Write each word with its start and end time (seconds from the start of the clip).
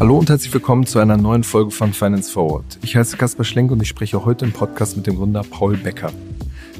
Hallo 0.00 0.18
und 0.18 0.30
herzlich 0.30 0.52
willkommen 0.54 0.86
zu 0.86 0.98
einer 0.98 1.18
neuen 1.18 1.44
Folge 1.44 1.70
von 1.70 1.92
Finance 1.92 2.32
Forward. 2.32 2.78
Ich 2.82 2.96
heiße 2.96 3.18
Kaspar 3.18 3.44
Schlenk 3.44 3.70
und 3.70 3.82
ich 3.82 3.88
spreche 3.88 4.24
heute 4.24 4.46
im 4.46 4.52
Podcast 4.52 4.96
mit 4.96 5.06
dem 5.06 5.16
Gründer 5.16 5.42
Paul 5.42 5.76
Becker. 5.76 6.10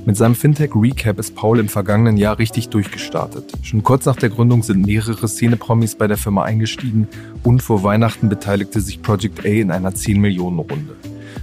Mit 0.06 0.16
seinem 0.16 0.34
Fintech 0.34 0.70
Recap 0.74 1.18
ist 1.18 1.34
Paul 1.34 1.58
im 1.58 1.68
vergangenen 1.68 2.16
Jahr 2.16 2.38
richtig 2.38 2.70
durchgestartet. 2.70 3.52
Schon 3.62 3.82
kurz 3.82 4.06
nach 4.06 4.16
der 4.16 4.30
Gründung 4.30 4.62
sind 4.62 4.86
mehrere 4.86 5.28
Szene-Promis 5.28 5.96
bei 5.96 6.06
der 6.06 6.16
Firma 6.16 6.44
eingestiegen 6.44 7.06
und 7.42 7.62
vor 7.62 7.82
Weihnachten 7.82 8.30
beteiligte 8.30 8.80
sich 8.80 9.02
Project 9.02 9.44
A 9.44 9.48
in 9.48 9.70
einer 9.70 9.94
10 9.94 10.18
Millionen 10.18 10.58
Runde. 10.58 10.96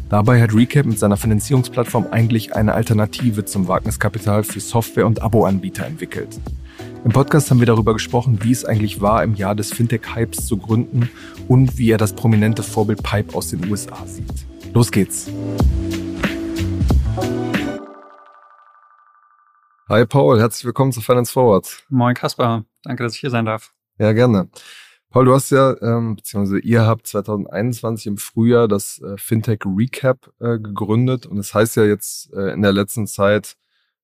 Dabei 0.09 0.41
hat 0.41 0.53
Recap 0.53 0.85
mit 0.85 0.97
seiner 0.97 1.17
Finanzierungsplattform 1.17 2.07
eigentlich 2.11 2.55
eine 2.55 2.73
Alternative 2.73 3.43
zum 3.43 3.67
Wagniskapital 3.67 4.45
für 4.45 4.61
Software- 4.61 5.05
und 5.05 5.21
Abo-Anbieter 5.21 5.85
entwickelt. 5.85 6.39
Im 7.03 7.11
Podcast 7.11 7.51
haben 7.51 7.59
wir 7.59 7.65
darüber 7.65 7.91
gesprochen, 7.91 8.39
wie 8.41 8.53
es 8.53 8.63
eigentlich 8.63 9.01
war, 9.01 9.21
im 9.21 9.35
Jahr 9.35 9.53
des 9.53 9.73
Fintech-Hypes 9.73 10.45
zu 10.47 10.55
gründen 10.55 11.09
und 11.49 11.77
wie 11.77 11.91
er 11.91 11.97
das 11.97 12.13
prominente 12.13 12.63
Vorbild 12.63 13.03
Pipe 13.03 13.35
aus 13.35 13.49
den 13.49 13.69
USA 13.69 13.97
sieht. 14.05 14.45
Los 14.73 14.91
geht's! 14.91 15.29
Hi 19.89 20.05
Paul, 20.05 20.39
herzlich 20.39 20.63
willkommen 20.63 20.93
zu 20.93 21.01
Finance 21.01 21.33
Forward. 21.33 21.83
Moin 21.89 22.15
Kaspar, 22.15 22.63
danke, 22.83 23.03
dass 23.03 23.13
ich 23.15 23.19
hier 23.19 23.29
sein 23.29 23.45
darf. 23.45 23.73
Ja, 23.99 24.13
gerne. 24.13 24.47
Paul, 25.09 25.25
du 25.25 25.33
hast 25.33 25.51
ja, 25.51 25.75
ähm, 25.81 26.17
beziehungsweise 26.17 26.59
ihr 26.59 26.85
habt 26.85 27.07
2021 27.07 28.07
im 28.07 28.17
Frühjahr 28.17 28.67
das 28.67 28.99
äh, 29.01 29.17
Fintech 29.17 29.59
Recap 29.65 30.33
äh, 30.39 30.59
gegründet 30.59 31.25
und 31.25 31.37
es 31.37 31.47
das 31.47 31.55
heißt 31.55 31.75
ja 31.77 31.85
jetzt 31.85 32.33
äh, 32.33 32.53
in 32.53 32.61
der 32.61 32.73
letzten 32.73 33.07
Zeit, 33.07 33.55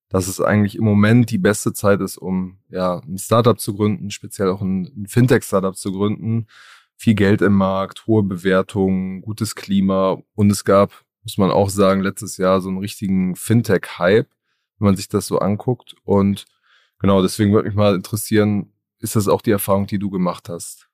dass 0.10 0.28
es 0.28 0.40
eigentlich 0.40 0.78
im 0.78 0.86
Moment 0.86 1.30
die 1.32 1.40
beste 1.40 1.74
Zeit 1.74 2.00
ist, 2.00 2.18
um 2.18 2.60
ja 2.70 3.00
ein 3.00 3.18
Startup 3.18 3.60
zu 3.60 3.76
gründen, 3.76 4.12
speziell 4.12 4.50
auch 4.50 4.62
ein, 4.62 4.86
ein 4.96 5.08
Fintech-Startup 5.08 5.76
zu 5.76 5.92
gründen. 5.92 6.48
Viel 6.96 7.16
Geld 7.16 7.42
im 7.42 7.54
Markt, 7.54 8.08
hohe 8.08 8.24
Bewertungen, 8.24 9.22
gutes 9.22 9.56
Klima 9.56 10.22
und 10.36 10.52
es 10.52 10.64
gab, 10.64 11.04
muss 11.24 11.38
man 11.38 11.52
auch 11.52 11.70
sagen, 11.70 12.02
letztes 12.02 12.38
Jahr 12.38 12.62
so 12.62 12.70
einen 12.70 12.78
richtigen 12.78 13.36
Fintech-Hype, 13.36 14.30
wenn 14.80 14.86
man 14.86 14.96
sich 14.96 15.10
das 15.10 15.28
so 15.28 15.40
anguckt. 15.40 15.96
Und 16.06 16.46
genau, 17.00 17.22
deswegen 17.22 17.52
würde 17.52 17.68
mich 17.68 17.76
mal 17.76 17.96
interessieren, 17.96 18.72
ist 19.00 19.16
das 19.16 19.28
auch 19.28 19.42
die 19.42 19.52
Erfahrung, 19.52 19.88
die 19.88 20.00
du 20.00 20.10
gemacht 20.10 20.48
hast? 20.48 20.88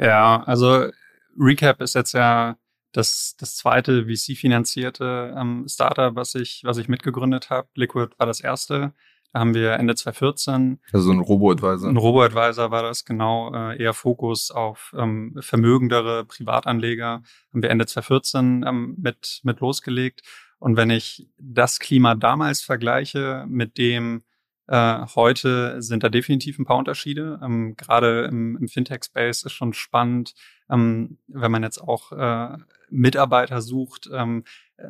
Ja, 0.00 0.42
also 0.44 0.90
Recap 1.38 1.80
ist 1.80 1.94
jetzt 1.94 2.12
ja 2.12 2.56
das, 2.92 3.36
das 3.38 3.56
zweite 3.56 4.06
VC-finanzierte 4.06 5.34
ähm, 5.36 5.66
Startup, 5.68 6.14
was 6.14 6.34
ich, 6.34 6.62
was 6.64 6.78
ich 6.78 6.88
mitgegründet 6.88 7.50
habe. 7.50 7.68
Liquid 7.74 8.10
war 8.18 8.26
das 8.26 8.40
erste. 8.40 8.94
Da 9.32 9.40
haben 9.40 9.54
wir 9.54 9.74
Ende 9.74 9.94
2014. 9.94 10.80
Also 10.92 11.12
ein 11.12 11.20
Robo-Advisor. 11.20 11.88
Ein 11.88 11.96
Robo-Advisor 11.96 12.70
war 12.72 12.82
das, 12.82 13.04
genau. 13.04 13.54
Äh, 13.54 13.80
eher 13.80 13.94
Fokus 13.94 14.50
auf 14.50 14.92
ähm, 14.98 15.36
vermögendere 15.40 16.24
Privatanleger. 16.24 17.22
Haben 17.52 17.62
wir 17.62 17.70
Ende 17.70 17.86
2014 17.86 18.64
ähm, 18.66 18.96
mit, 18.98 19.40
mit 19.44 19.60
losgelegt. 19.60 20.22
Und 20.58 20.76
wenn 20.76 20.90
ich 20.90 21.28
das 21.38 21.78
Klima 21.78 22.16
damals 22.16 22.60
vergleiche 22.62 23.44
mit 23.48 23.78
dem 23.78 24.24
äh, 24.70 25.04
heute 25.16 25.82
sind 25.82 26.04
da 26.04 26.08
definitiv 26.08 26.60
ein 26.60 26.64
paar 26.64 26.76
Unterschiede. 26.78 27.40
Ähm, 27.42 27.74
Gerade 27.76 28.26
im, 28.26 28.56
im 28.56 28.68
Fintech-Space 28.68 29.42
ist 29.42 29.52
schon 29.52 29.72
spannend, 29.72 30.34
ähm, 30.70 31.18
wenn 31.26 31.50
man 31.50 31.64
jetzt 31.64 31.78
auch 31.78 32.12
äh, 32.12 32.56
Mitarbeiter 32.88 33.62
sucht, 33.62 34.08
ähm, 34.12 34.44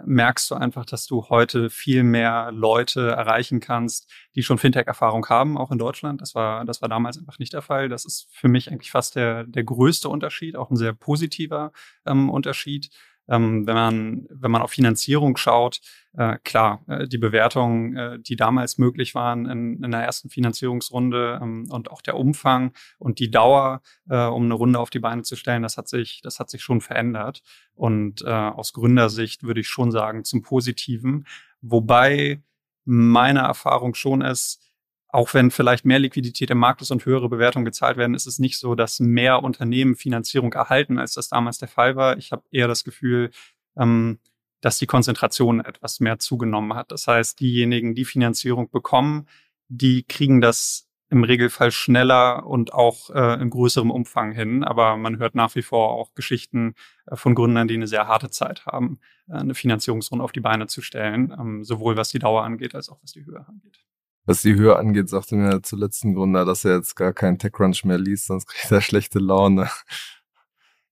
merkst 0.05 0.51
du 0.51 0.55
einfach, 0.55 0.85
dass 0.85 1.07
du 1.07 1.31
heute 1.31 1.71
viel 1.71 2.03
mehr 2.03 2.53
Leute 2.53 3.09
erreichen 3.09 3.61
kannst, 3.61 4.13
die 4.35 4.43
schon 4.43 4.59
Fintech-Erfahrung 4.59 5.27
haben, 5.31 5.57
auch 5.57 5.71
in 5.71 5.79
Deutschland. 5.79 6.21
Das 6.21 6.35
war, 6.35 6.67
das 6.67 6.83
war 6.83 6.91
damals 6.91 7.17
einfach 7.17 7.39
nicht 7.39 7.55
der 7.55 7.63
Fall. 7.63 7.89
Das 7.89 8.05
ist 8.05 8.29
für 8.31 8.49
mich 8.49 8.71
eigentlich 8.71 8.91
fast 8.91 9.17
der, 9.17 9.45
der 9.45 9.65
größte 9.65 10.11
Unterschied, 10.11 10.57
auch 10.57 10.71
ein 10.71 10.77
sehr 10.77 10.93
positiver 10.93 11.73
ähm, 12.05 12.29
Unterschied. 12.29 12.91
Ähm, 13.31 13.67
wenn 13.67 13.75
man 13.75 14.27
wenn 14.29 14.51
man 14.51 14.61
auf 14.61 14.73
Finanzierung 14.73 15.37
schaut, 15.37 15.81
äh, 16.13 16.39
klar, 16.45 16.83
äh, 16.89 17.07
die 17.07 17.19
Bewertungen, 17.19 17.97
äh, 17.97 18.19
die 18.19 18.37
damals 18.37 18.77
möglich 18.77 19.15
waren 19.15 19.47
in, 19.47 19.83
in 19.83 19.91
der 19.93 20.03
ersten 20.03 20.29
Finanzierungsrunde 20.29 21.39
ähm, 21.41 21.67
und 21.71 21.91
auch 21.91 22.03
der 22.03 22.17
Umfang 22.17 22.73
und 22.99 23.21
die 23.21 23.31
Dauer, 23.31 23.81
äh, 24.09 24.25
um 24.27 24.45
eine 24.45 24.55
Runde 24.55 24.79
auf 24.79 24.91
die 24.91 24.99
Beine 24.99 25.23
zu 25.23 25.37
stellen, 25.37 25.63
das 25.63 25.77
hat 25.77 25.89
sich 25.89 26.21
das 26.23 26.41
hat 26.41 26.51
sich 26.51 26.63
schon 26.63 26.81
verändert. 26.81 27.43
Und 27.75 28.23
äh, 28.23 28.31
aus 28.31 28.73
Gründersicht 28.73 29.45
würde 29.45 29.61
ich 29.61 29.69
schon 29.69 29.93
sagen 29.93 30.25
zum 30.25 30.43
Positiven, 30.43 31.27
wobei 31.61 32.43
meine 32.85 33.41
Erfahrung 33.41 33.95
schon 33.95 34.21
ist, 34.23 34.70
auch 35.13 35.35
wenn 35.35 35.51
vielleicht 35.51 35.85
mehr 35.85 35.99
Liquidität 35.99 36.51
im 36.51 36.59
Markt 36.59 36.83
ist 36.83 36.91
und 36.91 37.05
höhere 37.05 37.29
Bewertungen 37.29 37.65
gezahlt 37.65 37.97
werden, 37.97 38.15
ist 38.15 38.27
es 38.27 38.39
nicht 38.39 38.59
so, 38.59 38.75
dass 38.75 39.01
mehr 39.01 39.43
Unternehmen 39.43 39.97
Finanzierung 39.97 40.53
erhalten, 40.53 40.99
als 40.99 41.15
das 41.15 41.29
damals 41.29 41.59
der 41.59 41.69
Fall 41.69 41.97
war. 41.97 42.17
Ich 42.19 42.33
habe 42.33 42.43
eher 42.51 42.69
das 42.69 42.85
Gefühl, 42.85 43.31
ähm, 43.77 44.19
dass 44.61 44.79
die 44.79 44.87
Konzentration 44.87 45.61
etwas 45.61 46.01
mehr 46.01 46.19
zugenommen 46.19 46.75
hat. 46.75 46.93
Das 46.93 47.07
heißt, 47.07 47.41
diejenigen, 47.41 47.95
die 47.95 48.05
Finanzierung 48.05 48.71
bekommen, 48.71 49.27
die 49.69 50.05
kriegen 50.05 50.41
das 50.41 50.87
im 51.09 51.25
Regelfall 51.25 51.73
schneller 51.73 52.47
und 52.47 52.73
auch 52.73 53.11
äh, 53.11 53.41
in 53.41 53.51
größerem 53.51 53.91
Umfang 53.91 54.33
hin. 54.33 54.63
Aber 54.63 54.97
man 54.97 55.19
hört 55.19 55.35
nach 55.35 55.57
wie 55.57 55.63
vor 55.63 55.91
auch 55.91 56.15
Geschichten 56.15 56.75
äh, 57.07 57.17
von 57.17 57.35
Gründern, 57.35 57.67
die 57.67 57.75
eine 57.75 57.89
sehr 57.89 58.07
harte 58.07 58.31
Zeit 58.31 58.67
haben, 58.67 59.01
äh, 59.29 59.35
eine 59.35 59.55
Finanzierungsrunde 59.55 60.25
auf 60.25 60.33
die 60.33 60.41
Beine 60.41 60.69
zu 60.69 60.83
stellen, 60.83 61.35
ähm, 61.37 61.65
sowohl 61.65 61.97
was 61.97 62.11
die 62.11 62.21
Dauer 62.21 62.45
angeht, 62.45 62.77
als 62.77 62.89
auch 62.91 63.03
was 63.03 63.13
die 63.13 63.25
Höhe 63.25 63.45
angeht 63.49 63.81
was 64.31 64.43
die 64.43 64.55
Höhe 64.55 64.77
angeht, 64.77 65.09
sagte 65.09 65.35
mir 65.35 65.61
zuletzt 65.63 66.05
ein 66.05 66.15
Gründer, 66.15 66.45
dass 66.45 66.65
er 66.65 66.77
jetzt 66.77 66.95
gar 66.95 67.13
keinen 67.13 67.39
TechCrunch 67.39 67.85
mehr 67.85 67.99
liest, 67.99 68.27
sonst 68.27 68.47
kriegt 68.47 68.71
er 68.71 68.81
schlechte 68.81 69.19
Laune. 69.19 69.69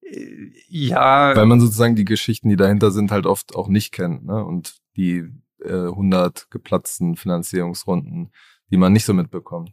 Äh, 0.02 0.50
ja. 0.68 1.36
Weil 1.36 1.46
man 1.46 1.60
sozusagen 1.60 1.94
die 1.94 2.04
Geschichten, 2.04 2.48
die 2.48 2.56
dahinter 2.56 2.90
sind, 2.90 3.10
halt 3.12 3.26
oft 3.26 3.54
auch 3.54 3.68
nicht 3.68 3.92
kennt, 3.92 4.24
ne? 4.24 4.44
Und 4.44 4.78
die 4.96 5.24
äh, 5.62 5.86
100 5.86 6.50
geplatzten 6.50 7.16
Finanzierungsrunden, 7.16 8.32
die 8.70 8.76
man 8.76 8.92
nicht 8.92 9.04
so 9.04 9.14
mitbekommt. 9.14 9.72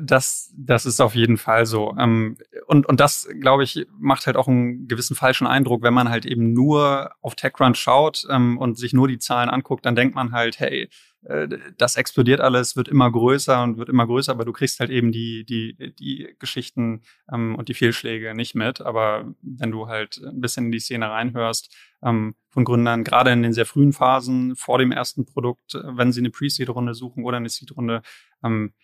Das, 0.00 0.52
das 0.56 0.86
ist 0.86 1.00
auf 1.00 1.14
jeden 1.14 1.36
Fall 1.36 1.66
so. 1.66 1.94
Ähm, 1.98 2.36
und, 2.66 2.86
und 2.86 3.00
das, 3.00 3.28
glaube 3.40 3.64
ich, 3.64 3.86
macht 3.98 4.26
halt 4.26 4.36
auch 4.36 4.48
einen 4.48 4.88
gewissen 4.88 5.16
falschen 5.16 5.46
Eindruck, 5.46 5.82
wenn 5.82 5.94
man 5.94 6.08
halt 6.08 6.26
eben 6.26 6.52
nur 6.52 7.10
auf 7.20 7.34
TechCrunch 7.34 7.76
schaut 7.78 8.26
ähm, 8.30 8.56
und 8.58 8.78
sich 8.78 8.92
nur 8.92 9.08
die 9.08 9.18
Zahlen 9.18 9.50
anguckt, 9.50 9.84
dann 9.84 9.96
denkt 9.96 10.14
man 10.14 10.32
halt, 10.32 10.60
hey, 10.60 10.88
das 11.22 11.96
explodiert 11.96 12.40
alles, 12.40 12.74
wird 12.74 12.88
immer 12.88 13.10
größer 13.10 13.62
und 13.62 13.76
wird 13.76 13.88
immer 13.88 14.06
größer, 14.06 14.32
aber 14.32 14.44
du 14.44 14.52
kriegst 14.52 14.80
halt 14.80 14.90
eben 14.90 15.12
die, 15.12 15.44
die, 15.44 15.94
die 15.94 16.34
Geschichten 16.40 17.02
ähm, 17.32 17.54
und 17.54 17.68
die 17.68 17.74
Fehlschläge 17.74 18.34
nicht 18.34 18.56
mit. 18.56 18.80
Aber 18.80 19.32
wenn 19.40 19.70
du 19.70 19.86
halt 19.86 20.20
ein 20.24 20.40
bisschen 20.40 20.66
in 20.66 20.72
die 20.72 20.80
Szene 20.80 21.08
reinhörst, 21.08 21.72
ähm, 22.02 22.34
von 22.48 22.64
Gründern, 22.64 23.04
gerade 23.04 23.30
in 23.30 23.42
den 23.42 23.52
sehr 23.52 23.66
frühen 23.66 23.92
Phasen 23.92 24.56
vor 24.56 24.78
dem 24.78 24.90
ersten 24.90 25.24
Produkt, 25.24 25.76
äh, 25.76 25.82
wenn 25.84 26.12
sie 26.12 26.20
eine 26.20 26.30
Pre-Seed-Runde 26.30 26.94
suchen 26.94 27.24
oder 27.24 27.36
eine 27.36 27.48
Seed-Runde, 27.48 28.02
ähm, 28.42 28.74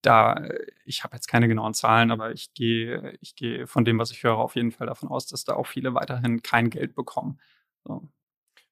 da, 0.00 0.48
ich 0.84 1.04
habe 1.04 1.14
jetzt 1.14 1.28
keine 1.28 1.46
genauen 1.46 1.74
Zahlen, 1.74 2.10
aber 2.10 2.32
ich 2.32 2.54
gehe, 2.54 3.16
ich 3.20 3.36
gehe 3.36 3.66
von 3.66 3.84
dem, 3.84 3.98
was 3.98 4.10
ich 4.10 4.22
höre, 4.24 4.38
auf 4.38 4.56
jeden 4.56 4.72
Fall 4.72 4.88
davon 4.88 5.08
aus, 5.08 5.26
dass 5.26 5.44
da 5.44 5.54
auch 5.54 5.66
viele 5.66 5.94
weiterhin 5.94 6.42
kein 6.42 6.70
Geld 6.70 6.94
bekommen. 6.94 7.38
So. 7.84 8.08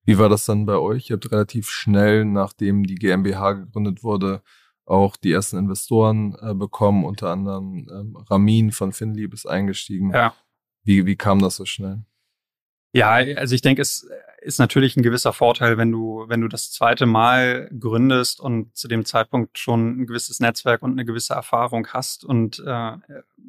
Wie 0.04 0.18
war 0.18 0.28
das 0.28 0.46
dann 0.46 0.66
bei 0.66 0.76
euch? 0.76 1.10
Ihr 1.10 1.16
habt 1.16 1.30
relativ 1.30 1.68
schnell, 1.68 2.24
nachdem 2.24 2.84
die 2.84 2.94
GmbH 2.94 3.52
gegründet 3.52 4.02
wurde, 4.02 4.42
auch 4.84 5.16
die 5.16 5.32
ersten 5.32 5.58
Investoren 5.58 6.36
äh, 6.40 6.54
bekommen, 6.54 7.04
unter 7.04 7.30
anderem 7.30 7.88
ähm, 7.92 8.16
Ramin 8.16 8.72
von 8.72 8.92
Finlieb 8.92 9.32
ist 9.32 9.46
eingestiegen. 9.46 10.12
Ja. 10.12 10.34
Wie, 10.82 11.06
wie 11.06 11.16
kam 11.16 11.40
das 11.40 11.56
so 11.56 11.64
schnell? 11.64 12.02
Ja, 12.92 13.12
also 13.12 13.54
ich 13.54 13.62
denke, 13.62 13.82
es 13.82 14.08
ist 14.42 14.58
natürlich 14.58 14.96
ein 14.96 15.02
gewisser 15.02 15.32
Vorteil, 15.32 15.78
wenn 15.78 15.92
du, 15.92 16.24
wenn 16.28 16.40
du 16.40 16.48
das 16.48 16.72
zweite 16.72 17.06
Mal 17.06 17.70
gründest 17.78 18.40
und 18.40 18.76
zu 18.76 18.88
dem 18.88 19.04
Zeitpunkt 19.04 19.58
schon 19.58 20.00
ein 20.00 20.06
gewisses 20.06 20.40
Netzwerk 20.40 20.82
und 20.82 20.92
eine 20.92 21.04
gewisse 21.04 21.34
Erfahrung 21.34 21.86
hast. 21.88 22.24
Und 22.24 22.58
äh, 22.60 22.92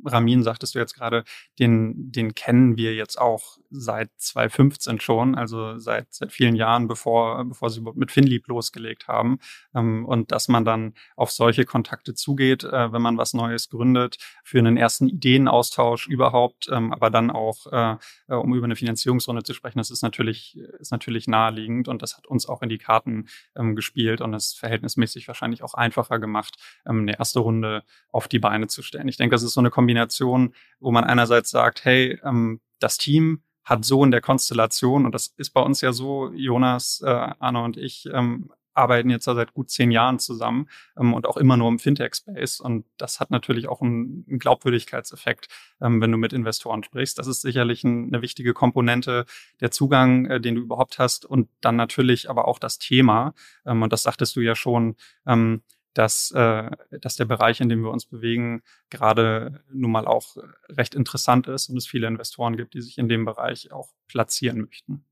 Ramin, 0.06 0.44
sagtest 0.44 0.76
du 0.76 0.80
jetzt 0.80 0.94
gerade, 0.94 1.24
den, 1.60 2.12
den 2.12 2.36
kennen 2.36 2.78
wir 2.78 2.94
jetzt 2.96 3.20
auch 3.20 3.58
seit 3.70 4.10
2015 4.18 5.00
schon, 5.00 5.36
also 5.36 5.78
seit, 5.78 6.14
seit 6.14 6.32
vielen 6.32 6.56
Jahren, 6.56 6.88
bevor, 6.88 7.46
bevor 7.46 7.70
sie 7.70 7.82
mit 7.96 8.12
Finlieb 8.12 8.48
losgelegt 8.48 9.08
haben. 9.08 9.40
Ähm, 9.74 10.06
und 10.06 10.32
dass 10.32 10.48
man 10.48 10.66
dann 10.66 10.94
auf 11.16 11.32
solche 11.32 11.66
Kontakte 11.66 12.14
zugeht, 12.14 12.64
äh, 12.64 12.92
wenn 12.92 13.02
man 13.02 13.18
was 13.18 13.34
Neues 13.34 13.70
gründet, 13.70 14.18
für 14.44 14.60
einen 14.60 14.78
ersten 14.78 15.08
Ideenaustausch 15.08 16.08
überhaupt, 16.08 16.70
ähm, 16.72 16.92
aber 16.92 17.10
dann 17.10 17.32
auch, 17.32 17.68
äh, 17.68 17.98
um 18.28 18.54
über 18.54 18.66
eine 18.66 18.76
Finanzierungsrunde 18.76 19.44
zu 19.44 19.54
sprechen, 19.54 19.78
das 19.78 19.92
ist 19.92 20.02
natürlich, 20.02 20.60
ist 20.82 20.92
natürlich 20.92 21.28
naheliegend 21.28 21.88
und 21.88 22.02
das 22.02 22.18
hat 22.18 22.28
uns 22.28 22.48
auch 22.48 22.62
in 22.62 22.70
die 22.70 22.78
Karten 22.78 23.28
ähm, 23.56 23.76
gespielt 23.76 24.22
und 24.22 24.34
es 24.34 24.54
verhältnismäßig 24.54 25.28
wahrscheinlich 25.28 25.64
auch 25.64 25.74
einfacher 25.74 26.20
gemacht, 26.20 26.58
ähm, 26.86 27.02
eine 27.02 27.18
erste 27.18 27.40
Runde 27.40 27.84
auf 28.12 28.28
die 28.28 28.40
Beine 28.40 28.68
zu 28.68 28.82
stellen. 28.82 29.08
Ich 29.08 29.18
denke, 29.18 29.34
das 29.34 29.44
ist 29.44 29.54
so 29.54 29.62
eine 29.62 29.70
Kombination, 29.70 30.54
wo 30.80 30.92
man 30.92 31.04
einerseits 31.04 31.52
sagt, 31.52 31.86
hey, 31.86 32.20
ähm, 32.24 32.60
das 32.80 32.98
Team 32.98 33.44
hat 33.64 33.86
so 33.86 34.04
in 34.04 34.12
der 34.12 34.22
Konstellation, 34.22 35.06
und 35.06 35.14
das 35.14 35.28
ist 35.38 35.52
bei 35.52 35.62
uns 35.62 35.82
ja 35.82 35.94
so, 35.94 36.32
Jonas, 36.34 37.02
äh, 37.06 37.30
Anna 37.40 37.64
und 37.64 37.78
ich, 37.78 38.10
ähm, 38.12 38.52
arbeiten 38.74 39.10
jetzt 39.10 39.26
seit 39.26 39.54
gut 39.54 39.70
zehn 39.70 39.92
Jahren 39.92 40.20
zusammen 40.20 40.70
ähm, 40.98 41.14
und 41.14 41.26
auch 41.26 41.38
immer 41.38 41.58
nur 41.58 41.70
im 41.70 41.80
Fintech-Space. 41.80 42.60
Und 42.60 42.86
das 42.98 43.20
hat 43.20 43.32
natürlich 43.32 43.68
auch 43.68 43.82
einen, 43.82 44.26
einen 44.28 44.40
Glaubwürdigkeitseffekt, 44.40 45.48
ähm, 45.82 46.02
wenn 46.02 46.12
du 46.12 46.18
mit 46.18 46.34
Investoren 46.34 46.84
sprichst. 46.84 47.18
Das 47.18 47.28
ist 47.28 47.42
sicherlich 47.42 47.84
ein, 47.84 48.08
eine 48.08 48.22
wichtige 48.22 48.54
Komponente, 48.54 49.26
der 49.60 49.72
Zugang, 49.72 50.26
äh, 50.26 50.42
den 50.42 50.56
du 50.56 50.62
überhaupt 50.62 51.00
hast 51.00 51.26
und 51.26 51.50
dann 51.62 51.76
natürlich 51.76 52.30
aber 52.30 52.48
auch 52.48 52.60
das 52.60 52.80
Thema. 52.80 53.34
Ähm, 53.66 53.82
und 53.82 53.94
das 53.94 54.04
sagtest 54.04 54.36
du 54.36 54.42
ja 54.42 54.56
schon, 54.56 54.96
ähm, 55.26 55.62
dass, 55.94 56.32
äh, 56.32 56.72
dass 56.92 57.16
der 57.16 57.26
Bereich, 57.26 57.60
in 57.60 57.70
dem 57.70 57.84
wir 57.84 57.92
uns 57.92 58.06
bewegen, 58.06 58.62
gerade 58.90 59.64
nun 59.72 59.92
mal 59.92 60.08
auch 60.08 60.38
recht 60.70 60.96
interessant 60.96 61.48
ist 61.48 61.70
und 61.70 61.78
es 61.78 61.88
viele 61.88 62.08
Investoren 62.08 62.56
gibt, 62.56 62.74
die 62.74 62.82
sich 62.82 62.98
in 62.98 63.10
dem 63.10 63.26
Bereich 63.26 63.72
auch 63.72 63.90
platzieren 64.08 64.62
möchten. 64.62 65.06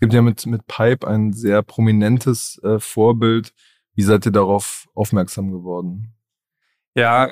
Es 0.00 0.06
gibt 0.06 0.14
ja 0.14 0.22
mit, 0.22 0.46
mit 0.46 0.66
Pipe 0.66 1.06
ein 1.06 1.34
sehr 1.34 1.60
prominentes 1.60 2.58
äh, 2.62 2.78
Vorbild. 2.78 3.52
Wie 3.94 4.02
seid 4.02 4.24
ihr 4.24 4.32
darauf 4.32 4.88
aufmerksam 4.94 5.52
geworden? 5.52 6.14
Ja, 6.94 7.28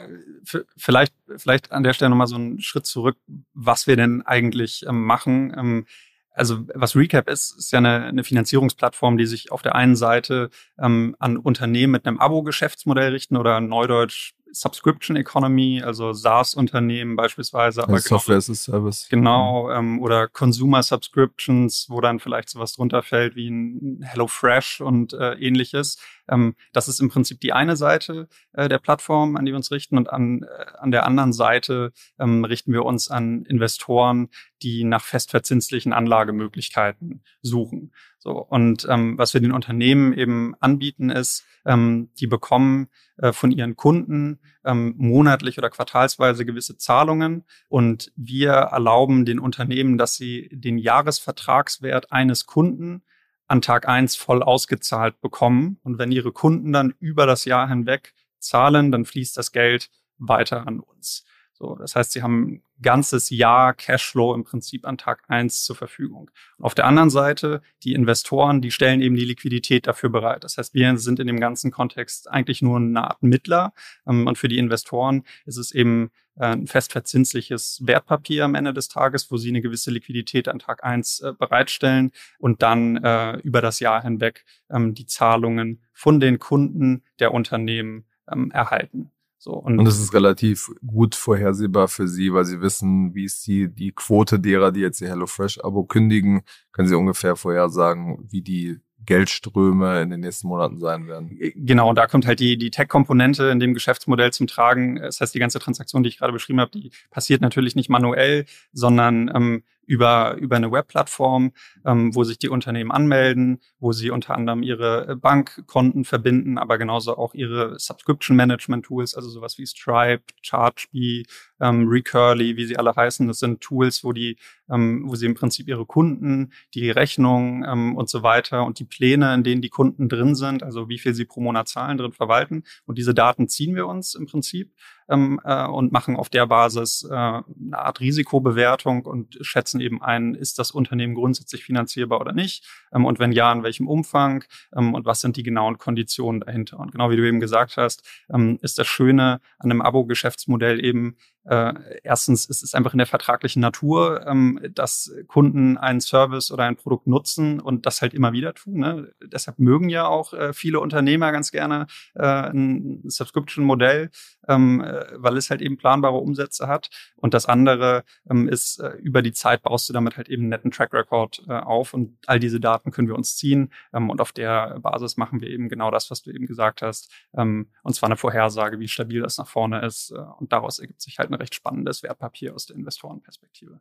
vielleicht, 0.76 1.15
vielleicht 1.38 1.73
an 1.73 1.82
der 1.82 1.94
Stelle 1.94 2.11
nochmal 2.11 2.26
so 2.26 2.37
einen 2.37 2.61
Schritt 2.61 2.85
zurück, 2.85 3.17
was 3.55 3.87
wir 3.87 3.97
denn 3.97 4.20
eigentlich 4.20 4.85
ähm, 4.87 5.03
machen. 5.03 5.55
Ähm, 5.56 5.87
also 6.35 6.67
was 6.75 6.94
Recap 6.94 7.31
ist, 7.31 7.56
ist 7.56 7.73
ja 7.73 7.79
eine, 7.79 8.05
eine 8.05 8.23
Finanzierungsplattform, 8.23 9.17
die 9.17 9.25
sich 9.25 9.50
auf 9.50 9.62
der 9.62 9.75
einen 9.75 9.97
Seite 9.97 10.50
ähm, 10.79 11.17
an 11.19 11.38
Unternehmen 11.38 11.93
mit 11.93 12.06
einem 12.06 12.19
Abo-Geschäftsmodell 12.19 13.12
richten 13.12 13.38
oder 13.38 13.62
neudeutsch 13.62 14.35
Subscription 14.53 15.17
Economy, 15.17 15.83
also 15.85 16.12
SaaS-Unternehmen 16.12 17.17
beispielsweise. 17.17 17.83
Aber 17.83 17.95
also 17.95 18.09
Software 18.09 18.37
as 18.37 18.50
a 18.50 18.55
Service. 18.55 19.06
Genau, 19.11 19.71
ähm, 19.71 20.00
oder 20.00 20.29
Consumer 20.29 20.83
Subscriptions, 20.83 21.87
wo 21.89 22.00
dann 22.00 22.19
vielleicht 22.19 22.49
sowas 22.49 22.75
drunter 22.75 23.03
fällt 23.03 23.37
wie 23.37 23.49
ein 23.49 24.03
HelloFresh 24.03 24.81
und 24.81 25.12
äh, 25.12 25.35
ähnliches. 25.35 25.99
Ähm, 26.29 26.55
das 26.73 26.89
ist 26.89 27.01
im 27.01 27.09
Prinzip 27.09 27.41
die 27.41 27.53
eine 27.53 27.77
Seite 27.77 28.29
äh, 28.53 28.69
der 28.69 28.79
Plattform, 28.79 29.37
an 29.37 29.45
die 29.45 29.53
wir 29.53 29.57
uns 29.57 29.71
richten. 29.71 29.97
Und 29.97 30.11
an, 30.11 30.43
äh, 30.43 30.65
an 30.79 30.91
der 30.91 31.07
anderen 31.07 31.33
Seite 31.33 31.93
ähm, 32.19 32.45
richten 32.45 32.73
wir 32.73 32.85
uns 32.85 33.11
an 33.11 33.45
Investoren, 33.45 34.29
die 34.63 34.85
nach 34.85 35.03
festverzinslichen 35.03 35.93
Anlagemöglichkeiten 35.93 37.23
suchen. 37.43 37.93
So, 38.19 38.33
und 38.33 38.87
ähm, 38.91 39.17
was 39.17 39.33
wir 39.33 39.41
den 39.41 39.53
Unternehmen 39.53 40.13
eben 40.13 40.55
anbieten, 40.61 41.11
ist, 41.11 41.45
ähm, 41.65 42.11
die 42.19 42.27
bekommen 42.27 42.89
äh, 43.19 43.33
von 43.33 43.53
ihren 43.53 43.77
Kunden 43.77 44.41
ähm, 44.65 44.95
monatlich 44.97 45.59
oder 45.59 45.71
quartalsweise 45.71 46.45
gewisse 46.45 46.77
Zahlungen 46.77 47.45
und 47.69 48.13
wir 48.17 48.51
erlauben 48.51 49.25
den 49.25 49.39
Unternehmen, 49.39 49.99
dass 49.99 50.15
sie 50.15 50.49
den 50.53 50.79
Jahresvertragswert 50.79 52.11
eines 52.11 52.47
Kunden 52.47 53.03
an 53.49 53.62
Tag 53.62 53.89
eins 53.89 54.15
voll 54.15 54.43
ausgezahlt 54.43 55.21
bekommen. 55.21 55.79
Und 55.83 55.99
wenn 55.99 56.12
ihre 56.12 56.33
Kunden 56.33 56.73
dann 56.73 56.95
über 57.00 57.27
das 57.27 57.45
Jahr 57.45 57.69
hinweg 57.69 58.15
zahlen, 58.39 58.93
dann 58.93 59.05
fließt 59.05 59.37
das 59.37 59.53
Geld 59.53 59.91
weiter 60.19 60.67
an 60.67 60.81
uns. 60.81 61.25
So, 61.58 61.75
das 61.75 61.96
heißt, 61.96 62.12
sie 62.12 62.22
haben 62.22 62.62
ganzes 62.81 63.31
Jahr 63.31 63.75
Cashflow 63.75 64.32
im 64.32 64.44
Prinzip 64.44 64.87
an 64.87 64.96
Tag 64.96 65.25
eins 65.26 65.64
zur 65.64 65.75
Verfügung. 65.75 66.31
Und 66.56 66.64
auf 66.64 66.76
der 66.76 66.87
anderen 66.87 67.10
Seite, 67.10 67.62
die 67.82 67.94
Investoren, 67.94 68.60
die 68.60 68.70
stellen 68.70 69.02
eben 69.02 69.16
die 69.16 69.25
Liquidität 69.25 69.88
dafür 69.88 70.08
bereit. 70.08 70.44
Das 70.44 70.56
heißt, 70.56 70.72
wir 70.75 70.96
sind 70.99 71.19
in 71.19 71.26
dem 71.26 71.40
ganzen 71.40 71.72
Kontext 71.72 72.31
eigentlich 72.31 72.62
nur 72.62 72.76
eine 72.76 73.02
Art 73.02 73.25
Mittler. 73.25 73.72
Ähm, 74.06 74.28
und 74.28 74.38
für 74.38 74.46
die 74.46 74.58
Investoren 74.58 75.25
ist 75.46 75.56
es 75.56 75.72
eben 75.72 76.10
äh, 76.37 76.52
ein 76.52 76.69
festverzinsliches 76.69 77.81
Wertpapier 77.84 78.44
am 78.44 78.55
Ende 78.55 78.72
des 78.72 78.87
Tages, 78.87 79.28
wo 79.32 79.37
sie 79.37 79.49
eine 79.49 79.60
gewisse 79.60 79.90
Liquidität 79.90 80.46
an 80.46 80.60
Tag 80.60 80.84
eins 80.84 81.19
äh, 81.19 81.32
bereitstellen 81.37 82.12
und 82.38 82.62
dann 82.62 83.02
äh, 83.02 83.38
über 83.38 83.62
das 83.62 83.81
Jahr 83.81 84.00
hinweg 84.00 84.44
ähm, 84.70 84.94
die 84.94 85.06
Zahlungen 85.06 85.82
von 85.93 86.20
den 86.20 86.38
Kunden 86.38 87.02
der 87.19 87.34
Unternehmen 87.34 88.05
ähm, 88.31 88.52
erhalten. 88.52 89.10
So, 89.49 89.55
und, 89.55 89.79
und 89.79 89.89
es 89.89 89.99
ist 89.99 90.12
relativ 90.12 90.71
gut 90.87 91.15
vorhersehbar 91.15 91.89
für 91.89 92.06
Sie, 92.06 92.35
weil 92.35 92.45
Sie 92.45 92.61
wissen, 92.61 93.15
wie 93.15 93.25
ist 93.25 93.47
die, 93.47 93.75
die 93.75 93.93
Quote 93.93 94.39
derer, 94.39 94.73
die 94.73 94.81
jetzt 94.81 95.00
ihr 95.00 95.09
HelloFresh-Abo 95.09 95.85
kündigen, 95.85 96.43
können 96.71 96.87
Sie 96.87 96.95
ungefähr 96.95 97.35
vorhersagen, 97.35 98.29
wie 98.29 98.43
die 98.43 98.77
Geldströme 99.06 100.03
in 100.03 100.11
den 100.11 100.21
nächsten 100.21 100.49
Monaten 100.49 100.79
sein 100.79 101.06
werden. 101.06 101.39
Genau, 101.55 101.95
da 101.95 102.06
kommt 102.06 102.27
halt 102.27 102.41
die, 102.41 102.59
die 102.59 102.71
Tech-Komponente 102.71 103.45
in 103.45 103.59
dem 103.59 103.73
Geschäftsmodell 103.73 104.35
zum 104.35 104.49
Tragen. 104.49 104.97
Das 104.97 105.23
heißt, 105.23 105.35
die 105.35 105.39
ganze 105.39 105.61
Transaktion, 105.61 106.03
die 106.03 106.11
ich 106.11 106.19
gerade 106.19 106.35
beschrieben 106.35 106.61
habe, 106.61 106.73
die 106.73 106.91
passiert 107.11 107.41
natürlich 107.41 107.75
nicht 107.75 107.89
manuell, 107.89 108.44
sondern 108.75 109.31
ähm, 109.35 109.62
über, 109.88 110.37
über 110.37 110.56
eine 110.56 110.70
Webplattform, 110.70 111.52
ähm, 111.87 112.14
wo 112.14 112.23
sich 112.23 112.38
die 112.38 112.50
Unternehmen 112.50 112.93
anmelden, 112.93 113.61
wo 113.81 113.93
sie 113.93 114.11
unter 114.11 114.35
anderem 114.35 114.62
ihre 114.62 115.08
äh, 115.08 115.17
Bankkonten 115.17 116.05
verbinden, 116.05 116.58
aber 116.58 116.76
genauso 116.76 117.17
auch 117.17 117.32
ihre 117.32 117.79
Subscription 117.79 118.37
Management 118.37 118.85
Tools, 118.85 119.14
also 119.14 119.31
sowas 119.31 119.56
wie 119.56 119.67
Stripe, 119.67 120.25
ChargeBee, 120.46 121.25
ähm, 121.61 121.88
Recurly, 121.88 122.58
wie 122.58 122.67
sie 122.67 122.76
alle 122.76 122.94
heißen. 122.94 123.26
Das 123.29 123.38
sind 123.38 123.62
Tools, 123.62 124.05
wo 124.05 124.12
die, 124.12 124.37
ähm, 124.70 125.05
wo 125.06 125.15
sie 125.15 125.26
im 125.26 125.35
Prinzip 125.35 125.69
ihre 125.69 125.87
Kunden, 125.87 126.53
die 126.75 126.91
Rechnung 126.91 127.65
ähm, 127.67 127.97
und 127.97 128.09
so 128.09 128.23
weiter 128.23 128.65
und 128.65 128.79
die 128.79 128.85
Pläne, 128.85 129.35
in 129.35 129.44
denen 129.44 129.62
die 129.62 129.69
Kunden 129.69 130.09
drin 130.09 130.35
sind, 130.35 130.62
also 130.62 130.88
wie 130.88 130.99
viel 130.99 131.15
sie 131.15 131.25
pro 131.25 131.41
Monat 131.41 131.69
zahlen, 131.69 131.99
drin 131.99 132.12
verwalten. 132.12 132.65
Und 132.87 132.99
diese 132.99 133.15
Daten 133.15 133.49
ziehen 133.49 133.75
wir 133.75 133.87
uns 133.87 134.15
im 134.15 134.26
Prinzip 134.26 134.73
ähm, 135.09 135.41
äh, 135.44 135.67
und 135.67 135.93
machen 135.93 136.17
auf 136.17 136.29
der 136.29 136.47
Basis 136.47 137.06
äh, 137.11 137.15
eine 137.15 137.44
Art 137.73 138.00
Risikobewertung 138.00 139.06
und 139.06 139.38
schätzen 139.41 139.81
eben 139.81 140.03
ein, 140.03 140.35
ist 140.35 140.59
das 140.59 140.70
Unternehmen 140.70 141.15
grundsätzlich 141.15 141.65
finanzierbar 141.65 142.20
oder 142.20 142.32
nicht? 142.32 142.67
Ähm, 142.93 143.05
und 143.05 143.19
wenn 143.19 143.32
ja, 143.32 143.53
in 143.53 143.62
welchem 143.62 143.88
Umfang? 143.88 144.44
Ähm, 144.76 144.94
und 144.94 145.06
was 145.06 145.20
sind 145.20 145.37
die 145.37 145.43
genauen 145.43 145.79
Konditionen 145.79 146.41
dahinter? 146.41 146.79
Und 146.79 146.93
genau 146.93 147.11
wie 147.11 147.17
du 147.17 147.26
eben 147.26 147.41
gesagt 147.41 147.76
hast, 147.76 148.06
ähm, 148.32 148.59
ist 148.62 148.79
das 148.79 148.87
Schöne 148.87 149.41
an 149.59 149.70
einem 149.70 149.82
Abo-Geschäftsmodell 149.82 150.85
eben, 150.85 151.17
äh, 151.49 151.73
erstens 152.03 152.45
ist 152.45 152.62
es 152.62 152.75
einfach 152.75 152.93
in 152.93 152.99
der 152.99 153.06
vertraglichen 153.06 153.61
Natur, 153.61 154.27
ähm, 154.27 154.61
dass 154.75 155.11
Kunden 155.29 155.79
einen 155.79 156.00
Service 156.00 156.50
oder 156.50 156.65
ein 156.65 156.77
Produkt 156.77 157.06
nutzen 157.06 157.59
und 157.59 157.87
das 157.87 158.03
halt 158.03 158.12
immer 158.12 158.33
wieder 158.33 158.53
tun. 158.53 158.81
Ne? 158.81 159.12
Deshalb 159.25 159.59
mögen 159.59 159.89
ja 159.89 160.06
auch 160.06 160.35
äh, 160.35 160.53
viele 160.53 160.81
Unternehmer 160.81 161.33
ganz 161.33 161.50
gerne 161.50 161.87
äh, 162.15 162.23
ein 162.23 163.00
Subscription-Modell, 163.05 164.11
ähm, 164.47 164.83
äh, 164.83 165.06
weil 165.15 165.39
es 165.39 165.49
halt 165.49 165.62
eben 165.62 165.79
planbare 165.79 166.19
Umsätze 166.19 166.69
hat. 166.69 166.91
Und 167.17 167.33
das 167.33 167.47
andere 167.47 168.05
ähm, 168.29 168.47
ist, 168.47 168.81
äh, 168.81 168.91
über 168.99 169.23
die 169.23 169.33
Zeit 169.33 169.62
baust 169.62 169.89
du 169.89 169.94
damit 169.94 170.19
halt 170.19 170.29
eben 170.29 170.43
einen 170.43 170.51
netten 170.51 170.71
Track 170.71 170.93
Record 170.93 171.43
äh, 171.49 171.53
auf 171.53 171.94
und 171.94 172.19
all 172.27 172.41
diese 172.41 172.61
Daten 172.61 172.91
können 172.91 173.09
wir 173.09 173.17
uns 173.17 173.37
ziehen 173.37 173.73
ähm, 173.94 174.11
und 174.11 174.21
auf 174.21 174.33
der 174.33 174.81
Basis 174.81 175.17
machen 175.17 175.41
wir 175.41 175.49
eben 175.49 175.71
genau 175.71 175.91
das, 175.91 176.11
was 176.11 176.23
du 176.23 176.31
eben 176.31 176.47
gesagt 176.47 176.83
hast. 176.83 177.11
Ähm, 177.35 177.71
und 177.83 177.94
zwar 177.94 178.09
eine 178.09 178.17
Vorhersage, 178.17 178.79
wie 178.81 178.89
stabil 178.89 179.23
das 179.23 179.39
nach 179.39 179.49
vorne 179.49 179.85
ist. 179.85 180.12
Und 180.39 180.53
daraus 180.53 180.79
ergibt 180.79 181.01
sich 181.01 181.19
halt 181.19 181.31
eine 181.31 181.38
recht 181.39 181.55
spannendes 181.55 182.03
Wertpapier 182.03 182.55
aus 182.55 182.67
der 182.67 182.77
Investorenperspektive. 182.77 183.81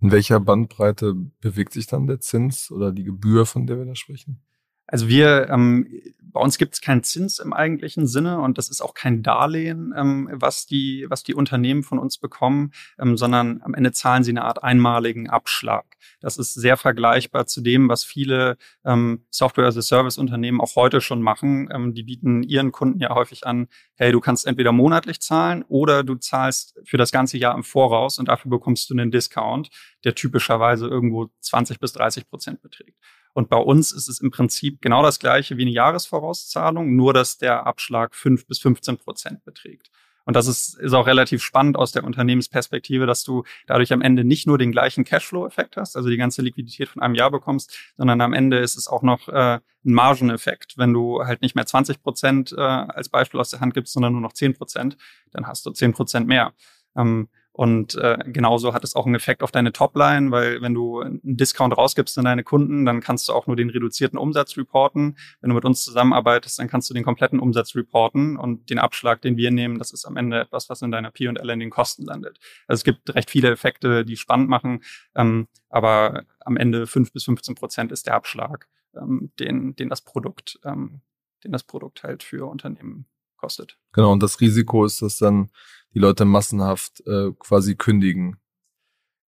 In 0.00 0.12
welcher 0.12 0.40
Bandbreite 0.40 1.14
bewegt 1.40 1.72
sich 1.72 1.86
dann 1.86 2.06
der 2.06 2.20
Zins 2.20 2.70
oder 2.70 2.92
die 2.92 3.04
Gebühr, 3.04 3.46
von 3.46 3.66
der 3.66 3.78
wir 3.78 3.86
da 3.86 3.94
sprechen? 3.94 4.42
Also 4.86 5.08
wir, 5.08 5.48
ähm, 5.50 5.88
bei 6.36 6.42
uns 6.42 6.58
gibt 6.58 6.74
es 6.74 6.82
keinen 6.82 7.02
Zins 7.02 7.38
im 7.38 7.54
eigentlichen 7.54 8.06
Sinne 8.06 8.40
und 8.40 8.58
das 8.58 8.68
ist 8.68 8.82
auch 8.82 8.92
kein 8.92 9.22
Darlehen, 9.22 9.94
ähm, 9.96 10.28
was 10.32 10.66
die, 10.66 11.06
was 11.08 11.22
die 11.22 11.34
Unternehmen 11.34 11.82
von 11.82 11.98
uns 11.98 12.18
bekommen, 12.18 12.72
ähm, 13.00 13.16
sondern 13.16 13.62
am 13.62 13.72
Ende 13.72 13.92
zahlen 13.92 14.22
sie 14.22 14.32
eine 14.32 14.44
Art 14.44 14.62
einmaligen 14.62 15.30
Abschlag. 15.30 15.96
Das 16.20 16.36
ist 16.36 16.52
sehr 16.52 16.76
vergleichbar 16.76 17.46
zu 17.46 17.62
dem, 17.62 17.88
was 17.88 18.04
viele 18.04 18.58
ähm, 18.84 19.24
Software-as-a-Service-Unternehmen 19.30 20.60
auch 20.60 20.76
heute 20.76 21.00
schon 21.00 21.22
machen. 21.22 21.70
Ähm, 21.72 21.94
die 21.94 22.02
bieten 22.02 22.42
ihren 22.42 22.70
Kunden 22.70 23.00
ja 23.00 23.14
häufig 23.14 23.46
an, 23.46 23.68
hey, 23.94 24.12
du 24.12 24.20
kannst 24.20 24.46
entweder 24.46 24.72
monatlich 24.72 25.20
zahlen 25.20 25.64
oder 25.68 26.04
du 26.04 26.16
zahlst 26.16 26.78
für 26.84 26.98
das 26.98 27.12
ganze 27.12 27.38
Jahr 27.38 27.54
im 27.54 27.64
Voraus 27.64 28.18
und 28.18 28.28
dafür 28.28 28.50
bekommst 28.50 28.90
du 28.90 28.94
einen 28.94 29.10
Discount, 29.10 29.70
der 30.04 30.14
typischerweise 30.14 30.86
irgendwo 30.86 31.30
20 31.40 31.80
bis 31.80 31.94
30 31.94 32.28
Prozent 32.28 32.60
beträgt. 32.60 32.98
Und 33.36 33.50
bei 33.50 33.58
uns 33.58 33.92
ist 33.92 34.08
es 34.08 34.18
im 34.20 34.30
Prinzip 34.30 34.80
genau 34.80 35.02
das 35.02 35.18
gleiche 35.18 35.58
wie 35.58 35.62
eine 35.62 35.70
Jahresvorauszahlung, 35.70 36.96
nur 36.96 37.12
dass 37.12 37.36
der 37.36 37.66
Abschlag 37.66 38.14
fünf 38.14 38.46
bis 38.46 38.60
15 38.60 38.96
Prozent 38.96 39.44
beträgt. 39.44 39.90
Und 40.24 40.34
das 40.36 40.46
ist, 40.46 40.78
ist 40.78 40.94
auch 40.94 41.06
relativ 41.06 41.42
spannend 41.42 41.76
aus 41.76 41.92
der 41.92 42.04
Unternehmensperspektive, 42.04 43.04
dass 43.04 43.24
du 43.24 43.44
dadurch 43.66 43.92
am 43.92 44.00
Ende 44.00 44.24
nicht 44.24 44.46
nur 44.46 44.56
den 44.56 44.72
gleichen 44.72 45.04
Cashflow-Effekt 45.04 45.76
hast, 45.76 45.96
also 45.96 46.08
die 46.08 46.16
ganze 46.16 46.40
Liquidität 46.40 46.88
von 46.88 47.02
einem 47.02 47.14
Jahr 47.14 47.30
bekommst, 47.30 47.76
sondern 47.98 48.22
am 48.22 48.32
Ende 48.32 48.58
ist 48.58 48.74
es 48.74 48.88
auch 48.88 49.02
noch 49.02 49.28
äh, 49.28 49.56
ein 49.56 49.60
Margeneffekt. 49.82 50.78
Wenn 50.78 50.94
du 50.94 51.22
halt 51.22 51.42
nicht 51.42 51.54
mehr 51.54 51.66
20 51.66 52.02
Prozent 52.02 52.54
äh, 52.56 52.60
als 52.62 53.10
Beispiel 53.10 53.38
aus 53.38 53.50
der 53.50 53.60
Hand 53.60 53.74
gibst, 53.74 53.92
sondern 53.92 54.12
nur 54.12 54.22
noch 54.22 54.32
10 54.32 54.54
Prozent, 54.54 54.96
dann 55.30 55.46
hast 55.46 55.66
du 55.66 55.72
10 55.72 55.92
Prozent 55.92 56.26
mehr. 56.26 56.54
Ähm, 56.96 57.28
und 57.56 57.94
äh, 57.94 58.18
genauso 58.26 58.74
hat 58.74 58.84
es 58.84 58.94
auch 58.94 59.06
einen 59.06 59.14
Effekt 59.14 59.42
auf 59.42 59.50
deine 59.50 59.72
Topline, 59.72 60.30
weil 60.30 60.60
wenn 60.60 60.74
du 60.74 61.00
einen 61.00 61.20
Discount 61.22 61.74
rausgibst 61.74 62.18
an 62.18 62.26
deine 62.26 62.44
Kunden, 62.44 62.84
dann 62.84 63.00
kannst 63.00 63.30
du 63.30 63.32
auch 63.32 63.46
nur 63.46 63.56
den 63.56 63.70
reduzierten 63.70 64.18
Umsatz 64.18 64.58
reporten. 64.58 65.16
Wenn 65.40 65.48
du 65.48 65.54
mit 65.54 65.64
uns 65.64 65.82
zusammenarbeitest, 65.82 66.58
dann 66.58 66.68
kannst 66.68 66.90
du 66.90 66.92
den 66.94 67.02
kompletten 67.02 67.40
Umsatz 67.40 67.74
reporten 67.74 68.36
und 68.36 68.68
den 68.68 68.78
Abschlag, 68.78 69.22
den 69.22 69.38
wir 69.38 69.50
nehmen, 69.50 69.78
das 69.78 69.90
ist 69.90 70.04
am 70.04 70.18
Ende 70.18 70.38
etwas, 70.38 70.68
was 70.68 70.82
in 70.82 70.90
deiner 70.90 71.10
P&L 71.10 71.48
in 71.48 71.60
den 71.60 71.70
Kosten 71.70 72.04
landet. 72.04 72.38
Also 72.66 72.80
es 72.80 72.84
gibt 72.84 73.14
recht 73.14 73.30
viele 73.30 73.50
Effekte, 73.50 74.04
die 74.04 74.18
spannend 74.18 74.50
machen, 74.50 74.82
ähm, 75.14 75.48
aber 75.70 76.24
am 76.40 76.58
Ende 76.58 76.86
fünf 76.86 77.10
bis 77.10 77.24
15 77.24 77.54
Prozent 77.54 77.90
ist 77.90 78.06
der 78.06 78.16
Abschlag 78.16 78.68
ähm, 78.94 79.32
den, 79.40 79.74
den 79.76 79.88
das 79.88 80.02
Produkt, 80.02 80.60
ähm, 80.62 81.00
den 81.42 81.52
das 81.52 81.62
Produkt 81.62 82.02
halt 82.02 82.22
für 82.22 82.50
Unternehmen 82.50 83.06
kostet. 83.38 83.78
Genau, 83.92 84.12
und 84.12 84.22
das 84.22 84.42
Risiko 84.42 84.84
ist, 84.84 85.00
dass 85.00 85.16
dann 85.16 85.50
die 85.94 85.98
Leute 85.98 86.24
massenhaft 86.24 87.02
äh, 87.06 87.32
quasi 87.38 87.76
kündigen. 87.76 88.38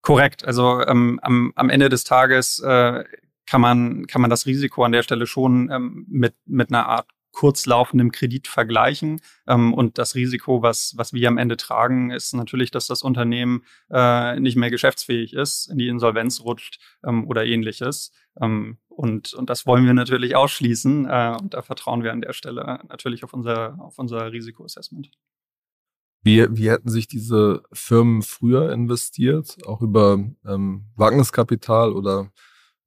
Korrekt. 0.02 0.46
Also 0.46 0.82
ähm, 0.86 1.20
am, 1.22 1.52
am 1.56 1.70
Ende 1.70 1.90
des 1.90 2.04
Tages 2.04 2.60
äh, 2.60 3.04
kann 3.46 3.62
man 3.62 4.06
kann 4.08 4.22
man 4.22 4.30
das 4.30 4.46
Risiko 4.46 4.84
an 4.84 4.92
der 4.92 5.04
Stelle 5.04 5.28
schon 5.28 5.70
ähm, 5.72 6.06
mit 6.10 6.36
mit 6.46 6.70
einer 6.70 6.88
Art 6.88 7.08
kurzlaufendem 7.38 8.12
Kredit 8.12 8.48
vergleichen. 8.48 9.22
Ähm, 9.48 9.72
und 9.76 10.00
das 10.00 10.16
Risiko, 10.16 10.64
was, 10.64 10.96
was 10.98 11.14
wir 11.14 11.28
am 11.28 11.38
Ende 11.38 11.56
tragen, 11.56 12.10
ist 12.10 12.34
natürlich, 12.34 12.72
dass 12.72 12.88
das 12.88 13.04
Unternehmen 13.04 13.64
äh, 13.92 14.40
nicht 14.40 14.56
mehr 14.56 14.72
geschäftsfähig 14.72 15.34
ist, 15.34 15.68
in 15.68 15.78
die 15.78 15.88
Insolvenz 15.88 16.42
rutscht 16.42 16.80
ähm, 17.06 17.28
oder 17.28 17.46
ähnliches. 17.46 18.12
Ähm, 18.42 18.80
und, 18.88 19.36
und 19.36 19.52
das 19.52 19.68
wollen 19.68 19.86
wir 19.86 19.94
natürlich 19.94 20.36
ausschließen. 20.36 21.06
Äh, 21.06 21.38
und 21.40 21.54
da 21.54 21.62
vertrauen 21.62 22.02
wir 22.04 22.12
an 22.12 22.22
der 22.22 22.34
Stelle 22.34 22.80
natürlich 22.90 23.24
auf 23.24 23.34
unser, 23.34 23.78
auf 23.80 24.00
unser 24.00 24.32
Risikoassessment. 24.32 25.12
Wie, 26.28 26.46
wie 26.58 26.70
hätten 26.70 26.90
sich 26.90 27.08
diese 27.08 27.64
Firmen 27.72 28.22
früher 28.22 28.72
investiert? 28.72 29.58
Auch 29.66 29.82
über 29.82 30.20
ähm, 30.46 30.86
Wagniskapital 30.96 31.94
oder 31.94 32.32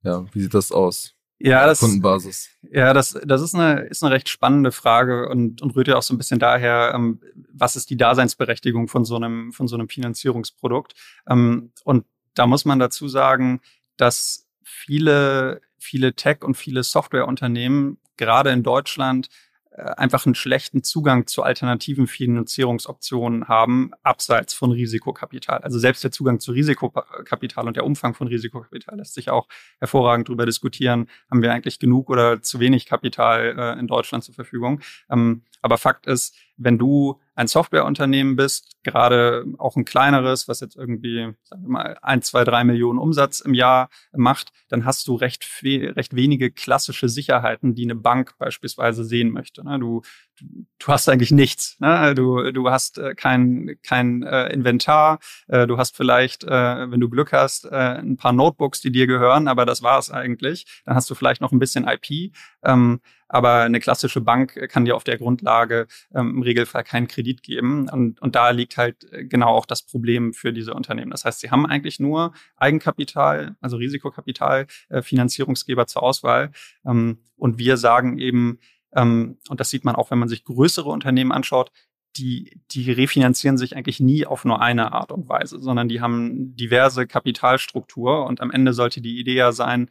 ja, 0.03 0.25
wie 0.31 0.41
sieht 0.41 0.53
das 0.53 0.71
aus? 0.71 1.15
Ja, 1.43 1.65
das, 1.65 1.79
Kundenbasis. 1.79 2.49
Ja, 2.71 2.93
das, 2.93 3.19
das 3.25 3.41
ist 3.41 3.55
eine, 3.55 3.81
ist 3.81 4.03
eine 4.03 4.13
recht 4.13 4.29
spannende 4.29 4.71
Frage 4.71 5.27
und, 5.27 5.61
und 5.61 5.75
rührt 5.75 5.87
ja 5.87 5.95
auch 5.95 6.03
so 6.03 6.13
ein 6.13 6.19
bisschen 6.19 6.39
daher, 6.39 6.91
ähm, 6.93 7.19
was 7.51 7.75
ist 7.75 7.89
die 7.89 7.97
Daseinsberechtigung 7.97 8.87
von 8.87 9.05
so 9.05 9.15
einem, 9.15 9.51
von 9.51 9.67
so 9.67 9.75
einem 9.75 9.89
Finanzierungsprodukt? 9.89 10.93
Ähm, 11.27 11.71
und 11.83 12.05
da 12.35 12.45
muss 12.45 12.65
man 12.65 12.77
dazu 12.77 13.07
sagen, 13.07 13.59
dass 13.97 14.47
viele, 14.63 15.61
viele 15.79 16.13
Tech- 16.13 16.43
und 16.43 16.57
viele 16.57 16.83
Softwareunternehmen 16.83 17.97
gerade 18.17 18.51
in 18.51 18.61
Deutschland 18.61 19.29
einfach 19.77 20.25
einen 20.25 20.35
schlechten 20.35 20.83
Zugang 20.83 21.27
zu 21.27 21.43
alternativen 21.43 22.07
Finanzierungsoptionen 22.07 23.47
haben, 23.47 23.91
abseits 24.03 24.53
von 24.53 24.71
Risikokapital. 24.71 25.59
Also 25.59 25.79
selbst 25.79 26.03
der 26.03 26.11
Zugang 26.11 26.39
zu 26.39 26.51
Risikokapital 26.51 27.67
und 27.67 27.77
der 27.77 27.85
Umfang 27.85 28.13
von 28.13 28.27
Risikokapital 28.27 28.97
lässt 28.97 29.13
sich 29.13 29.29
auch 29.29 29.47
hervorragend 29.79 30.27
darüber 30.27 30.45
diskutieren, 30.45 31.07
haben 31.29 31.41
wir 31.41 31.53
eigentlich 31.53 31.79
genug 31.79 32.09
oder 32.09 32.41
zu 32.41 32.59
wenig 32.59 32.85
Kapital 32.85 33.55
äh, 33.57 33.79
in 33.79 33.87
Deutschland 33.87 34.23
zur 34.23 34.35
Verfügung. 34.35 34.81
Ähm, 35.09 35.43
aber 35.61 35.77
Fakt 35.77 36.05
ist, 36.05 36.35
wenn 36.57 36.77
du 36.77 37.19
ein 37.41 37.47
Softwareunternehmen 37.47 38.35
bist, 38.35 38.77
gerade 38.83 39.45
auch 39.57 39.75
ein 39.75 39.83
kleineres, 39.83 40.47
was 40.47 40.59
jetzt 40.59 40.75
irgendwie, 40.75 41.33
sagen 41.43 41.63
wir 41.63 41.69
mal, 41.69 41.97
ein, 42.01 42.21
zwei, 42.21 42.43
drei 42.43 42.63
Millionen 42.63 42.99
Umsatz 42.99 43.41
im 43.41 43.53
Jahr 43.53 43.89
macht, 44.13 44.51
dann 44.69 44.85
hast 44.85 45.07
du 45.07 45.15
recht, 45.15 45.47
recht 45.63 46.15
wenige 46.15 46.51
klassische 46.51 47.09
Sicherheiten, 47.09 47.73
die 47.73 47.83
eine 47.83 47.95
Bank 47.95 48.35
beispielsweise 48.37 49.03
sehen 49.03 49.31
möchte. 49.31 49.65
Ne? 49.65 49.79
Du, 49.79 50.03
du 50.39 50.87
hast 50.87 51.09
eigentlich 51.09 51.31
nichts. 51.31 51.77
Ne? 51.79 52.13
Du, 52.15 52.51
du 52.51 52.69
hast 52.69 52.99
äh, 52.99 53.15
kein, 53.15 53.75
kein 53.83 54.21
äh, 54.23 54.53
Inventar. 54.53 55.19
Äh, 55.47 55.65
du 55.65 55.77
hast 55.77 55.95
vielleicht, 55.95 56.43
wenn 56.43 56.99
du 56.99 57.09
Glück 57.09 57.33
hast, 57.33 57.71
ein 57.71 58.17
paar 58.17 58.33
Notebooks, 58.33 58.81
die 58.81 58.91
dir 58.91 59.07
gehören, 59.07 59.47
aber 59.47 59.65
das 59.65 59.81
war 59.81 59.97
es 59.99 60.11
eigentlich. 60.11 60.81
Dann 60.85 60.95
hast 60.95 61.09
du 61.09 61.15
vielleicht 61.15 61.41
noch 61.41 61.51
ein 61.51 61.59
bisschen 61.59 61.87
IP. 61.87 62.33
Ähm, 62.63 62.99
aber 63.31 63.61
eine 63.61 63.79
klassische 63.79 64.19
Bank 64.19 64.59
kann 64.69 64.83
dir 64.83 64.95
auf 64.95 65.05
der 65.05 65.17
Grundlage 65.17 65.87
ähm, 66.13 66.31
im 66.31 66.41
Regelfall 66.41 66.83
keinen 66.83 67.07
Kredit 67.07 67.43
geben. 67.43 67.87
Und, 67.89 68.21
und 68.21 68.35
da 68.35 68.49
liegt 68.49 68.75
halt 68.75 69.11
äh, 69.11 69.23
genau 69.23 69.47
auch 69.47 69.65
das 69.65 69.83
Problem 69.83 70.33
für 70.33 70.51
diese 70.51 70.73
Unternehmen. 70.73 71.11
Das 71.11 71.23
heißt, 71.23 71.39
sie 71.39 71.49
haben 71.49 71.65
eigentlich 71.65 71.99
nur 71.99 72.33
Eigenkapital, 72.57 73.55
also 73.61 73.77
Risikokapital, 73.77 74.67
äh, 74.89 75.01
Finanzierungsgeber 75.01 75.87
zur 75.87 76.03
Auswahl. 76.03 76.51
Ähm, 76.85 77.19
und 77.37 77.57
wir 77.57 77.77
sagen 77.77 78.19
eben, 78.19 78.59
ähm, 78.93 79.37
und 79.47 79.61
das 79.61 79.69
sieht 79.69 79.85
man 79.85 79.95
auch, 79.95 80.11
wenn 80.11 80.19
man 80.19 80.29
sich 80.29 80.43
größere 80.43 80.89
Unternehmen 80.89 81.31
anschaut, 81.31 81.71
die, 82.17 82.59
die 82.71 82.91
refinanzieren 82.91 83.57
sich 83.57 83.77
eigentlich 83.77 84.01
nie 84.01 84.25
auf 84.25 84.43
nur 84.43 84.61
eine 84.61 84.91
Art 84.91 85.13
und 85.13 85.29
Weise, 85.29 85.61
sondern 85.61 85.87
die 85.87 86.01
haben 86.01 86.53
diverse 86.57 87.07
Kapitalstruktur 87.07 88.25
und 88.25 88.41
am 88.41 88.51
Ende 88.51 88.73
sollte 88.73 88.99
die 88.99 89.17
Idee 89.17 89.35
ja 89.35 89.53
sein, 89.53 89.89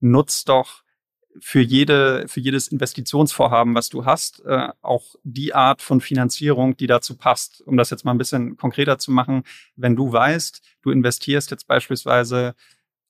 nutzt 0.00 0.48
doch 0.48 0.82
für 1.38 1.60
jede, 1.60 2.26
für 2.28 2.40
jedes 2.40 2.68
Investitionsvorhaben, 2.68 3.74
was 3.74 3.88
du 3.88 4.04
hast, 4.04 4.44
äh, 4.44 4.68
auch 4.82 5.14
die 5.22 5.54
Art 5.54 5.82
von 5.82 6.00
Finanzierung, 6.00 6.76
die 6.76 6.86
dazu 6.86 7.16
passt. 7.16 7.62
Um 7.66 7.76
das 7.76 7.90
jetzt 7.90 8.04
mal 8.04 8.12
ein 8.12 8.18
bisschen 8.18 8.56
konkreter 8.56 8.98
zu 8.98 9.12
machen, 9.12 9.44
wenn 9.76 9.96
du 9.96 10.12
weißt, 10.12 10.62
du 10.82 10.90
investierst 10.90 11.50
jetzt 11.50 11.66
beispielsweise 11.66 12.54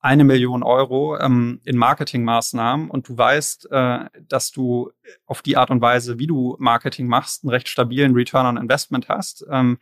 eine 0.03 0.25
Million 0.25 0.63
Euro 0.63 1.19
ähm, 1.19 1.61
in 1.65 1.77
Marketingmaßnahmen 1.77 2.91
und 2.91 3.09
du 3.09 3.19
weißt, 3.19 3.71
äh, 3.71 4.07
dass 4.29 4.51
du 4.51 4.93
auf 5.27 5.43
die 5.43 5.57
Art 5.57 5.71
und 5.71 5.83
Weise, 5.83 6.19
wie 6.19 6.27
du 6.27 6.57
Marketing 6.59 7.07
machst, 7.07 7.45
einen 7.45 7.51
recht 7.51 7.69
stabilen 7.69 8.15
Return 8.15 8.47
on 8.47 8.57
Investment 8.57 9.09
hast, 9.09 9.45
ähm, 9.51 9.79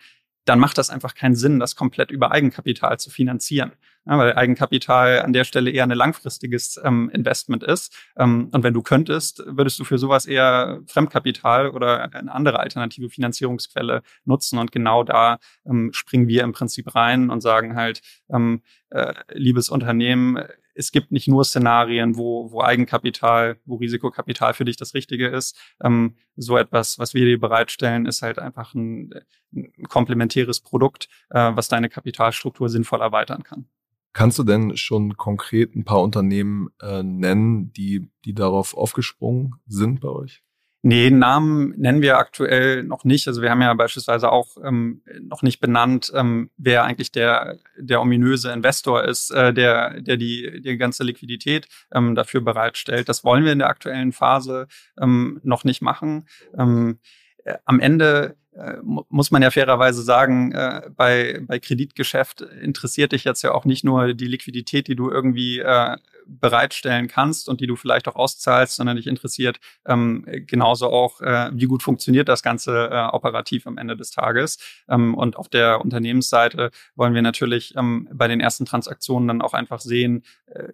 dann 0.48 0.58
macht 0.58 0.78
das 0.78 0.90
einfach 0.90 1.14
keinen 1.14 1.34
Sinn, 1.34 1.60
das 1.60 1.76
komplett 1.76 2.10
über 2.10 2.32
Eigenkapital 2.32 2.98
zu 2.98 3.10
finanzieren. 3.10 3.72
Ja, 4.06 4.16
weil 4.16 4.34
Eigenkapital 4.34 5.20
an 5.20 5.34
der 5.34 5.44
Stelle 5.44 5.70
eher 5.70 5.84
ein 5.84 5.90
langfristiges 5.90 6.80
ähm, 6.82 7.10
Investment 7.12 7.62
ist. 7.62 7.94
Ähm, 8.16 8.48
und 8.52 8.62
wenn 8.62 8.72
du 8.72 8.80
könntest, 8.80 9.42
würdest 9.44 9.78
du 9.78 9.84
für 9.84 9.98
sowas 9.98 10.24
eher 10.24 10.80
Fremdkapital 10.86 11.68
oder 11.68 12.14
eine 12.14 12.32
andere 12.32 12.60
alternative 12.60 13.10
Finanzierungsquelle 13.10 14.02
nutzen. 14.24 14.58
Und 14.58 14.72
genau 14.72 15.04
da 15.04 15.38
ähm, 15.66 15.90
springen 15.92 16.28
wir 16.28 16.44
im 16.44 16.52
Prinzip 16.52 16.94
rein 16.94 17.28
und 17.28 17.42
sagen 17.42 17.76
halt, 17.76 18.00
ähm, 18.30 18.62
äh, 18.88 19.12
liebes 19.32 19.68
Unternehmen, 19.68 20.38
es 20.78 20.92
gibt 20.92 21.10
nicht 21.10 21.26
nur 21.26 21.44
Szenarien, 21.44 22.16
wo, 22.16 22.52
wo 22.52 22.62
Eigenkapital, 22.62 23.58
wo 23.64 23.76
Risikokapital 23.76 24.54
für 24.54 24.64
dich 24.64 24.76
das 24.76 24.94
Richtige 24.94 25.26
ist. 25.26 25.58
Ähm, 25.82 26.14
so 26.36 26.56
etwas, 26.56 27.00
was 27.00 27.14
wir 27.14 27.24
dir 27.24 27.40
bereitstellen, 27.40 28.06
ist 28.06 28.22
halt 28.22 28.38
einfach 28.38 28.74
ein, 28.74 29.10
ein 29.52 29.72
komplementäres 29.88 30.60
Produkt, 30.60 31.08
äh, 31.30 31.50
was 31.52 31.66
deine 31.66 31.88
Kapitalstruktur 31.88 32.68
sinnvoll 32.68 33.00
erweitern 33.00 33.42
kann. 33.42 33.66
Kannst 34.12 34.38
du 34.38 34.44
denn 34.44 34.76
schon 34.76 35.16
konkret 35.16 35.74
ein 35.74 35.84
paar 35.84 36.00
Unternehmen 36.00 36.68
äh, 36.80 37.02
nennen, 37.02 37.72
die, 37.72 38.08
die 38.24 38.34
darauf 38.34 38.76
aufgesprungen 38.76 39.54
sind 39.66 40.00
bei 40.00 40.08
euch? 40.08 40.44
Nee, 40.82 41.10
Namen 41.10 41.74
nennen 41.76 42.02
wir 42.02 42.18
aktuell 42.18 42.84
noch 42.84 43.02
nicht. 43.02 43.26
Also 43.26 43.42
wir 43.42 43.50
haben 43.50 43.60
ja 43.60 43.74
beispielsweise 43.74 44.30
auch 44.30 44.56
ähm, 44.62 45.02
noch 45.20 45.42
nicht 45.42 45.58
benannt, 45.58 46.12
ähm, 46.14 46.50
wer 46.56 46.84
eigentlich 46.84 47.10
der, 47.10 47.58
der 47.76 48.00
ominöse 48.00 48.52
Investor 48.52 49.02
ist, 49.02 49.30
äh, 49.30 49.52
der, 49.52 50.00
der 50.00 50.16
die, 50.16 50.60
die 50.62 50.76
ganze 50.76 51.02
Liquidität 51.02 51.66
ähm, 51.92 52.14
dafür 52.14 52.42
bereitstellt. 52.42 53.08
Das 53.08 53.24
wollen 53.24 53.44
wir 53.44 53.52
in 53.52 53.58
der 53.58 53.68
aktuellen 53.68 54.12
Phase 54.12 54.68
ähm, 55.00 55.40
noch 55.42 55.64
nicht 55.64 55.82
machen. 55.82 56.28
Ähm, 56.56 57.00
äh, 57.44 57.54
am 57.64 57.80
Ende 57.80 58.36
äh, 58.54 58.76
muss 58.82 59.30
man 59.32 59.42
ja 59.42 59.50
fairerweise 59.50 60.02
sagen, 60.02 60.52
äh, 60.52 60.90
bei, 60.94 61.40
bei 61.42 61.58
Kreditgeschäft 61.58 62.40
interessiert 62.40 63.12
dich 63.12 63.24
jetzt 63.24 63.42
ja 63.42 63.52
auch 63.52 63.64
nicht 63.64 63.84
nur 63.84 64.14
die 64.14 64.26
Liquidität, 64.26 64.86
die 64.86 64.96
du 64.96 65.10
irgendwie 65.10 65.58
äh, 65.58 65.96
bereitstellen 66.28 67.08
kannst 67.08 67.48
und 67.48 67.60
die 67.60 67.66
du 67.66 67.76
vielleicht 67.76 68.06
auch 68.06 68.16
auszahlst, 68.16 68.76
sondern 68.76 68.96
dich 68.96 69.06
interessiert 69.06 69.58
ähm, 69.86 70.24
genauso 70.46 70.88
auch, 70.90 71.20
äh, 71.20 71.50
wie 71.52 71.66
gut 71.66 71.82
funktioniert 71.82 72.28
das 72.28 72.42
Ganze 72.42 72.90
äh, 72.90 73.06
operativ 73.14 73.66
am 73.66 73.78
Ende 73.78 73.96
des 73.96 74.10
Tages. 74.10 74.58
Ähm, 74.88 75.14
und 75.14 75.36
auf 75.36 75.48
der 75.48 75.80
Unternehmensseite 75.80 76.70
wollen 76.94 77.14
wir 77.14 77.22
natürlich 77.22 77.74
ähm, 77.76 78.08
bei 78.12 78.28
den 78.28 78.40
ersten 78.40 78.66
Transaktionen 78.66 79.28
dann 79.28 79.42
auch 79.42 79.54
einfach 79.54 79.80
sehen, 79.80 80.24
äh, 80.46 80.68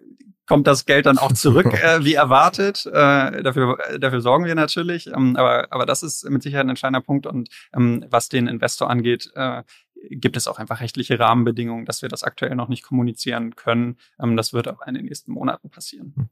kommt 0.47 0.67
das 0.67 0.85
Geld 0.85 1.05
dann 1.05 1.17
auch 1.17 1.33
zurück, 1.33 1.73
äh, 1.83 2.03
wie 2.03 2.13
erwartet. 2.13 2.85
Äh, 2.85 3.43
dafür, 3.43 3.77
dafür 3.99 4.21
sorgen 4.21 4.45
wir 4.45 4.55
natürlich. 4.55 5.07
Ähm, 5.07 5.35
aber, 5.35 5.67
aber 5.71 5.85
das 5.85 6.03
ist 6.03 6.29
mit 6.29 6.43
Sicherheit 6.43 6.65
ein 6.65 6.69
entscheidender 6.69 7.01
Punkt. 7.01 7.25
Und 7.25 7.49
ähm, 7.75 8.05
was 8.09 8.29
den 8.29 8.47
Investor 8.47 8.89
angeht, 8.89 9.31
äh, 9.35 9.63
gibt 10.09 10.37
es 10.37 10.47
auch 10.47 10.59
einfach 10.59 10.81
rechtliche 10.81 11.19
Rahmenbedingungen, 11.19 11.85
dass 11.85 12.01
wir 12.01 12.09
das 12.09 12.23
aktuell 12.23 12.55
noch 12.55 12.67
nicht 12.67 12.83
kommunizieren 12.83 13.55
können. 13.55 13.97
Ähm, 14.19 14.37
das 14.37 14.53
wird 14.53 14.67
aber 14.67 14.87
in 14.87 14.95
den 14.95 15.05
nächsten 15.05 15.31
Monaten 15.31 15.69
passieren. 15.69 16.13
Hm. 16.15 16.29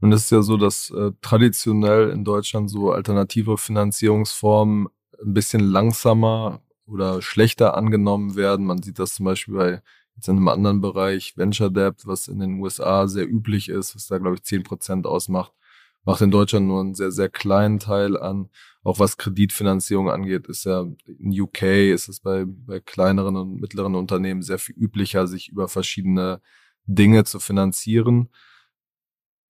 Und 0.00 0.12
es 0.12 0.24
ist 0.24 0.30
ja 0.30 0.42
so, 0.42 0.56
dass 0.56 0.90
äh, 0.90 1.12
traditionell 1.20 2.10
in 2.10 2.24
Deutschland 2.24 2.70
so 2.70 2.92
alternative 2.92 3.58
Finanzierungsformen 3.58 4.88
ein 5.22 5.34
bisschen 5.34 5.60
langsamer 5.60 6.62
oder 6.86 7.20
schlechter 7.20 7.76
angenommen 7.76 8.34
werden. 8.34 8.64
Man 8.64 8.82
sieht 8.82 8.98
das 8.98 9.14
zum 9.14 9.26
Beispiel 9.26 9.54
bei 9.54 9.82
Jetzt 10.20 10.28
in 10.28 10.36
einem 10.36 10.48
anderen 10.48 10.82
Bereich, 10.82 11.38
Venture 11.38 11.70
Debt, 11.70 12.06
was 12.06 12.28
in 12.28 12.40
den 12.40 12.60
USA 12.60 13.08
sehr 13.08 13.26
üblich 13.26 13.70
ist, 13.70 13.96
was 13.96 14.06
da, 14.06 14.18
glaube 14.18 14.36
ich, 14.36 14.42
zehn 14.42 14.62
Prozent 14.62 15.06
ausmacht, 15.06 15.54
macht 16.04 16.20
in 16.20 16.30
Deutschland 16.30 16.66
nur 16.66 16.80
einen 16.80 16.94
sehr, 16.94 17.10
sehr 17.10 17.28
kleinen 17.28 17.78
Teil 17.78 18.16
an. 18.18 18.48
Auch 18.82 18.98
was 18.98 19.18
Kreditfinanzierung 19.18 20.10
angeht, 20.10 20.46
ist 20.46 20.64
ja 20.64 20.86
in 21.06 21.40
UK 21.40 21.62
ist 21.62 22.08
es 22.08 22.20
bei, 22.20 22.44
bei 22.46 22.80
kleineren 22.80 23.36
und 23.36 23.60
mittleren 23.60 23.94
Unternehmen 23.94 24.42
sehr 24.42 24.58
viel 24.58 24.74
üblicher, 24.76 25.26
sich 25.26 25.50
über 25.50 25.68
verschiedene 25.68 26.40
Dinge 26.86 27.24
zu 27.24 27.40
finanzieren. 27.40 28.30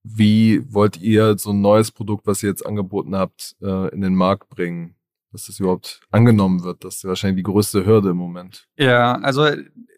Wie 0.03 0.63
wollt 0.73 0.97
ihr 0.97 1.39
so 1.39 1.51
ein 1.51 1.61
neues 1.61 1.93
Produkt, 1.93 2.27
was 2.27 2.43
ihr 2.43 2.49
jetzt 2.49 2.67
angeboten 2.67 3.15
habt, 3.15 3.57
äh, 3.63 3.95
in 3.95 4.01
den 4.01 4.15
Markt 4.15 4.49
bringen? 4.49 4.97
dass 5.33 5.47
das 5.47 5.61
überhaupt 5.61 6.01
angenommen 6.11 6.65
wird. 6.65 6.85
Das 6.85 6.97
ist 6.97 7.05
wahrscheinlich 7.05 7.45
die 7.45 7.51
größte 7.51 7.87
Hürde 7.87 8.11
im 8.11 8.17
Moment. 8.17 8.69
Ja, 8.77 9.15
also 9.21 9.49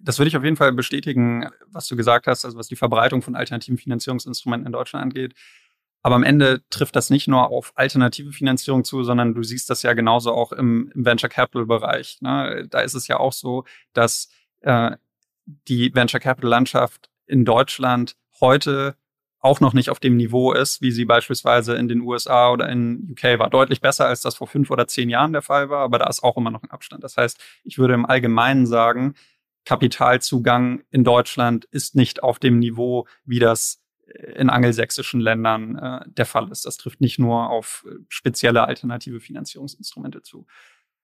das 0.01 0.19
würde 0.19 0.29
ich 0.29 0.37
auf 0.37 0.45
jeden 0.45 0.57
Fall 0.57 0.73
bestätigen, 0.73 1.49
was 1.69 1.87
du 1.89 1.97
gesagt 1.97 2.27
hast, 2.27 2.45
also 2.45 2.59
was 2.59 2.69
die 2.69 2.77
Verbreitung 2.77 3.23
von 3.23 3.35
alternativen 3.35 3.79
Finanzierungsinstrumenten 3.79 4.67
in 4.67 4.73
Deutschland 4.73 5.05
angeht. 5.05 5.35
Aber 6.03 6.17
am 6.17 6.25
Ende 6.25 6.63
trifft 6.69 6.97
das 6.97 7.11
nicht 7.11 7.29
nur 7.29 7.51
auf 7.51 7.73
alternative 7.77 8.33
Finanzierung 8.33 8.85
zu, 8.85 9.05
sondern 9.05 9.35
du 9.35 9.43
siehst 9.43 9.71
das 9.71 9.83
ja 9.83 9.93
genauso 9.93 10.33
auch 10.33 10.53
im, 10.53 10.91
im 10.95 11.05
Venture 11.05 11.31
Capital 11.31 11.67
Bereich. 11.67 12.21
Ne? 12.21 12.67
Da 12.69 12.81
ist 12.81 12.95
es 12.95 13.07
ja 13.07 13.19
auch 13.19 13.33
so, 13.33 13.65
dass 13.93 14.29
äh, 14.63 14.97
die 15.69 15.95
Venture 15.95 16.21
Capital 16.21 16.51
Landschaft 16.51 17.11
in 17.27 17.45
Deutschland 17.45 18.17
heute 18.41 18.97
auch 19.39 19.61
noch 19.61 19.73
nicht 19.73 19.91
auf 19.91 19.99
dem 19.99 20.17
Niveau 20.17 20.53
ist, 20.53 20.83
wie 20.83 20.93
sie 20.93 21.05
beispielsweise 21.05 21.75
in 21.75 21.89
den 21.89 22.01
USA 22.01 22.51
oder 22.51 22.69
in 22.69 23.09
UK 23.11 23.39
war. 23.41 23.51
Deutlich 23.51 23.81
besser, 23.81 24.07
als 24.07 24.21
das 24.23 24.37
vor 24.37 24.47
fünf 24.47 24.71
oder 24.71 24.87
zehn 24.87 25.11
Jahren 25.11 25.33
der 25.33 25.43
Fall 25.43 25.69
war, 25.69 25.81
aber 25.81 25.99
da 25.99 26.07
ist 26.09 26.23
auch 26.23 26.37
immer 26.37 26.53
noch 26.53 26.63
ein 26.63 26.71
Abstand. 26.71 27.03
Das 27.03 27.17
heißt, 27.17 27.41
ich 27.65 27.79
würde 27.79 27.95
im 27.95 28.07
Allgemeinen 28.07 28.67
sagen, 28.67 29.15
Kapitalzugang 29.65 30.83
in 30.91 31.03
Deutschland 31.03 31.65
ist 31.67 31.97
nicht 31.97 32.23
auf 32.23 32.39
dem 32.39 32.59
Niveau, 32.61 33.07
wie 33.25 33.41
das 33.41 33.82
in 34.35 34.51
angelsächsischen 34.51 35.21
Ländern 35.21 35.77
äh, 35.77 36.01
der 36.07 36.27
Fall 36.27 36.51
ist. 36.51 36.67
Das 36.67 36.77
trifft 36.77 37.01
nicht 37.01 37.19
nur 37.19 37.51
auf 37.51 37.85
äh, 37.89 37.95
spezielle 38.09 38.65
alternative 38.67 39.21
Finanzierungsinstrumente 39.21 40.23
zu. 40.23 40.47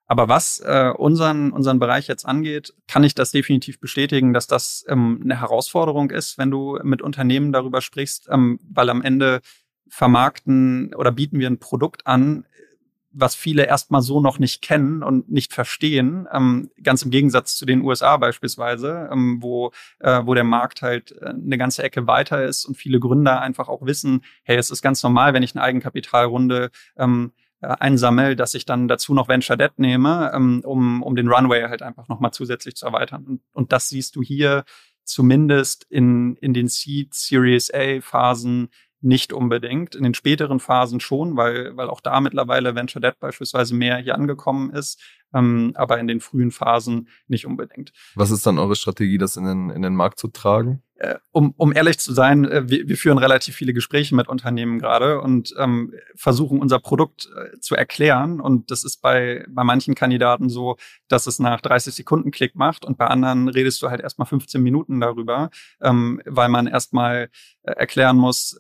Aber 0.07 0.29
was 0.29 0.61
äh, 0.61 0.91
unseren, 0.97 1.53
unseren 1.53 1.79
Bereich 1.79 2.09
jetzt 2.09 2.25
angeht, 2.25 2.75
kann 2.87 3.05
ich 3.05 3.15
das 3.15 3.31
definitiv 3.31 3.79
bestätigen, 3.79 4.33
dass 4.33 4.47
das 4.47 4.85
ähm, 4.89 5.21
eine 5.23 5.39
Herausforderung 5.39 6.11
ist, 6.11 6.39
wenn 6.39 6.51
du 6.51 6.79
mit 6.83 7.03
Unternehmen 7.03 7.53
darüber 7.53 7.83
sprichst, 7.83 8.29
ähm, 8.31 8.59
weil 8.71 8.89
am 8.89 9.03
Ende 9.03 9.41
vermarkten 9.91 10.95
oder 10.95 11.13
bieten 11.13 11.39
wir 11.39 11.49
ein 11.49 11.59
Produkt 11.59 12.07
an, 12.07 12.47
was 13.11 13.35
viele 13.35 13.67
erstmal 13.67 14.03
so 14.03 14.21
noch 14.21 14.39
nicht 14.39 14.63
kennen 14.63 15.03
und 15.03 15.31
nicht 15.31 15.53
verstehen, 15.53 16.29
ähm, 16.33 16.71
ganz 16.83 17.03
im 17.03 17.11
Gegensatz 17.11 17.57
zu 17.57 17.67
den 17.67 17.83
USA 17.83 18.17
beispielsweise, 18.17 19.09
ähm, 19.13 19.39
wo, 19.41 19.73
äh, 20.01 20.23
wo 20.25 20.35
der 20.35 20.45
Markt 20.45 20.83
halt 20.83 21.13
äh, 21.13 21.27
eine 21.27 21.59
ganze 21.59 21.83
Ecke 21.83 22.07
weiter 22.07 22.45
ist 22.45 22.65
und 22.65 22.77
viele 22.77 23.01
Gründer 23.01 23.41
einfach 23.41 23.69
auch 23.69 23.85
wissen, 23.87 24.23
hey, 24.43 24.57
es 24.57 24.71
ist 24.71 24.83
ganz 24.83 25.03
normal, 25.03 25.35
wenn 25.35 25.43
ich 25.43 25.55
eine 25.55 25.65
Eigenkapitalrunde 25.65 26.71
ähm, 26.97 27.33
äh, 27.61 27.69
einsammel, 27.81 28.37
dass 28.37 28.55
ich 28.55 28.67
dann 28.67 28.87
dazu 28.89 29.15
noch 29.15 29.29
Venture 29.29 29.57
Debt 29.57 29.79
nehme, 29.79 30.31
ähm, 30.35 30.63
um, 30.65 31.03
um 31.03 31.17
den 31.17 31.29
Runway 31.29 31.63
halt 31.69 31.83
einfach 31.83 32.09
nochmal 32.09 32.33
zusätzlich 32.33 32.77
zu 32.77 32.87
erweitern. 32.87 33.25
Und, 33.25 33.41
und 33.53 33.73
das 33.73 33.89
siehst 33.89 34.17
du 34.17 34.23
hier 34.23 34.65
zumindest 35.03 35.85
in, 35.89 36.37
in 36.37 36.55
den 36.55 36.69
Seed 36.69 37.15
Series 37.15 37.73
A 37.73 38.01
Phasen 38.01 38.69
nicht 39.01 39.33
unbedingt. 39.33 39.95
In 39.95 40.03
den 40.03 40.15
späteren 40.15 40.61
Phasen 40.61 41.01
schon, 41.01 41.37
weil, 41.37 41.77
weil 41.77 41.89
auch 41.89 42.01
da 42.01 42.21
mittlerweile 42.21 42.75
Venture 42.75 43.01
Debt 43.01 43.19
beispielsweise 43.21 43.75
mehr 43.75 43.99
hier 43.99 44.15
angekommen 44.15 44.71
ist, 44.71 45.01
ähm, 45.35 45.73
aber 45.75 45.99
in 45.99 46.07
den 46.07 46.21
frühen 46.21 46.51
Phasen 46.51 47.09
nicht 47.27 47.47
unbedingt. 47.47 47.93
Was 48.15 48.31
ist 48.31 48.47
dann 48.47 48.59
eure 48.59 48.77
Strategie, 48.77 49.19
das 49.19 49.37
in 49.37 49.45
den, 49.45 49.71
in 49.71 49.83
den 49.83 49.95
Markt 49.95 50.19
zu 50.19 50.29
tragen? 50.29 50.83
Äh, 51.01 51.15
um, 51.31 51.55
um 51.57 51.73
ehrlich 51.73 52.01
zu 52.01 52.13
sein, 52.13 52.45
äh, 52.45 52.69
wir, 52.69 52.89
wir 52.89 52.97
führen 52.97 53.19
relativ 53.19 53.55
viele 53.55 53.73
Gespräche 53.73 54.17
mit 54.17 54.27
Unternehmen 54.27 54.81
gerade 54.81 55.21
und 55.21 55.55
ähm, 55.57 55.95
versuchen 56.17 56.61
unser 56.61 56.81
Produkt 56.81 57.29
äh, 57.37 57.61
zu 57.61 57.77
erklären. 57.77 58.41
Und 58.41 58.73
das 58.73 58.83
ist 58.83 59.01
bei, 59.01 59.47
bei 59.49 59.63
manchen 59.63 59.95
Kandidaten 59.95 60.49
so, 60.49 60.77
dass 61.07 61.29
es 61.29 61.39
nach 61.39 61.61
30 61.61 61.95
Sekunden 61.95 62.33
Klick 62.33 62.57
macht 62.57 62.85
und 62.85 62.99
bei 62.99 63.07
anderen 63.07 63.49
redest 63.49 63.81
du 63.81 63.91
halt 63.91 64.01
erstmal 64.01 64.27
15 64.27 64.61
Minuten 64.61 64.99
darüber, 64.99 65.51
ähm, 65.81 66.21
weil 66.25 66.49
man 66.49 66.67
erstmal 66.67 67.31
erklären 67.63 68.17
muss, 68.17 68.59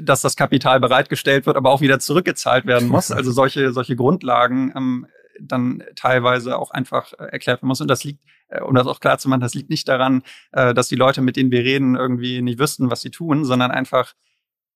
dass 0.00 0.20
das 0.20 0.36
Kapital 0.36 0.78
bereitgestellt 0.78 1.46
wird, 1.46 1.56
aber 1.56 1.70
auch 1.70 1.80
wieder 1.80 1.98
zurückgezahlt 1.98 2.64
werden 2.64 2.88
muss. 2.88 3.10
Also 3.20 3.32
solche, 3.32 3.72
solche 3.72 3.96
Grundlagen 3.96 4.72
ähm, 4.76 5.06
dann 5.38 5.82
teilweise 5.96 6.58
auch 6.58 6.70
einfach 6.70 7.12
äh, 7.14 7.24
erklärt 7.24 7.60
werden 7.60 7.68
muss. 7.68 7.80
Und 7.80 7.88
das 7.88 8.04
liegt, 8.04 8.24
äh, 8.48 8.60
um 8.60 8.74
das 8.74 8.86
auch 8.86 9.00
klar 9.00 9.18
zu 9.18 9.28
machen, 9.28 9.40
das 9.40 9.54
liegt 9.54 9.70
nicht 9.70 9.88
daran, 9.88 10.22
äh, 10.52 10.74
dass 10.74 10.88
die 10.88 10.96
Leute, 10.96 11.22
mit 11.22 11.36
denen 11.36 11.50
wir 11.50 11.64
reden, 11.64 11.96
irgendwie 11.96 12.42
nicht 12.42 12.58
wüssten, 12.58 12.90
was 12.90 13.02
sie 13.02 13.10
tun, 13.10 13.44
sondern 13.44 13.70
einfach, 13.70 14.14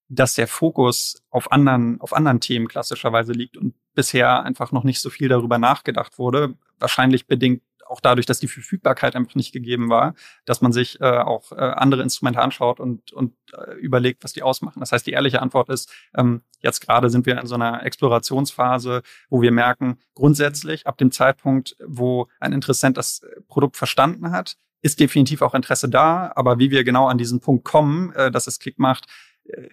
dass 0.07 0.35
der 0.35 0.47
Fokus 0.47 1.23
auf 1.29 1.51
anderen, 1.51 1.99
auf 2.01 2.13
anderen 2.13 2.39
Themen 2.39 2.67
klassischerweise 2.67 3.33
liegt 3.33 3.57
und 3.57 3.73
bisher 3.95 4.43
einfach 4.43 4.71
noch 4.71 4.83
nicht 4.83 5.01
so 5.01 5.09
viel 5.09 5.29
darüber 5.29 5.57
nachgedacht 5.57 6.19
wurde. 6.19 6.55
Wahrscheinlich 6.79 7.27
bedingt 7.27 7.63
auch 7.85 8.01
dadurch, 8.01 8.25
dass 8.25 8.39
die 8.39 8.47
Verfügbarkeit 8.47 9.15
einfach 9.15 9.35
nicht 9.35 9.53
gegeben 9.53 9.89
war, 9.89 10.15
dass 10.45 10.61
man 10.61 10.73
sich 10.73 10.99
äh, 11.01 11.05
auch 11.19 11.51
äh, 11.51 11.55
andere 11.55 12.01
Instrumente 12.01 12.41
anschaut 12.41 12.79
und, 12.79 13.11
und 13.13 13.33
äh, 13.53 13.73
überlegt, 13.75 14.23
was 14.23 14.33
die 14.33 14.43
ausmachen. 14.43 14.79
Das 14.79 14.91
heißt, 14.91 15.05
die 15.05 15.11
ehrliche 15.11 15.41
Antwort 15.41 15.69
ist, 15.69 15.91
ähm, 16.15 16.41
jetzt 16.61 16.81
gerade 16.81 17.09
sind 17.09 17.25
wir 17.25 17.39
in 17.39 17.47
so 17.47 17.55
einer 17.55 17.85
Explorationsphase, 17.85 19.01
wo 19.29 19.41
wir 19.41 19.51
merken, 19.51 19.99
grundsätzlich 20.13 20.87
ab 20.87 20.97
dem 20.97 21.11
Zeitpunkt, 21.11 21.75
wo 21.85 22.27
ein 22.39 22.53
Interessent 22.53 22.97
das 22.97 23.21
Produkt 23.47 23.77
verstanden 23.77 24.31
hat, 24.31 24.57
ist 24.81 24.99
definitiv 24.99 25.41
auch 25.41 25.55
Interesse 25.55 25.89
da, 25.89 26.31
aber 26.35 26.59
wie 26.59 26.69
wir 26.69 26.83
genau 26.83 27.07
an 27.07 27.17
diesen 27.17 27.39
Punkt 27.39 27.65
kommen, 27.65 28.13
äh, 28.13 28.31
dass 28.31 28.47
es 28.47 28.59
Klick 28.59 28.77
macht, 28.77 29.05
äh, 29.45 29.67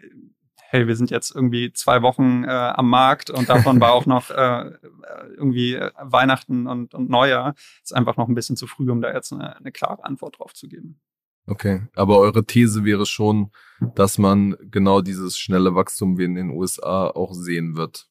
hey, 0.72 0.86
wir 0.86 0.96
sind 0.96 1.10
jetzt 1.10 1.34
irgendwie 1.34 1.70
zwei 1.74 2.00
Wochen 2.00 2.44
äh, 2.44 2.48
am 2.48 2.88
Markt 2.88 3.28
und 3.28 3.50
davon 3.50 3.78
war 3.78 3.92
auch 3.92 4.06
noch 4.06 4.30
äh, 4.30 4.70
irgendwie 5.36 5.78
Weihnachten 6.00 6.66
und, 6.66 6.94
und 6.94 7.10
Neujahr. 7.10 7.54
Ist 7.82 7.94
einfach 7.94 8.16
noch 8.16 8.26
ein 8.26 8.34
bisschen 8.34 8.56
zu 8.56 8.66
früh, 8.66 8.90
um 8.90 9.02
da 9.02 9.12
jetzt 9.12 9.34
eine, 9.34 9.54
eine 9.54 9.70
klare 9.70 10.02
Antwort 10.02 10.38
drauf 10.38 10.54
zu 10.54 10.68
geben. 10.68 10.98
Okay, 11.46 11.82
aber 11.94 12.18
eure 12.18 12.46
These 12.46 12.84
wäre 12.84 13.04
schon, 13.04 13.50
dass 13.94 14.16
man 14.16 14.56
genau 14.62 15.02
dieses 15.02 15.36
schnelle 15.36 15.74
Wachstum 15.74 16.16
wie 16.16 16.24
in 16.24 16.36
den 16.36 16.50
USA 16.50 17.08
auch 17.08 17.34
sehen 17.34 17.76
wird. 17.76 18.08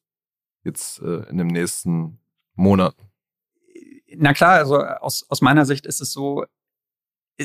Jetzt 0.62 1.02
äh, 1.02 1.28
in 1.30 1.38
den 1.38 1.48
nächsten 1.48 2.20
Monaten. 2.54 3.10
Na 4.14 4.34
klar, 4.34 4.52
also 4.52 4.78
aus, 4.78 5.26
aus 5.28 5.40
meiner 5.40 5.64
Sicht 5.64 5.84
ist 5.84 6.00
es 6.00 6.12
so, 6.12 6.44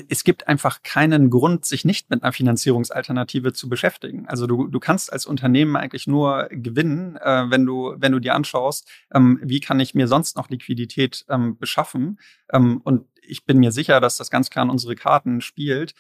es 0.10 0.24
gibt 0.24 0.48
einfach 0.48 0.84
keinen 0.84 1.30
Grund, 1.30 1.66
sich 1.66 1.86
nicht 1.86 2.10
mit 2.10 2.24
einer 2.24 2.34
Finanzierungsalternative 2.34 3.54
zu 3.54 3.70
beschäftigen. 3.70 4.28
Also 4.28 4.48
du, 4.48 4.68
du 4.68 4.80
kannst 4.80 5.12
als 5.12 5.26
Unternehmen 5.26 5.76
eigentlich 5.76 6.08
nur 6.08 6.48
gewinnen, 6.52 7.16
äh, 7.18 7.46
wenn 7.50 7.66
du, 7.66 7.96
wenn 7.98 8.12
du 8.12 8.20
dir 8.20 8.36
anschaust, 8.36 8.88
ähm, 9.14 9.40
wie 9.44 9.60
kann 9.60 9.80
ich 9.80 9.96
mir 9.96 10.08
sonst 10.08 10.38
noch 10.38 10.50
Liquidität 10.50 11.26
ähm, 11.30 11.58
beschaffen. 11.58 12.20
Ähm, 12.52 12.82
und 12.84 13.06
ich 13.22 13.46
bin 13.46 13.60
mir 13.60 13.72
sicher, 13.72 14.00
dass 14.00 14.18
das 14.18 14.32
ganz 14.32 14.50
klar 14.50 14.66
in 14.66 14.72
unsere 14.72 14.96
Karten 14.96 15.42
spielt. 15.42 15.94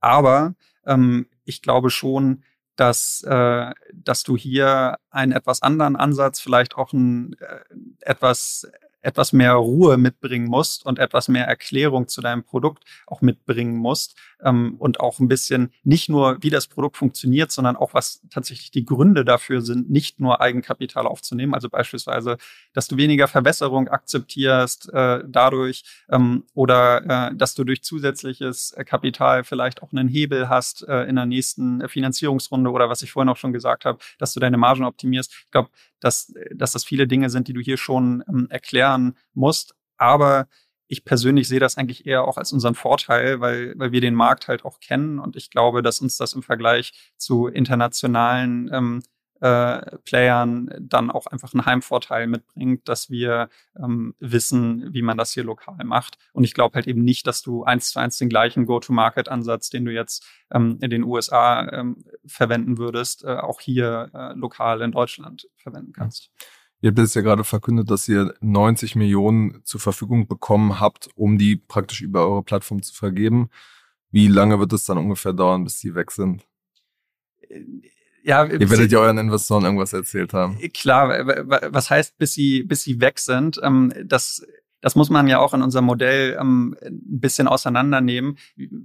Aber 0.00 0.54
ähm, 0.86 1.26
ich 1.44 1.62
glaube 1.62 1.90
schon, 1.90 2.44
dass, 2.76 3.22
äh, 3.22 3.72
dass 3.92 4.22
du 4.24 4.36
hier 4.36 4.96
einen 5.10 5.32
etwas 5.32 5.62
anderen 5.62 5.96
Ansatz, 5.96 6.40
vielleicht 6.40 6.76
auch 6.76 6.92
ein 6.92 7.36
äh, 7.40 7.60
etwas 8.00 8.68
etwas 9.04 9.32
mehr 9.32 9.52
Ruhe 9.54 9.96
mitbringen 9.96 10.48
musst 10.48 10.84
und 10.86 10.98
etwas 10.98 11.28
mehr 11.28 11.46
Erklärung 11.46 12.08
zu 12.08 12.20
deinem 12.20 12.42
Produkt 12.42 12.84
auch 13.06 13.20
mitbringen 13.20 13.76
musst 13.76 14.16
ähm, 14.44 14.76
und 14.78 15.00
auch 15.00 15.18
ein 15.18 15.28
bisschen 15.28 15.72
nicht 15.82 16.08
nur, 16.08 16.38
wie 16.40 16.50
das 16.50 16.66
Produkt 16.66 16.96
funktioniert, 16.96 17.50
sondern 17.50 17.76
auch, 17.76 17.94
was 17.94 18.22
tatsächlich 18.30 18.70
die 18.70 18.84
Gründe 18.84 19.24
dafür 19.24 19.60
sind, 19.60 19.90
nicht 19.90 20.20
nur 20.20 20.40
Eigenkapital 20.40 21.06
aufzunehmen. 21.06 21.54
Also 21.54 21.68
beispielsweise, 21.68 22.36
dass 22.72 22.86
du 22.88 22.96
weniger 22.96 23.26
Verwässerung 23.26 23.88
akzeptierst 23.88 24.92
äh, 24.92 25.24
dadurch 25.26 25.84
ähm, 26.10 26.44
oder 26.54 27.30
äh, 27.30 27.36
dass 27.36 27.54
du 27.54 27.64
durch 27.64 27.82
zusätzliches 27.82 28.72
äh, 28.72 28.84
Kapital 28.84 29.44
vielleicht 29.44 29.82
auch 29.82 29.92
einen 29.92 30.08
Hebel 30.08 30.48
hast 30.48 30.86
äh, 30.86 31.04
in 31.04 31.16
der 31.16 31.26
nächsten 31.26 31.88
Finanzierungsrunde 31.88 32.70
oder 32.70 32.88
was 32.88 33.02
ich 33.02 33.12
vorhin 33.12 33.28
auch 33.28 33.36
schon 33.36 33.52
gesagt 33.52 33.84
habe, 33.84 33.98
dass 34.18 34.34
du 34.34 34.40
deine 34.40 34.58
Margen 34.58 34.84
optimierst. 34.84 35.32
Ich 35.44 35.50
glaube, 35.50 35.70
dass, 36.00 36.32
dass 36.54 36.72
das 36.72 36.84
viele 36.84 37.06
Dinge 37.06 37.30
sind, 37.30 37.48
die 37.48 37.52
du 37.52 37.60
hier 37.60 37.78
schon 37.78 38.22
ähm, 38.28 38.46
erklären 38.50 39.16
musst. 39.32 39.74
Aber 39.96 40.48
ich 40.86 41.04
persönlich 41.04 41.48
sehe 41.48 41.60
das 41.60 41.76
eigentlich 41.76 42.06
eher 42.06 42.24
auch 42.24 42.36
als 42.36 42.52
unseren 42.52 42.74
Vorteil, 42.74 43.40
weil, 43.40 43.74
weil 43.76 43.92
wir 43.92 44.00
den 44.00 44.14
Markt 44.14 44.48
halt 44.48 44.64
auch 44.64 44.80
kennen 44.80 45.18
und 45.18 45.36
ich 45.36 45.50
glaube, 45.50 45.82
dass 45.82 46.00
uns 46.00 46.16
das 46.16 46.34
im 46.34 46.42
Vergleich 46.42 47.12
zu 47.16 47.46
internationalen 47.46 48.70
ähm, 48.72 49.02
äh, 49.40 49.98
Playern 50.04 50.70
dann 50.80 51.10
auch 51.10 51.26
einfach 51.26 51.52
einen 51.52 51.66
Heimvorteil 51.66 52.26
mitbringt, 52.26 52.88
dass 52.88 53.10
wir 53.10 53.50
ähm, 53.76 54.14
wissen, 54.18 54.94
wie 54.94 55.02
man 55.02 55.18
das 55.18 55.32
hier 55.32 55.44
lokal 55.44 55.84
macht. 55.84 56.18
Und 56.32 56.44
ich 56.44 56.54
glaube 56.54 56.76
halt 56.76 56.86
eben 56.86 57.02
nicht, 57.04 57.26
dass 57.26 57.42
du 57.42 57.64
eins 57.64 57.90
zu 57.90 57.98
eins 57.98 58.16
den 58.16 58.28
gleichen 58.28 58.64
Go-to-Market-Ansatz, 58.64 59.70
den 59.70 59.84
du 59.84 59.92
jetzt 59.92 60.26
ähm, 60.50 60.78
in 60.80 60.88
den 60.88 61.02
USA 61.02 61.68
ähm, 61.72 62.04
verwenden 62.24 62.78
würdest, 62.78 63.24
äh, 63.24 63.36
auch 63.36 63.60
hier 63.60 64.10
äh, 64.14 64.32
lokal 64.32 64.80
in 64.80 64.92
Deutschland 64.92 65.48
verwenden 65.56 65.92
kannst. 65.92 66.30
Ihr 66.84 66.90
habt 66.90 66.98
jetzt 66.98 67.14
ja 67.14 67.22
gerade 67.22 67.44
verkündet, 67.44 67.90
dass 67.90 68.06
ihr 68.08 68.34
90 68.42 68.94
Millionen 68.94 69.62
zur 69.64 69.80
Verfügung 69.80 70.28
bekommen 70.28 70.80
habt, 70.80 71.08
um 71.14 71.38
die 71.38 71.56
praktisch 71.56 72.02
über 72.02 72.26
eure 72.26 72.42
Plattform 72.42 72.82
zu 72.82 72.92
vergeben. 72.92 73.48
Wie 74.10 74.28
lange 74.28 74.58
wird 74.58 74.70
es 74.74 74.84
dann 74.84 74.98
ungefähr 74.98 75.32
dauern, 75.32 75.64
bis 75.64 75.78
die 75.78 75.94
weg 75.94 76.10
sind? 76.10 76.44
Äh, 77.48 77.62
ja, 78.22 78.44
Ihr 78.44 78.68
werdet 78.68 78.92
ja 78.92 78.98
euren 78.98 79.16
Investoren 79.16 79.64
irgendwas 79.64 79.94
erzählt 79.94 80.34
haben. 80.34 80.58
Klar, 80.74 81.08
was 81.72 81.88
heißt, 81.88 82.18
bis 82.18 82.34
sie, 82.34 82.64
bis 82.64 82.82
sie 82.82 83.00
weg 83.00 83.18
sind? 83.18 83.58
Ähm, 83.62 83.90
das, 84.04 84.44
das 84.82 84.94
muss 84.94 85.08
man 85.08 85.26
ja 85.26 85.38
auch 85.38 85.54
in 85.54 85.62
unserem 85.62 85.86
Modell 85.86 86.36
ähm, 86.38 86.76
ein 86.84 87.18
bisschen 87.18 87.48
auseinandernehmen. 87.48 88.36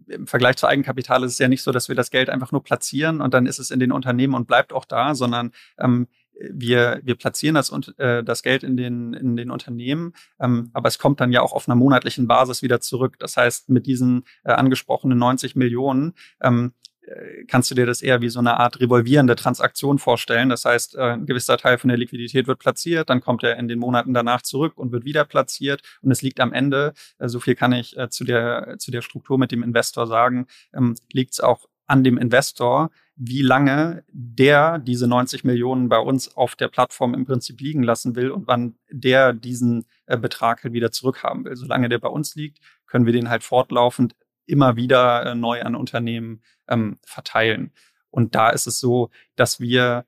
Im 0.07 0.25
Vergleich 0.25 0.55
zu 0.55 0.67
Eigenkapital 0.67 1.25
ist 1.25 1.33
es 1.33 1.39
ja 1.39 1.49
nicht 1.49 1.63
so, 1.63 1.73
dass 1.73 1.89
wir 1.89 1.95
das 1.95 2.11
Geld 2.11 2.29
einfach 2.29 2.53
nur 2.53 2.63
platzieren 2.63 3.19
und 3.19 3.33
dann 3.33 3.45
ist 3.45 3.59
es 3.59 3.71
in 3.71 3.81
den 3.81 3.91
Unternehmen 3.91 4.35
und 4.35 4.47
bleibt 4.47 4.71
auch 4.71 4.85
da, 4.85 5.15
sondern 5.15 5.51
ähm, 5.77 6.07
wir, 6.51 7.01
wir 7.03 7.15
platzieren 7.15 7.55
das, 7.55 7.71
äh, 7.97 8.23
das 8.23 8.43
Geld 8.43 8.63
in 8.63 8.77
den, 8.77 9.13
in 9.13 9.35
den 9.35 9.51
Unternehmen, 9.51 10.13
ähm, 10.39 10.69
aber 10.73 10.87
es 10.87 10.99
kommt 10.99 11.19
dann 11.19 11.31
ja 11.31 11.41
auch 11.41 11.53
auf 11.53 11.67
einer 11.67 11.75
monatlichen 11.75 12.27
Basis 12.27 12.61
wieder 12.61 12.79
zurück. 12.79 13.17
Das 13.19 13.37
heißt, 13.37 13.69
mit 13.69 13.85
diesen 13.85 14.23
äh, 14.43 14.51
angesprochenen 14.51 15.17
90 15.17 15.55
Millionen 15.55 16.13
ähm, 16.41 16.73
äh, 17.09 17.45
kannst 17.47 17.71
du 17.71 17.75
dir 17.75 17.85
das 17.85 18.01
eher 18.01 18.21
wie 18.21 18.29
so 18.29 18.39
eine 18.39 18.59
Art 18.59 18.79
revolvierende 18.79 19.35
Transaktion 19.35 19.99
vorstellen. 19.99 20.49
Das 20.49 20.65
heißt, 20.65 20.95
äh, 20.95 21.13
ein 21.13 21.25
gewisser 21.25 21.57
Teil 21.57 21.77
von 21.77 21.89
der 21.89 21.97
Liquidität 21.97 22.47
wird 22.47 22.59
platziert, 22.59 23.09
dann 23.09 23.21
kommt 23.21 23.43
er 23.43 23.57
in 23.57 23.67
den 23.67 23.79
Monaten 23.79 24.13
danach 24.13 24.41
zurück 24.41 24.77
und 24.77 24.91
wird 24.91 25.05
wieder 25.05 25.25
platziert. 25.25 25.81
Und 26.01 26.11
es 26.11 26.21
liegt 26.21 26.39
am 26.39 26.53
Ende, 26.53 26.93
äh, 27.17 27.27
so 27.27 27.39
viel 27.39 27.55
kann 27.55 27.73
ich 27.73 27.95
zu 28.09 28.23
der, 28.23 28.75
zu 28.77 28.91
der 28.91 29.01
Struktur 29.01 29.37
mit 29.37 29.51
dem 29.51 29.63
Investor 29.63 30.07
sagen, 30.07 30.47
ähm, 30.73 30.95
liegt 31.11 31.33
es 31.33 31.39
auch 31.39 31.67
an 31.87 32.03
dem 32.03 32.17
Investor, 32.17 32.91
wie 33.21 33.41
lange 33.41 34.05
der 34.07 34.79
diese 34.79 35.05
90 35.05 35.43
Millionen 35.43 35.89
bei 35.89 35.99
uns 35.99 36.35
auf 36.37 36.55
der 36.55 36.69
Plattform 36.69 37.13
im 37.13 37.25
Prinzip 37.25 37.59
liegen 37.59 37.83
lassen 37.83 38.15
will 38.15 38.31
und 38.31 38.47
wann 38.47 38.75
der 38.89 39.33
diesen 39.33 39.85
Betrag 40.07 40.63
halt 40.63 40.73
wieder 40.73 40.91
zurückhaben 40.91 41.43
will. 41.43 41.55
Solange 41.57 41.89
der 41.89 41.99
bei 41.99 42.07
uns 42.07 42.35
liegt, 42.35 42.59
können 42.87 43.05
wir 43.05 43.13
den 43.13 43.29
halt 43.29 43.43
fortlaufend 43.43 44.15
immer 44.45 44.77
wieder 44.77 45.25
äh, 45.25 45.35
neu 45.35 45.61
an 45.61 45.75
Unternehmen 45.75 46.41
ähm, 46.69 46.97
verteilen. 47.05 47.71
Und 48.09 48.35
da 48.35 48.49
ist 48.49 48.67
es 48.67 48.79
so, 48.79 49.09
dass 49.35 49.59
wir 49.59 50.05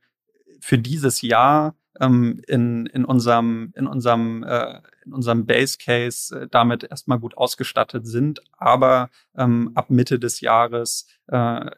für 0.61 0.77
dieses 0.77 1.21
Jahr 1.21 1.75
ähm, 1.99 2.41
in, 2.47 2.85
in 2.87 3.03
unserem, 3.03 3.73
in 3.75 3.87
unserem, 3.87 4.43
äh, 4.43 4.79
in 5.05 5.13
unserem 5.13 5.45
Base 5.45 5.77
Case 5.77 6.35
äh, 6.35 6.47
damit 6.49 6.83
erstmal 6.83 7.19
gut 7.19 7.37
ausgestattet 7.37 8.07
sind, 8.07 8.41
aber 8.57 9.09
ähm, 9.37 9.71
ab 9.75 9.89
Mitte 9.89 10.17
des 10.17 10.41
Jahres 10.41 11.07
äh, 11.27 11.69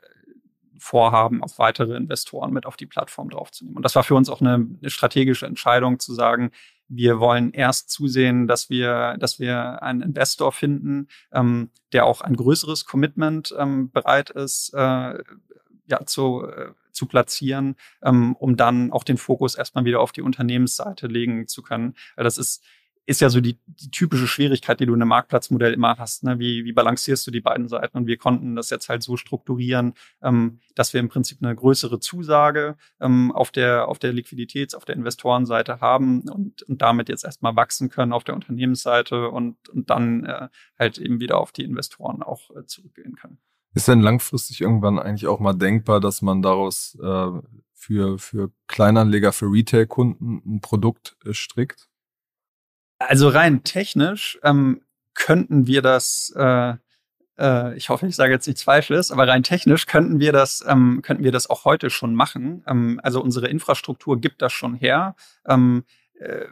vorhaben, 0.84 1.42
auch 1.42 1.58
weitere 1.58 1.96
Investoren 1.96 2.52
mit 2.52 2.66
auf 2.66 2.76
die 2.76 2.86
Plattform 2.86 3.30
draufzunehmen. 3.30 3.78
Und 3.78 3.84
das 3.84 3.96
war 3.96 4.04
für 4.04 4.16
uns 4.16 4.30
auch 4.30 4.42
eine, 4.42 4.56
eine 4.56 4.90
strategische 4.90 5.46
Entscheidung 5.46 6.00
zu 6.00 6.14
sagen, 6.14 6.52
wir 6.90 7.20
wollen 7.20 7.54
erst 7.54 7.90
zusehen, 7.90 8.48
dass 8.48 8.70
wir, 8.70 9.16
dass 9.18 9.40
wir 9.40 9.82
einen 9.82 10.02
Investor 10.02 10.52
finden, 10.52 11.08
ähm, 11.32 11.72
der 11.94 12.06
auch 12.06 12.20
ein 12.22 12.36
größeres 12.36 12.86
Commitment 12.86 13.56
ähm, 13.58 13.92
bereit 13.92 14.30
ist, 14.30 14.74
äh, 14.74 15.24
ja, 15.88 16.06
zu, 16.06 16.46
äh, 16.46 16.72
zu 16.92 17.06
platzieren, 17.06 17.76
ähm, 18.04 18.36
um 18.36 18.58
dann 18.58 18.92
auch 18.92 19.06
den 19.06 19.18
Fokus 19.18 19.56
erstmal 19.56 19.86
wieder 19.86 20.02
auf 20.02 20.12
die 20.12 20.22
Unternehmensseite 20.22 21.08
legen 21.08 21.48
zu 21.48 21.64
können. 21.64 21.96
Das 22.18 22.38
ist 22.38 22.62
ist 23.06 23.22
ja 23.22 23.30
so 23.30 23.42
die, 23.42 23.58
die 23.66 23.92
typische 23.92 24.28
Schwierigkeit, 24.28 24.80
die 24.80 24.86
du 24.86 24.94
in 24.94 25.02
einem 25.02 25.10
Marktplatzmodell 25.10 25.74
immer 25.74 25.98
hast. 25.98 26.24
Ne? 26.24 26.40
Wie, 26.40 26.64
wie 26.64 26.72
balancierst 26.72 27.28
du 27.28 27.32
die 27.32 27.42
beiden 27.42 27.68
Seiten? 27.68 27.98
Und 27.98 28.08
wir 28.08 28.18
konnten 28.18 28.56
das 28.56 28.70
jetzt 28.70 28.88
halt 28.88 29.04
so 29.04 29.18
strukturieren, 29.18 29.94
ähm, 30.22 30.60
dass 30.76 30.94
wir 30.94 31.02
im 31.02 31.10
Prinzip 31.10 31.40
eine 31.42 31.54
größere 31.54 32.00
Zusage 32.00 32.78
ähm, 33.02 33.32
auf 33.34 33.52
der 33.52 33.88
auf 33.88 34.00
der 34.00 34.14
Liquiditäts-, 34.14 34.76
auf 34.76 34.86
der 34.86 34.96
Investorenseite 34.96 35.82
haben 35.82 36.22
und, 36.30 36.64
und 36.64 36.82
damit 36.82 37.10
jetzt 37.10 37.26
erstmal 37.26 37.56
wachsen 37.56 37.90
können 37.90 38.14
auf 38.14 38.24
der 38.24 38.36
Unternehmensseite 38.36 39.30
und, 39.30 39.70
und 39.70 39.90
dann 39.90 40.24
äh, 40.26 40.48
halt 40.80 40.98
eben 40.98 41.20
wieder 41.20 41.40
auf 41.40 41.52
die 41.52 41.64
Investoren 41.64 42.24
auch 42.24 42.52
äh, 42.56 42.66
zurückgehen 42.66 43.16
können. 43.16 43.38
Ist 43.76 43.88
denn 43.88 44.02
langfristig 44.02 44.62
irgendwann 44.62 45.00
eigentlich 45.00 45.28
auch 45.28 45.40
mal 45.40 45.54
denkbar, 45.54 46.00
dass 46.00 46.22
man 46.22 46.42
daraus 46.42 46.98
äh, 47.02 47.32
für, 47.74 48.20
für 48.20 48.52
Kleinanleger, 48.68 49.34
für 49.34 49.52
Retail-Kunden 49.52 50.42
ein 50.46 50.62
Produkt 50.62 51.18
äh, 51.26 51.34
strickt? 51.34 51.90
Also 53.08 53.30
rein 53.30 53.64
technisch 53.64 54.40
ähm, 54.44 54.82
könnten 55.14 55.68
wir 55.68 55.82
das, 55.82 56.34
äh, 56.36 56.74
äh, 57.38 57.76
ich 57.76 57.90
hoffe, 57.90 58.08
ich 58.08 58.16
sage 58.16 58.34
jetzt 58.34 58.48
nichts 58.48 58.64
Falsches, 58.64 59.12
aber 59.12 59.28
rein 59.28 59.44
technisch 59.44 59.86
könnten 59.86 60.20
wir 60.20 60.32
das, 60.32 60.64
ähm, 60.68 61.02
könnten 61.04 61.24
wir 61.24 61.32
das 61.32 61.50
auch 61.50 61.66
heute 61.66 61.90
schon 61.90 62.16
machen. 62.16 62.64
Ähm, 62.68 63.00
also 63.04 63.22
unsere 63.22 63.48
Infrastruktur 63.48 64.20
gibt 64.20 64.42
das 64.42 64.54
schon 64.54 64.76
her. 64.76 65.16
Ähm, 65.48 65.84
äh, 66.20 66.46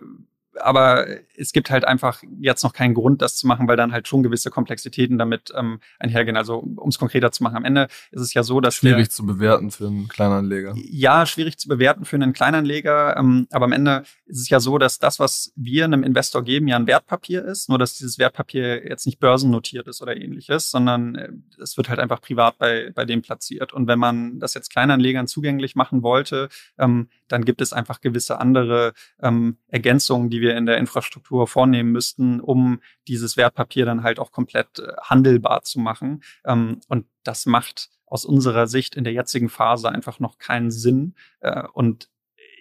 aber 0.60 1.08
es 1.36 1.52
gibt 1.52 1.70
halt 1.70 1.86
einfach 1.86 2.22
jetzt 2.40 2.64
noch 2.64 2.74
keinen 2.74 2.94
Grund, 2.94 3.22
das 3.22 3.36
zu 3.36 3.48
machen, 3.48 3.68
weil 3.68 3.78
dann 3.78 3.92
halt 3.92 4.08
schon 4.08 4.24
gewisse 4.24 4.50
Komplexitäten 4.50 5.18
damit 5.18 5.52
ähm, 5.56 5.80
einhergehen. 6.00 6.38
Also 6.38 6.58
um 6.58 6.90
es 6.90 6.98
konkreter 6.98 7.32
zu 7.32 7.44
machen, 7.44 7.58
am 7.58 7.66
Ende 7.66 7.88
ist 8.12 8.22
es 8.22 8.34
ja 8.34 8.44
so, 8.44 8.62
dass 8.62 8.76
schwierig 8.76 9.06
wir, 9.06 9.10
zu 9.10 9.26
bewerten 9.26 9.72
für 9.72 9.88
einen 9.88 10.08
Kleinanleger. 10.08 10.74
Ja, 10.76 11.26
schwierig 11.26 11.58
zu 11.58 11.68
bewerten 11.68 12.06
für 12.06 12.16
einen 12.16 12.34
Kleinanleger. 12.34 13.18
Ähm, 13.18 13.48
aber 13.52 13.66
am 13.66 13.72
Ende 13.72 14.04
ist 14.26 14.42
es 14.42 14.50
ja 14.50 14.60
so, 14.60 14.78
dass 14.78 15.00
das, 15.00 15.20
was 15.20 15.54
wir 15.56 15.86
einem 15.86 16.04
Investor 16.04 16.44
geben, 16.44 16.68
ja 16.68 16.76
ein 16.76 16.88
Wertpapier 16.88 17.44
ist. 17.46 17.70
Nur 17.70 17.80
dass 17.80 17.98
dieses 17.98 18.18
Wertpapier 18.18 18.88
jetzt 18.88 19.06
nicht 19.06 19.20
börsennotiert 19.20 19.88
ist 19.88 20.02
oder 20.02 20.16
ähnliches, 20.16 20.72
sondern 20.72 21.16
äh, 21.16 21.30
es 21.62 21.78
wird 21.78 21.90
halt 21.90 22.00
einfach 22.00 22.22
privat 22.22 22.58
bei 22.58 22.92
bei 22.94 23.06
dem 23.06 23.22
platziert. 23.22 23.74
Und 23.74 23.88
wenn 23.88 24.00
man 24.00 24.40
das 24.40 24.54
jetzt 24.54 24.72
Kleinanlegern 24.72 25.28
zugänglich 25.28 25.76
machen 25.76 26.04
wollte, 26.04 26.50
ähm, 26.78 27.10
dann 27.32 27.46
gibt 27.46 27.62
es 27.62 27.74
einfach 27.74 28.02
gewisse 28.02 28.40
andere 28.40 28.94
ähm, 29.22 29.58
Ergänzungen, 29.68 30.30
die 30.30 30.42
wir 30.42 30.56
in 30.58 30.66
der 30.66 30.78
Infrastruktur 30.78 31.48
vornehmen 31.48 31.92
müssten, 31.92 32.40
um 32.40 32.82
dieses 33.08 33.38
Wertpapier 33.38 33.86
dann 33.86 34.04
halt 34.04 34.20
auch 34.20 34.32
komplett 34.32 34.80
äh, 34.80 34.94
handelbar 35.02 35.64
zu 35.64 35.80
machen. 35.80 36.24
Ähm, 36.46 36.82
und 36.88 37.06
das 37.24 37.46
macht 37.46 37.90
aus 38.06 38.26
unserer 38.26 38.68
Sicht 38.68 38.96
in 38.96 39.04
der 39.04 39.14
jetzigen 39.14 39.50
Phase 39.50 39.90
einfach 39.90 40.20
noch 40.20 40.38
keinen 40.38 40.72
Sinn. 40.72 41.16
Äh, 41.40 41.64
und 41.74 42.10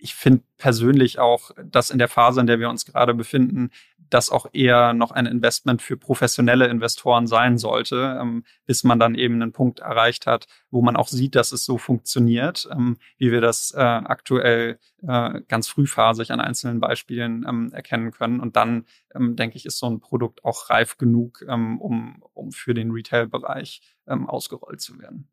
ich 0.01 0.15
finde 0.15 0.43
persönlich 0.57 1.19
auch, 1.19 1.51
dass 1.63 1.91
in 1.91 1.99
der 1.99 2.09
Phase, 2.09 2.41
in 2.41 2.47
der 2.47 2.59
wir 2.59 2.69
uns 2.69 2.87
gerade 2.87 3.15
befinden, 3.15 3.71
das 4.11 4.31
auch 4.31 4.47
eher 4.53 4.93
noch 4.93 5.13
ein 5.13 5.27
Investment 5.27 5.83
für 5.83 5.97
professionelle 5.97 6.67
Investoren 6.67 7.27
sein 7.27 7.59
sollte, 7.59 8.19
ähm, 8.21 8.45
bis 8.67 8.83
man 8.83 8.99
dann 8.99 9.15
eben 9.15 9.35
einen 9.35 9.53
Punkt 9.53 9.81
erreicht 9.81 10.27
hat, 10.27 10.47
wo 10.71 10.83
man 10.83 10.97
auch 10.97 11.09
sieht, 11.09 11.37
dass 11.37 11.53
es 11.53 11.65
so 11.65 11.79
funktioniert, 11.79 12.69
ähm, 12.73 12.97
wie 13.19 13.31
wir 13.31 13.41
das 13.41 13.73
äh, 13.73 13.81
aktuell 13.81 14.79
äh, 15.03 15.41
ganz 15.49 15.69
frühphasig 15.69 16.33
an 16.33 16.41
einzelnen 16.41 16.81
Beispielen 16.81 17.47
ähm, 17.49 17.71
erkennen 17.73 18.11
können. 18.11 18.41
Und 18.41 18.57
dann, 18.57 18.85
denke 19.13 19.57
ich, 19.57 19.67
ist 19.67 19.79
so 19.79 19.87
ein 19.87 20.01
Produkt 20.01 20.45
auch 20.45 20.71
reif 20.71 20.97
genug, 20.97 21.45
um, 21.49 22.23
um 22.33 22.53
für 22.53 22.75
den 22.75 22.93
Retail-Bereich 22.93 23.83
ausgerollt 24.07 24.81
zu 24.81 25.01
werden. 25.01 25.29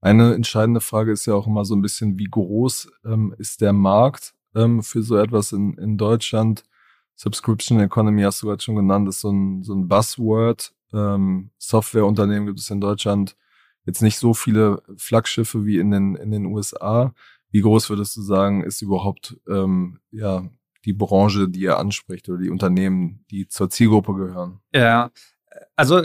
Eine 0.00 0.34
entscheidende 0.34 0.80
Frage 0.80 1.12
ist 1.12 1.26
ja 1.26 1.34
auch 1.34 1.46
immer 1.46 1.64
so 1.64 1.74
ein 1.74 1.82
bisschen, 1.82 2.18
wie 2.18 2.28
groß 2.30 2.90
ähm, 3.04 3.34
ist 3.38 3.60
der 3.60 3.72
Markt 3.72 4.34
ähm, 4.54 4.82
für 4.82 5.02
so 5.02 5.16
etwas 5.16 5.52
in, 5.52 5.74
in 5.74 5.96
Deutschland? 5.98 6.64
Subscription 7.16 7.80
Economy 7.80 8.22
hast 8.22 8.42
du 8.42 8.46
gerade 8.46 8.62
schon 8.62 8.76
genannt, 8.76 9.08
ist 9.08 9.20
so 9.20 9.30
ein, 9.30 9.62
so 9.64 9.74
ein 9.74 9.88
Buzzword. 9.88 10.72
Ähm, 10.92 11.50
Softwareunternehmen 11.58 12.46
gibt 12.46 12.60
es 12.60 12.70
in 12.70 12.80
Deutschland 12.80 13.36
jetzt 13.86 14.02
nicht 14.02 14.18
so 14.18 14.34
viele 14.34 14.82
Flaggschiffe 14.96 15.66
wie 15.66 15.78
in 15.78 15.90
den, 15.90 16.14
in 16.14 16.30
den 16.30 16.46
USA. 16.46 17.12
Wie 17.50 17.60
groß 17.60 17.90
würdest 17.90 18.16
du 18.16 18.22
sagen, 18.22 18.62
ist 18.62 18.82
überhaupt 18.82 19.36
ähm, 19.48 19.98
ja, 20.12 20.48
die 20.84 20.92
Branche, 20.92 21.48
die 21.48 21.60
ihr 21.60 21.78
anspricht 21.78 22.28
oder 22.28 22.38
die 22.38 22.50
Unternehmen, 22.50 23.24
die 23.30 23.48
zur 23.48 23.68
Zielgruppe 23.68 24.14
gehören? 24.14 24.60
Ja, 24.72 25.10
also 25.74 26.02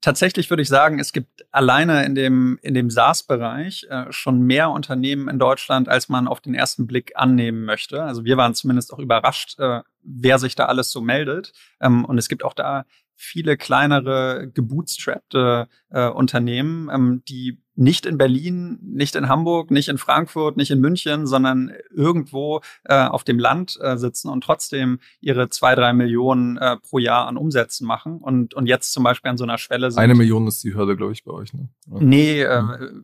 tatsächlich 0.00 0.50
würde 0.50 0.62
ich 0.62 0.68
sagen, 0.68 0.98
es 0.98 1.12
gibt 1.12 1.46
alleine 1.50 2.04
in 2.04 2.14
dem, 2.14 2.58
in 2.62 2.74
dem 2.74 2.90
SaaS-Bereich 2.90 3.86
äh, 3.90 4.06
schon 4.10 4.42
mehr 4.42 4.70
Unternehmen 4.70 5.28
in 5.28 5.38
Deutschland, 5.38 5.88
als 5.88 6.08
man 6.08 6.28
auf 6.28 6.40
den 6.40 6.54
ersten 6.54 6.86
Blick 6.86 7.12
annehmen 7.14 7.64
möchte. 7.64 8.02
Also 8.02 8.24
wir 8.24 8.36
waren 8.36 8.54
zumindest 8.54 8.92
auch 8.92 8.98
überrascht, 8.98 9.58
äh, 9.58 9.82
wer 10.02 10.38
sich 10.38 10.54
da 10.54 10.66
alles 10.66 10.90
so 10.90 11.00
meldet. 11.00 11.52
Ähm, 11.80 12.04
und 12.04 12.18
es 12.18 12.28
gibt 12.28 12.44
auch 12.44 12.54
da 12.54 12.84
viele 13.18 13.56
kleinere 13.56 14.48
gebootstrappte 14.54 15.68
äh, 15.90 16.08
Unternehmen, 16.08 16.88
ähm, 16.90 17.22
die 17.28 17.58
nicht 17.74 18.06
in 18.06 18.16
Berlin, 18.16 18.78
nicht 18.82 19.16
in 19.16 19.28
Hamburg, 19.28 19.70
nicht 19.70 19.88
in 19.88 19.98
Frankfurt, 19.98 20.56
nicht 20.56 20.70
in 20.70 20.80
München, 20.80 21.26
sondern 21.26 21.72
irgendwo 21.94 22.60
äh, 22.84 23.06
auf 23.06 23.24
dem 23.24 23.38
Land 23.38 23.78
äh, 23.80 23.96
sitzen 23.96 24.28
und 24.28 24.42
trotzdem 24.42 24.98
ihre 25.20 25.48
zwei, 25.48 25.74
drei 25.74 25.92
Millionen 25.92 26.56
äh, 26.58 26.76
pro 26.76 26.98
Jahr 26.98 27.26
an 27.26 27.36
Umsätzen 27.36 27.86
machen 27.86 28.18
und, 28.18 28.54
und 28.54 28.66
jetzt 28.66 28.92
zum 28.92 29.04
Beispiel 29.04 29.30
an 29.30 29.36
so 29.36 29.44
einer 29.44 29.58
Schwelle 29.58 29.90
sind. 29.90 30.00
Eine 30.00 30.14
Million 30.14 30.46
ist 30.46 30.62
die 30.64 30.74
Hürde, 30.74 30.96
glaube 30.96 31.12
ich, 31.12 31.24
bei 31.24 31.32
euch, 31.32 31.52
ne? 31.54 31.68
Ja. 31.86 31.96
Nee, 32.00 32.42
äh, 32.42 32.62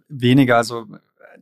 weniger. 0.09 0.57
Also 0.57 0.87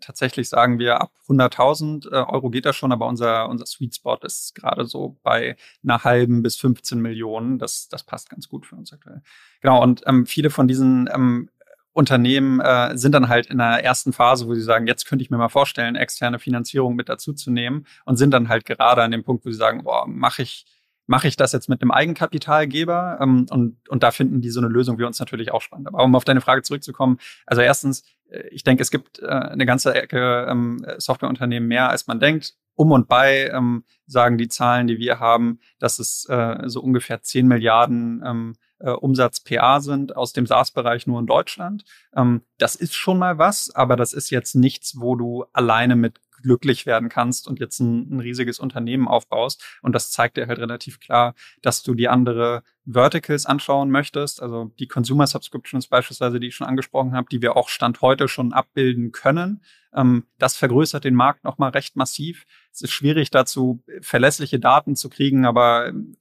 tatsächlich 0.03 0.49
sagen 0.49 0.79
wir, 0.79 1.01
ab 1.01 1.13
100.000 1.29 2.11
äh, 2.11 2.17
Euro 2.31 2.51
geht 2.51 2.67
das 2.67 2.77
schon, 2.77 2.93
aber 2.93 3.07
unser, 3.07 3.49
unser 3.49 3.67
Sweet 3.67 3.95
Spot 3.95 4.19
ist 4.23 4.55
gerade 4.55 4.85
so 4.85 5.19
bei 5.23 5.57
einer 5.83 6.05
halben 6.05 6.43
bis 6.43 6.57
15 6.57 7.01
Millionen. 7.01 7.59
Das, 7.59 7.89
das 7.89 8.05
passt 8.05 8.29
ganz 8.31 8.49
gut 8.49 8.67
für 8.67 8.77
uns 8.77 8.93
aktuell. 8.93 9.23
Genau, 9.61 9.83
und 9.83 10.03
ähm, 10.07 10.27
viele 10.27 10.51
von 10.51 10.69
diesen 10.69 11.09
ähm, 11.13 11.49
Unternehmen 11.95 12.61
äh, 12.61 12.97
sind 12.97 13.13
dann 13.13 13.29
halt 13.29 13.47
in 13.47 13.59
der 13.59 13.85
ersten 13.85 14.13
Phase, 14.13 14.47
wo 14.47 14.55
sie 14.55 14.63
sagen, 14.63 14.87
jetzt 14.87 15.07
könnte 15.07 15.23
ich 15.23 15.31
mir 15.31 15.37
mal 15.37 15.49
vorstellen, 15.49 15.95
externe 15.95 16.39
Finanzierung 16.39 16.95
mit 16.95 17.09
dazu 17.09 17.35
zu 17.35 17.51
nehmen 17.51 17.87
und 18.05 18.17
sind 18.17 18.31
dann 18.31 18.49
halt 18.49 18.65
gerade 18.65 19.03
an 19.03 19.11
dem 19.11 19.25
Punkt, 19.25 19.45
wo 19.45 19.51
sie 19.51 19.57
sagen, 19.57 19.85
boah, 19.85 20.07
mache 20.07 20.43
ich 20.43 20.65
mache 21.13 21.29
ich 21.29 21.37
das 21.37 21.53
jetzt 21.53 21.69
mit 21.69 21.83
einem 21.83 21.91
Eigenkapitalgeber? 21.91 23.19
Ähm, 23.21 23.45
und, 23.51 23.77
und 23.91 24.03
da 24.03 24.13
finden 24.13 24.41
die 24.41 24.49
so 24.49 24.61
eine 24.61 24.71
Lösung 24.71 24.99
wie 24.99 25.05
uns 25.05 25.21
natürlich 25.21 25.53
auch 25.53 25.61
spannend. 25.61 25.89
Aber 25.89 26.03
um 26.03 26.15
auf 26.15 26.25
deine 26.25 26.41
Frage 26.41 26.63
zurückzukommen, 26.63 27.19
also 27.45 27.61
erstens, 27.61 28.03
äh, 28.31 28.49
ich 28.49 28.65
denke, 28.65 28.83
es 28.83 28.91
gibt 28.91 29.19
äh, 29.19 29.27
eine 29.27 29.67
ganze 29.67 29.95
Ecke 29.95 30.47
ähm, 30.49 30.87
Softwareunternehmen 30.97 31.69
mehr, 31.69 31.91
als 31.91 32.07
man 32.07 32.19
denkt. 32.19 32.55
Um 32.75 32.93
und 32.93 33.09
bei 33.09 33.51
ähm, 33.53 33.85
sagen 34.07 34.39
die 34.39 34.49
Zahlen, 34.49 34.87
die 34.87 34.97
wir 34.97 35.21
haben, 35.21 35.61
dass 35.79 35.99
es 35.99 36.27
äh, 36.31 36.63
so 36.65 36.81
ungefähr 36.81 37.21
10 37.21 37.47
Milliarden 37.47 38.23
ähm, 38.25 38.55
äh, 38.79 38.93
Umsatz 38.93 39.41
PA 39.41 39.81
sind 39.81 40.17
aus 40.17 40.33
dem 40.33 40.47
SaaS-Bereich 40.47 41.07
nur 41.07 41.21
in 41.21 41.27
Deutschland. 41.27 41.85
Ähm, 42.17 42.41
das 42.57 42.75
ist 42.75 42.95
schon 42.95 43.19
mal 43.19 43.37
was, 43.37 43.71
aber 43.75 43.97
das 43.97 44.15
ist 44.15 44.31
jetzt 44.31 44.55
nichts, 44.55 44.99
wo 44.99 45.15
du 45.15 45.45
alleine 45.53 45.95
mit 45.95 46.21
glücklich 46.43 46.87
werden 46.87 47.09
kannst 47.09 47.49
und 47.49 47.61
jetzt 47.61 47.81
ein, 47.81 48.17
ein 48.17 48.21
riesiges 48.21 48.59
Unternehmen 48.59 49.09
aufbaust. 49.09 49.63
Und 49.83 49.95
das 49.95 50.11
zeigt 50.11 50.37
dir 50.37 50.47
halt 50.47 50.59
relativ 50.59 51.01
klar, 51.01 51.35
dass 51.63 51.83
du 51.83 51.95
die 51.95 52.09
andere 52.09 52.63
Verticals 52.85 53.47
anschauen 53.47 53.91
möchtest, 53.91 54.43
also 54.43 54.73
die 54.79 54.89
Consumer 54.89 55.27
Subscriptions 55.27 55.87
beispielsweise, 55.87 56.41
die 56.41 56.49
ich 56.49 56.57
schon 56.57 56.67
angesprochen 56.67 57.15
habe, 57.15 57.29
die 57.31 57.41
wir 57.41 57.57
auch 57.57 57.69
Stand 57.69 58.01
heute 58.01 58.27
schon 58.27 58.53
abbilden 58.53 59.13
können. 59.13 59.63
Ähm, 59.95 60.25
das 60.39 60.57
vergrößert 60.57 61.05
den 61.05 61.15
Markt 61.15 61.45
nochmal 61.45 61.71
recht 61.71 61.97
massiv. 61.97 62.45
Es 62.73 62.81
ist 62.83 62.91
schwierig 62.91 63.31
dazu, 63.31 63.83
verlässliche 64.01 64.59
Daten 64.59 64.97
zu 64.97 65.11
kriegen, 65.11 65.45
aber 65.45 65.89
ähm, 65.89 66.17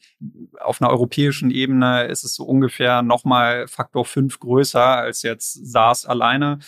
auf 0.60 0.82
einer 0.82 0.92
europäischen 0.92 1.50
Ebene 1.50 2.04
ist 2.06 2.24
es 2.24 2.36
so 2.36 2.44
ungefähr 2.44 3.02
nochmal 3.02 3.68
Faktor 3.68 4.06
fünf 4.06 4.40
größer 4.40 4.86
als 4.86 5.24
jetzt 5.24 5.66
SaaS 5.66 6.06
alleine. 6.06 6.60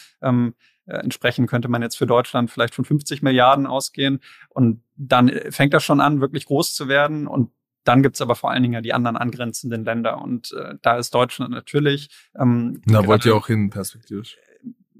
Äh, 0.85 0.97
entsprechend 0.97 1.49
könnte 1.49 1.67
man 1.67 1.81
jetzt 1.81 1.97
für 1.97 2.05
Deutschland 2.05 2.51
vielleicht 2.51 2.75
von 2.75 2.85
50 2.85 3.21
Milliarden 3.21 3.67
ausgehen. 3.67 4.19
Und 4.49 4.83
dann 4.95 5.29
fängt 5.49 5.73
das 5.73 5.83
schon 5.83 6.01
an, 6.01 6.21
wirklich 6.21 6.45
groß 6.45 6.73
zu 6.73 6.87
werden. 6.87 7.27
Und 7.27 7.51
dann 7.83 8.03
gibt's 8.03 8.21
aber 8.21 8.35
vor 8.35 8.51
allen 8.51 8.63
Dingen 8.63 8.73
ja 8.73 8.81
die 8.81 8.93
anderen 8.93 9.17
angrenzenden 9.17 9.83
Länder. 9.83 10.21
Und 10.21 10.53
äh, 10.53 10.75
da 10.81 10.97
ist 10.97 11.13
Deutschland 11.13 11.51
natürlich. 11.51 12.09
Ähm, 12.39 12.81
da 12.85 13.05
wollt 13.05 13.25
ihr 13.25 13.35
auch 13.35 13.47
hin, 13.47 13.69
perspektivisch. 13.69 14.37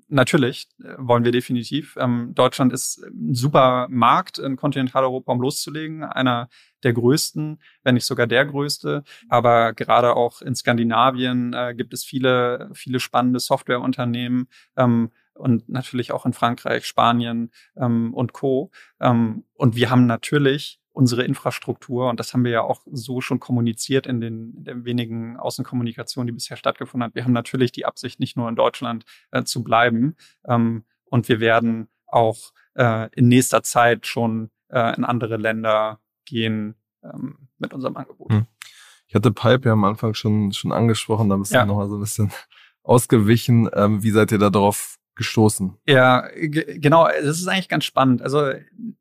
Natürlich 0.10 0.67
äh, 0.84 0.93
wollen 0.98 1.24
wir 1.24 1.32
definitiv. 1.32 1.96
Ähm, 2.00 2.34
Deutschland 2.36 2.74
ist 2.74 3.04
ein 3.04 3.34
super 3.34 3.88
Markt 3.89 4.38
in 4.38 4.58
Kontinentaleuropa, 4.58 5.32
um 5.32 5.41
loszulegen. 5.41 6.04
Einer 6.04 6.50
der 6.84 6.93
größten, 6.93 7.60
wenn 7.84 7.96
nicht 7.96 8.06
sogar 8.06 8.28
der 8.28 8.46
größte. 8.46 9.04
Aber 9.30 9.74
gerade 9.74 10.15
auch 10.15 10.41
in 10.41 10.56
Skandinavien 10.56 11.54
äh, 11.54 11.74
gibt 11.76 11.93
es 11.93 12.04
viele, 12.04 12.69
viele 12.74 13.00
spannende 13.00 13.39
Softwareunternehmen. 13.39 14.48
Ähm, 14.76 15.10
und 15.36 15.69
natürlich 15.69 16.12
auch 16.12 16.26
in 16.26 16.34
Frankreich, 16.34 16.86
Spanien 16.86 17.52
ähm, 17.76 18.13
und 18.13 18.34
Co. 18.34 18.72
Ähm, 19.00 19.46
und 19.54 19.76
wir 19.76 19.89
haben 19.89 20.06
natürlich 20.06 20.80
unsere 20.91 21.24
Infrastruktur, 21.24 22.10
und 22.10 22.19
das 22.19 22.34
haben 22.34 22.43
wir 22.43 22.52
ja 22.52 22.62
auch 22.62 22.82
so 22.86 23.19
schon 23.19 23.39
kommuniziert 23.39 24.06
in 24.06 24.22
den, 24.22 24.54
in 24.58 24.63
den 24.63 24.86
wenigen 24.86 25.38
Außenkommunikationen, 25.38 26.28
die 26.28 26.34
bisher 26.34 26.56
stattgefunden 26.56 27.08
hat. 27.08 27.15
Wir 27.15 27.24
haben 27.24 27.34
natürlich 27.34 27.72
die 27.72 27.86
Absicht, 27.86 28.19
nicht 28.19 28.38
nur 28.38 28.48
in 28.48 28.56
Deutschland 28.56 29.04
äh, 29.32 29.43
zu 29.43 29.63
bleiben. 29.63 30.15
Ähm, 30.46 30.86
und 31.06 31.28
wir 31.30 31.39
werden 31.39 31.89
auch 32.06 32.54
äh, 32.76 33.10
in 33.13 33.28
nächster 33.28 33.63
Zeit 33.63 34.06
schon 34.06 34.52
äh, 34.69 34.96
in 34.96 35.04
andere 35.04 35.38
Länder 35.38 36.00
gehen 36.26 36.76
ähm, 37.04 37.50
mit 37.58 37.74
unserem 37.74 37.98
Angebot. 37.98 38.32
Hm. 38.32 38.46
Ich 39.08 39.15
hatte 39.15 39.32
Pipe 39.32 39.69
ja 39.69 39.74
am 39.74 39.84
Anfang 39.84 40.13
schon, 40.13 40.54
schon 40.54 40.72
angesprochen, 40.72 41.30
da 41.30 41.38
bist 41.38 41.52
du 41.52 41.58
ja. 41.58 41.65
noch 41.65 41.76
mal 41.76 41.89
so 41.89 41.98
ein 41.98 42.02
bisschen 42.02 42.32
ausgewichen. 42.84 43.69
Ähm, 43.74 44.04
wie 44.04 44.12
seid 44.12 44.32
ihr 44.32 44.39
da 44.39 44.50
drauf 44.50 44.98
gestoßen? 45.15 45.78
Ja, 45.88 46.28
genau. 46.36 47.08
Das 47.08 47.39
ist 47.39 47.47
eigentlich 47.47 47.69
ganz 47.69 47.86
spannend. 47.86 48.21
Also 48.21 48.52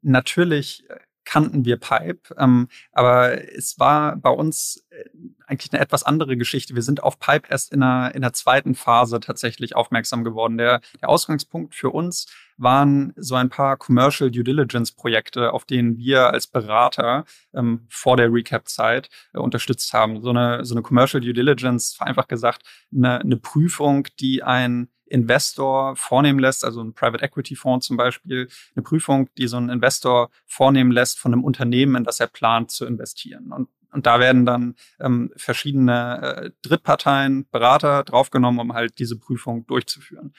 natürlich 0.02 0.84
kannten 1.24 1.64
wir 1.64 1.76
Pipe, 1.76 2.34
ähm, 2.36 2.68
aber 2.92 3.48
es 3.56 3.78
war 3.78 4.16
bei 4.16 4.30
uns 4.30 4.84
äh, 4.90 5.04
eigentlich 5.46 5.72
eine 5.72 5.80
etwas 5.80 6.02
andere 6.02 6.36
Geschichte. 6.36 6.74
Wir 6.74 6.82
sind 6.82 7.02
auf 7.02 7.18
Pipe 7.18 7.48
erst 7.50 7.72
in 7.72 7.80
der, 7.80 8.12
in 8.14 8.22
der 8.22 8.32
zweiten 8.32 8.74
Phase 8.74 9.20
tatsächlich 9.20 9.76
aufmerksam 9.76 10.24
geworden. 10.24 10.58
Der, 10.58 10.80
der 11.00 11.08
Ausgangspunkt 11.08 11.74
für 11.74 11.90
uns 11.90 12.26
waren 12.56 13.12
so 13.16 13.34
ein 13.34 13.48
paar 13.48 13.76
Commercial 13.76 14.30
Due 14.30 14.44
Diligence 14.44 14.92
Projekte, 14.92 15.52
auf 15.52 15.64
denen 15.64 15.96
wir 15.96 16.30
als 16.30 16.46
Berater 16.46 17.24
ähm, 17.54 17.86
vor 17.88 18.16
der 18.16 18.32
Recap-Zeit 18.32 19.08
äh, 19.34 19.38
unterstützt 19.38 19.92
haben. 19.92 20.22
So 20.22 20.30
eine, 20.30 20.64
so 20.64 20.74
eine 20.74 20.82
Commercial 20.82 21.20
Due 21.20 21.34
Diligence, 21.34 21.94
vereinfacht 21.94 22.28
gesagt, 22.28 22.62
eine, 22.94 23.20
eine 23.20 23.36
Prüfung, 23.36 24.06
die 24.20 24.42
ein 24.42 24.88
Investor 25.12 25.94
vornehmen 25.96 26.38
lässt, 26.38 26.64
also 26.64 26.82
ein 26.82 26.94
Private 26.94 27.22
Equity 27.24 27.54
Fonds 27.54 27.86
zum 27.86 27.96
Beispiel, 27.96 28.48
eine 28.74 28.82
Prüfung, 28.82 29.28
die 29.36 29.46
so 29.46 29.58
ein 29.58 29.68
Investor 29.68 30.30
vornehmen 30.46 30.90
lässt 30.90 31.18
von 31.18 31.32
einem 31.32 31.44
Unternehmen, 31.44 31.96
in 31.96 32.04
das 32.04 32.18
er 32.18 32.26
plant 32.26 32.70
zu 32.70 32.86
investieren. 32.86 33.52
Und 33.52 33.68
und 33.92 34.06
da 34.06 34.18
werden 34.20 34.46
dann 34.46 34.74
ähm, 35.00 35.30
verschiedene 35.36 36.22
äh, 36.22 36.50
Drittparteien, 36.62 37.46
Berater 37.50 38.04
draufgenommen, 38.04 38.58
um 38.58 38.72
halt 38.72 38.98
diese 38.98 39.18
Prüfung 39.18 39.66
durchzuführen. 39.66 40.32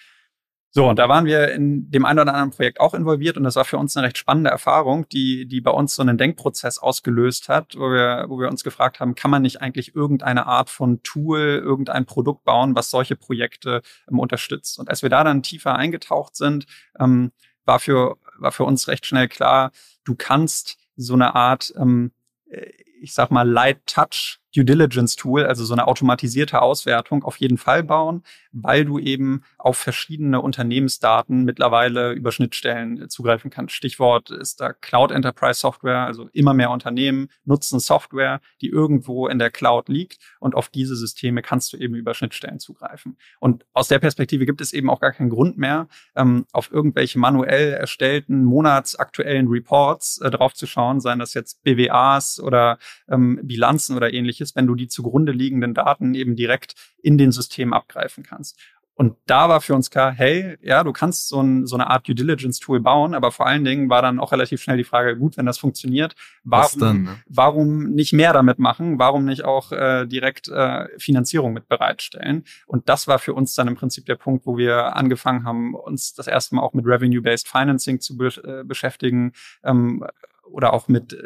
So, 0.76 0.90
und 0.90 0.98
da 0.98 1.08
waren 1.08 1.26
wir 1.26 1.52
in 1.52 1.92
dem 1.92 2.04
einen 2.04 2.18
oder 2.18 2.34
anderen 2.34 2.50
Projekt 2.50 2.80
auch 2.80 2.96
involviert 2.96 3.38
und 3.38 3.44
das 3.44 3.56
war 3.56 3.64
für 3.64 3.78
uns 3.78 3.96
eine 3.96 4.08
recht 4.08 4.18
spannende 4.18 4.50
Erfahrung, 4.50 5.08
die, 5.10 5.46
die 5.46 5.62
bei 5.62 5.70
uns 5.70 5.94
so 5.94 6.02
einen 6.02 6.18
Denkprozess 6.18 6.80
ausgelöst 6.80 7.48
hat, 7.48 7.76
wo 7.78 7.92
wir, 7.92 8.26
wo 8.28 8.40
wir 8.40 8.50
uns 8.50 8.64
gefragt 8.64 9.00
haben, 9.00 9.14
kann 9.14 9.30
man 9.30 9.44
nicht 9.44 9.62
eigentlich 9.62 9.94
irgendeine 9.94 10.48
Art 10.48 10.72
von 10.72 11.04
Tool, 11.04 11.62
irgendein 11.64 12.08
Produkt 12.08 12.44
bauen, 12.44 12.76
was 12.76 12.90
solche 12.90 13.16
Projekte 13.16 13.84
ähm, 14.10 14.18
unterstützt? 14.18 14.80
Und 14.80 14.90
als 14.90 15.04
wir 15.04 15.12
da 15.12 15.24
dann 15.24 15.44
tiefer 15.44 15.76
eingetaucht 15.76 16.36
sind, 16.36 16.66
ähm, 17.00 17.34
war 17.66 17.80
für, 17.80 18.18
war 18.40 18.52
für 18.52 18.64
uns 18.64 18.88
recht 18.88 19.06
schnell 19.06 19.28
klar, 19.28 19.72
du 20.04 20.16
kannst 20.16 20.80
so 20.96 21.14
eine 21.14 21.36
Art, 21.36 21.72
ähm, 21.78 22.14
äh, 22.50 22.72
ich 23.04 23.14
sag 23.14 23.32
mal, 23.32 23.48
Light 23.48 23.86
Touch 23.86 24.40
Due 24.56 24.66
Diligence 24.66 25.16
Tool, 25.16 25.46
also 25.46 25.66
so 25.66 25.74
eine 25.74 25.88
automatisierte 25.88 26.62
Auswertung 26.62 27.24
auf 27.24 27.38
jeden 27.38 27.58
Fall 27.58 27.84
bauen, 27.84 28.24
weil 28.52 28.86
du 28.86 29.00
eben 29.00 29.42
auf 29.58 29.78
verschiedene 29.78 30.42
Unternehmensdaten 30.42 31.44
mittlerweile 31.44 32.12
über 32.12 32.32
Schnittstellen 32.32 33.10
zugreifen 33.10 33.50
kannst. 33.50 33.74
Stichwort 33.74 34.30
ist 34.30 34.62
da 34.62 34.74
Cloud 34.74 35.12
Enterprise 35.12 35.60
Software, 35.60 36.06
also 36.06 36.30
immer 36.34 36.54
mehr 36.54 36.70
Unternehmen 36.70 37.30
nutzen 37.46 37.80
Software, 37.80 38.42
die 38.62 38.68
irgendwo 38.68 39.28
in 39.28 39.40
der 39.40 39.50
Cloud 39.50 39.90
liegt 39.90 40.20
und 40.40 40.54
auf 40.54 40.70
diese 40.70 40.96
Systeme 40.96 41.42
kannst 41.42 41.74
du 41.74 41.78
eben 41.78 41.96
über 41.96 42.14
Schnittstellen 42.14 42.60
zugreifen. 42.60 43.18
Und 43.40 43.66
aus 43.74 43.88
der 43.88 43.98
Perspektive 43.98 44.46
gibt 44.46 44.62
es 44.62 44.72
eben 44.72 44.90
auch 44.90 45.00
gar 45.00 45.14
keinen 45.14 45.32
Grund 45.32 45.58
mehr, 45.58 45.88
ähm, 46.16 46.46
auf 46.52 46.72
irgendwelche 46.72 47.18
manuell 47.18 47.74
erstellten 47.74 48.44
monatsaktuellen 48.44 49.48
Reports 49.48 50.20
äh, 50.22 50.30
drauf 50.30 50.54
zu 50.54 50.68
schauen, 50.68 51.00
seien 51.02 51.18
das 51.18 51.34
jetzt 51.34 51.64
BWAs 51.64 52.40
oder 52.40 52.78
ähm, 53.10 53.40
Bilanzen 53.44 53.96
oder 53.96 54.14
ähnliches 54.14 54.56
wenn 54.56 54.68
du 54.68 54.76
die 54.76 54.88
zugrunde 54.88 55.32
liegenden 55.32 55.74
Daten 55.74 56.14
eben 56.14 56.36
direkt 56.36 56.76
in 57.02 57.18
den 57.18 57.32
Systemen 57.32 57.74
abgreifen 57.74 58.24
kannst. 58.24 58.58
Und 58.96 59.16
da 59.26 59.50
war 59.50 59.60
für 59.60 59.74
uns 59.74 59.90
klar, 59.90 60.12
hey, 60.12 60.56
ja, 60.62 60.84
du 60.84 60.94
kannst 60.94 61.28
so, 61.28 61.42
ein, 61.42 61.66
so 61.66 61.76
eine 61.76 61.90
Art 61.90 62.08
Due 62.08 62.14
Diligence 62.14 62.60
Tool 62.60 62.80
bauen, 62.80 63.16
aber 63.16 63.32
vor 63.32 63.48
allen 63.48 63.66
Dingen 63.66 63.90
war 63.90 64.04
dann 64.04 64.20
auch 64.20 64.32
relativ 64.32 64.62
schnell 64.62 64.78
die 64.78 64.84
Frage, 64.84 65.18
gut, 65.18 65.36
wenn 65.36 65.48
das 65.48 65.58
funktioniert, 65.58 66.16
warum, 66.44 66.80
dann, 66.80 67.04
ne? 67.04 67.16
warum 67.28 67.90
nicht 67.90 68.14
mehr 68.14 68.34
damit 68.34 68.60
machen? 68.60 69.00
Warum 69.00 69.26
nicht 69.26 69.46
auch 69.46 69.72
äh, 69.72 70.06
direkt 70.06 70.48
äh, 70.48 70.88
Finanzierung 71.00 71.54
mit 71.54 71.68
bereitstellen? 71.68 72.44
Und 72.68 72.88
das 72.88 73.08
war 73.08 73.18
für 73.18 73.34
uns 73.34 73.56
dann 73.56 73.68
im 73.68 73.76
Prinzip 73.76 74.06
der 74.06 74.16
Punkt, 74.16 74.46
wo 74.46 74.58
wir 74.58 74.96
angefangen 74.96 75.44
haben, 75.44 75.74
uns 75.74 76.14
das 76.14 76.28
erste 76.28 76.56
Mal 76.56 76.62
auch 76.62 76.74
mit 76.74 76.86
Revenue-Based 76.86 77.48
Financing 77.48 78.00
zu 78.00 78.16
be 78.16 78.28
äh, 78.28 78.64
beschäftigen 78.64 79.34
ähm, 79.64 80.06
oder 80.44 80.72
auch 80.72 80.88
mit 80.88 81.14
äh, 81.14 81.18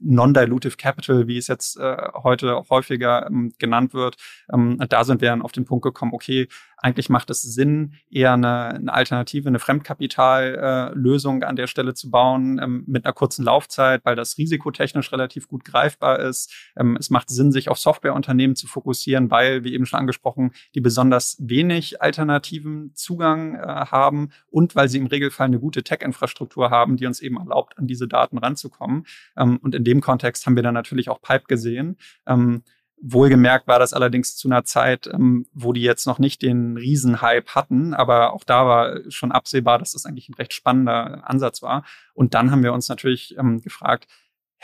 Non-Dilutive 0.00 0.76
Capital, 0.76 1.26
wie 1.26 1.38
es 1.38 1.48
jetzt 1.48 1.78
äh, 1.78 1.96
heute 2.22 2.64
häufiger 2.70 3.26
ähm, 3.26 3.52
genannt 3.58 3.94
wird. 3.94 4.16
Ähm, 4.52 4.78
da 4.88 5.04
sind 5.04 5.20
wir 5.20 5.30
dann 5.30 5.42
auf 5.42 5.52
den 5.52 5.64
Punkt 5.64 5.84
gekommen, 5.84 6.12
okay, 6.14 6.48
eigentlich 6.84 7.08
macht 7.08 7.30
es 7.30 7.40
Sinn, 7.40 7.94
eher 8.10 8.34
eine, 8.34 8.74
eine 8.74 8.92
Alternative, 8.92 9.48
eine 9.48 9.58
Fremdkapitallösung 9.58 11.40
äh, 11.40 11.44
an 11.46 11.56
der 11.56 11.66
Stelle 11.66 11.94
zu 11.94 12.10
bauen 12.10 12.60
ähm, 12.62 12.84
mit 12.86 13.06
einer 13.06 13.14
kurzen 13.14 13.42
Laufzeit, 13.42 14.02
weil 14.04 14.16
das 14.16 14.36
risikotechnisch 14.36 15.10
relativ 15.10 15.48
gut 15.48 15.64
greifbar 15.64 16.18
ist. 16.18 16.52
Ähm, 16.76 16.98
es 17.00 17.08
macht 17.08 17.30
Sinn, 17.30 17.52
sich 17.52 17.70
auf 17.70 17.78
Softwareunternehmen 17.78 18.54
zu 18.54 18.66
fokussieren, 18.66 19.30
weil, 19.30 19.64
wie 19.64 19.72
eben 19.72 19.86
schon 19.86 19.98
angesprochen, 19.98 20.50
die 20.74 20.82
besonders 20.82 21.38
wenig 21.40 22.02
alternativen 22.02 22.92
Zugang 22.94 23.54
äh, 23.54 23.60
haben 23.62 24.28
und 24.50 24.76
weil 24.76 24.90
sie 24.90 24.98
im 24.98 25.06
Regelfall 25.06 25.46
eine 25.46 25.60
gute 25.60 25.84
Tech-Infrastruktur 25.84 26.68
haben, 26.68 26.98
die 26.98 27.06
uns 27.06 27.20
eben 27.20 27.38
erlaubt, 27.38 27.78
an 27.78 27.86
diese 27.86 28.08
Daten 28.08 28.36
ranzukommen. 28.36 29.06
Ähm, 29.38 29.56
und 29.62 29.74
in 29.74 29.84
dem 29.84 30.02
Kontext 30.02 30.44
haben 30.44 30.56
wir 30.56 30.62
dann 30.62 30.74
natürlich 30.74 31.08
auch 31.08 31.22
Pipe 31.22 31.46
gesehen. 31.48 31.96
Ähm, 32.26 32.62
Wohlgemerkt 33.06 33.66
war 33.66 33.78
das 33.78 33.92
allerdings 33.92 34.34
zu 34.34 34.48
einer 34.48 34.64
Zeit, 34.64 35.06
ähm, 35.12 35.46
wo 35.52 35.74
die 35.74 35.82
jetzt 35.82 36.06
noch 36.06 36.18
nicht 36.18 36.40
den 36.40 36.78
Riesenhype 36.78 37.54
hatten, 37.54 37.92
aber 37.92 38.32
auch 38.32 38.44
da 38.44 38.66
war 38.66 39.10
schon 39.10 39.30
absehbar, 39.30 39.78
dass 39.78 39.92
das 39.92 40.06
eigentlich 40.06 40.30
ein 40.30 40.34
recht 40.34 40.54
spannender 40.54 41.28
Ansatz 41.28 41.60
war. 41.60 41.84
Und 42.14 42.32
dann 42.32 42.50
haben 42.50 42.62
wir 42.62 42.72
uns 42.72 42.88
natürlich 42.88 43.36
ähm, 43.38 43.60
gefragt, 43.60 44.06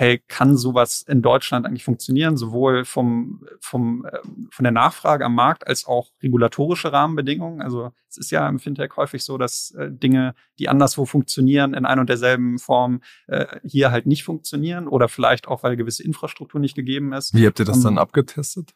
hey, 0.00 0.18
kann 0.28 0.56
sowas 0.56 1.02
in 1.06 1.20
Deutschland 1.20 1.66
eigentlich 1.66 1.84
funktionieren, 1.84 2.38
sowohl 2.38 2.86
vom, 2.86 3.46
vom, 3.60 4.06
äh, 4.06 4.18
von 4.50 4.62
der 4.62 4.72
Nachfrage 4.72 5.26
am 5.26 5.34
Markt 5.34 5.66
als 5.66 5.84
auch 5.84 6.08
regulatorische 6.22 6.90
Rahmenbedingungen. 6.90 7.60
Also 7.60 7.92
es 8.08 8.16
ist 8.16 8.30
ja 8.30 8.48
im 8.48 8.58
Fintech 8.58 8.96
häufig 8.96 9.22
so, 9.22 9.36
dass 9.36 9.72
äh, 9.72 9.90
Dinge, 9.92 10.34
die 10.58 10.70
anderswo 10.70 11.04
funktionieren, 11.04 11.74
in 11.74 11.84
ein 11.84 11.98
und 11.98 12.08
derselben 12.08 12.58
Form 12.58 13.02
äh, 13.26 13.44
hier 13.62 13.92
halt 13.92 14.06
nicht 14.06 14.24
funktionieren 14.24 14.88
oder 14.88 15.06
vielleicht 15.06 15.46
auch, 15.48 15.62
weil 15.64 15.76
gewisse 15.76 16.02
Infrastruktur 16.02 16.62
nicht 16.62 16.74
gegeben 16.74 17.12
ist. 17.12 17.34
Wie 17.34 17.46
habt 17.46 17.58
ihr 17.58 17.66
das 17.66 17.76
um, 17.76 17.84
dann 17.84 17.98
abgetestet? 17.98 18.70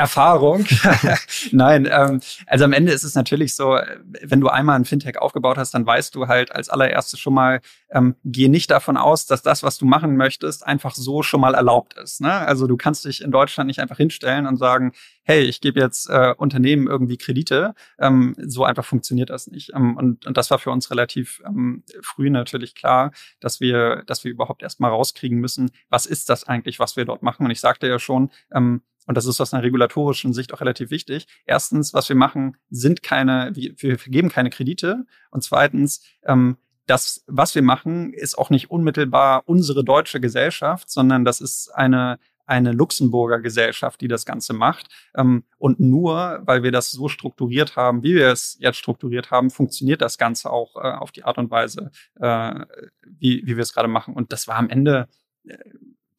Erfahrung. 0.00 0.64
Nein, 1.52 1.86
ähm, 1.90 2.20
also 2.46 2.64
am 2.64 2.72
Ende 2.72 2.90
ist 2.90 3.04
es 3.04 3.14
natürlich 3.14 3.54
so, 3.54 3.78
wenn 4.22 4.40
du 4.40 4.48
einmal 4.48 4.76
ein 4.76 4.86
Fintech 4.86 5.18
aufgebaut 5.18 5.58
hast, 5.58 5.74
dann 5.74 5.84
weißt 5.84 6.14
du 6.14 6.26
halt 6.26 6.52
als 6.52 6.70
allererstes 6.70 7.20
schon 7.20 7.34
mal, 7.34 7.60
ähm, 7.90 8.16
geh 8.24 8.48
nicht 8.48 8.70
davon 8.70 8.96
aus, 8.96 9.26
dass 9.26 9.42
das, 9.42 9.62
was 9.62 9.76
du 9.76 9.84
machen 9.84 10.16
möchtest, 10.16 10.66
einfach 10.66 10.94
so 10.94 11.22
schon 11.22 11.42
mal 11.42 11.54
erlaubt 11.54 11.98
ist. 11.98 12.22
Ne? 12.22 12.32
Also 12.32 12.66
du 12.66 12.78
kannst 12.78 13.04
dich 13.04 13.22
in 13.22 13.30
Deutschland 13.30 13.68
nicht 13.68 13.78
einfach 13.78 13.98
hinstellen 13.98 14.46
und 14.46 14.56
sagen, 14.56 14.92
hey, 15.24 15.42
ich 15.42 15.60
gebe 15.60 15.78
jetzt 15.78 16.08
äh, 16.08 16.32
Unternehmen 16.34 16.86
irgendwie 16.86 17.18
Kredite. 17.18 17.74
Ähm, 17.98 18.34
so 18.38 18.64
einfach 18.64 18.86
funktioniert 18.86 19.28
das 19.28 19.48
nicht. 19.48 19.72
Ähm, 19.74 19.98
und, 19.98 20.26
und 20.26 20.36
das 20.36 20.50
war 20.50 20.58
für 20.58 20.70
uns 20.70 20.90
relativ 20.90 21.42
ähm, 21.46 21.84
früh 22.02 22.30
natürlich 22.30 22.74
klar, 22.74 23.12
dass 23.38 23.60
wir, 23.60 24.02
dass 24.06 24.24
wir 24.24 24.30
überhaupt 24.30 24.62
erstmal 24.62 24.90
rauskriegen 24.90 25.38
müssen, 25.38 25.70
was 25.90 26.06
ist 26.06 26.30
das 26.30 26.44
eigentlich, 26.44 26.78
was 26.78 26.96
wir 26.96 27.04
dort 27.04 27.22
machen. 27.22 27.44
Und 27.44 27.50
ich 27.50 27.60
sagte 27.60 27.86
ja 27.86 27.98
schon, 27.98 28.30
ähm, 28.50 28.80
und 29.10 29.16
das 29.16 29.26
ist 29.26 29.40
aus 29.40 29.52
einer 29.52 29.64
regulatorischen 29.64 30.32
Sicht 30.32 30.54
auch 30.54 30.60
relativ 30.60 30.92
wichtig. 30.92 31.26
Erstens, 31.44 31.92
was 31.92 32.08
wir 32.08 32.14
machen, 32.14 32.56
sind 32.70 33.02
keine, 33.02 33.50
wir 33.56 33.98
vergeben 33.98 34.28
keine 34.28 34.50
Kredite. 34.50 35.04
Und 35.32 35.42
zweitens, 35.42 36.04
ähm, 36.22 36.58
das, 36.86 37.24
was 37.26 37.56
wir 37.56 37.62
machen, 37.62 38.12
ist 38.12 38.38
auch 38.38 38.50
nicht 38.50 38.70
unmittelbar 38.70 39.42
unsere 39.46 39.82
deutsche 39.82 40.20
Gesellschaft, 40.20 40.90
sondern 40.90 41.24
das 41.24 41.40
ist 41.40 41.74
eine, 41.74 42.20
eine 42.46 42.70
Luxemburger 42.70 43.40
Gesellschaft, 43.40 44.00
die 44.00 44.06
das 44.06 44.26
Ganze 44.26 44.52
macht. 44.52 44.86
Ähm, 45.16 45.42
und 45.58 45.80
nur 45.80 46.42
weil 46.44 46.62
wir 46.62 46.70
das 46.70 46.92
so 46.92 47.08
strukturiert 47.08 47.74
haben, 47.74 48.04
wie 48.04 48.14
wir 48.14 48.28
es 48.28 48.58
jetzt 48.60 48.78
strukturiert 48.78 49.32
haben, 49.32 49.50
funktioniert 49.50 50.02
das 50.02 50.18
Ganze 50.18 50.50
auch 50.50 50.76
äh, 50.76 50.88
auf 50.88 51.10
die 51.10 51.24
Art 51.24 51.36
und 51.36 51.50
Weise, 51.50 51.90
äh, 52.20 52.64
wie, 53.04 53.42
wie 53.44 53.56
wir 53.56 53.62
es 53.62 53.74
gerade 53.74 53.88
machen. 53.88 54.14
Und 54.14 54.32
das 54.32 54.46
war 54.46 54.54
am 54.54 54.70
Ende 54.70 55.08
äh, 55.48 55.56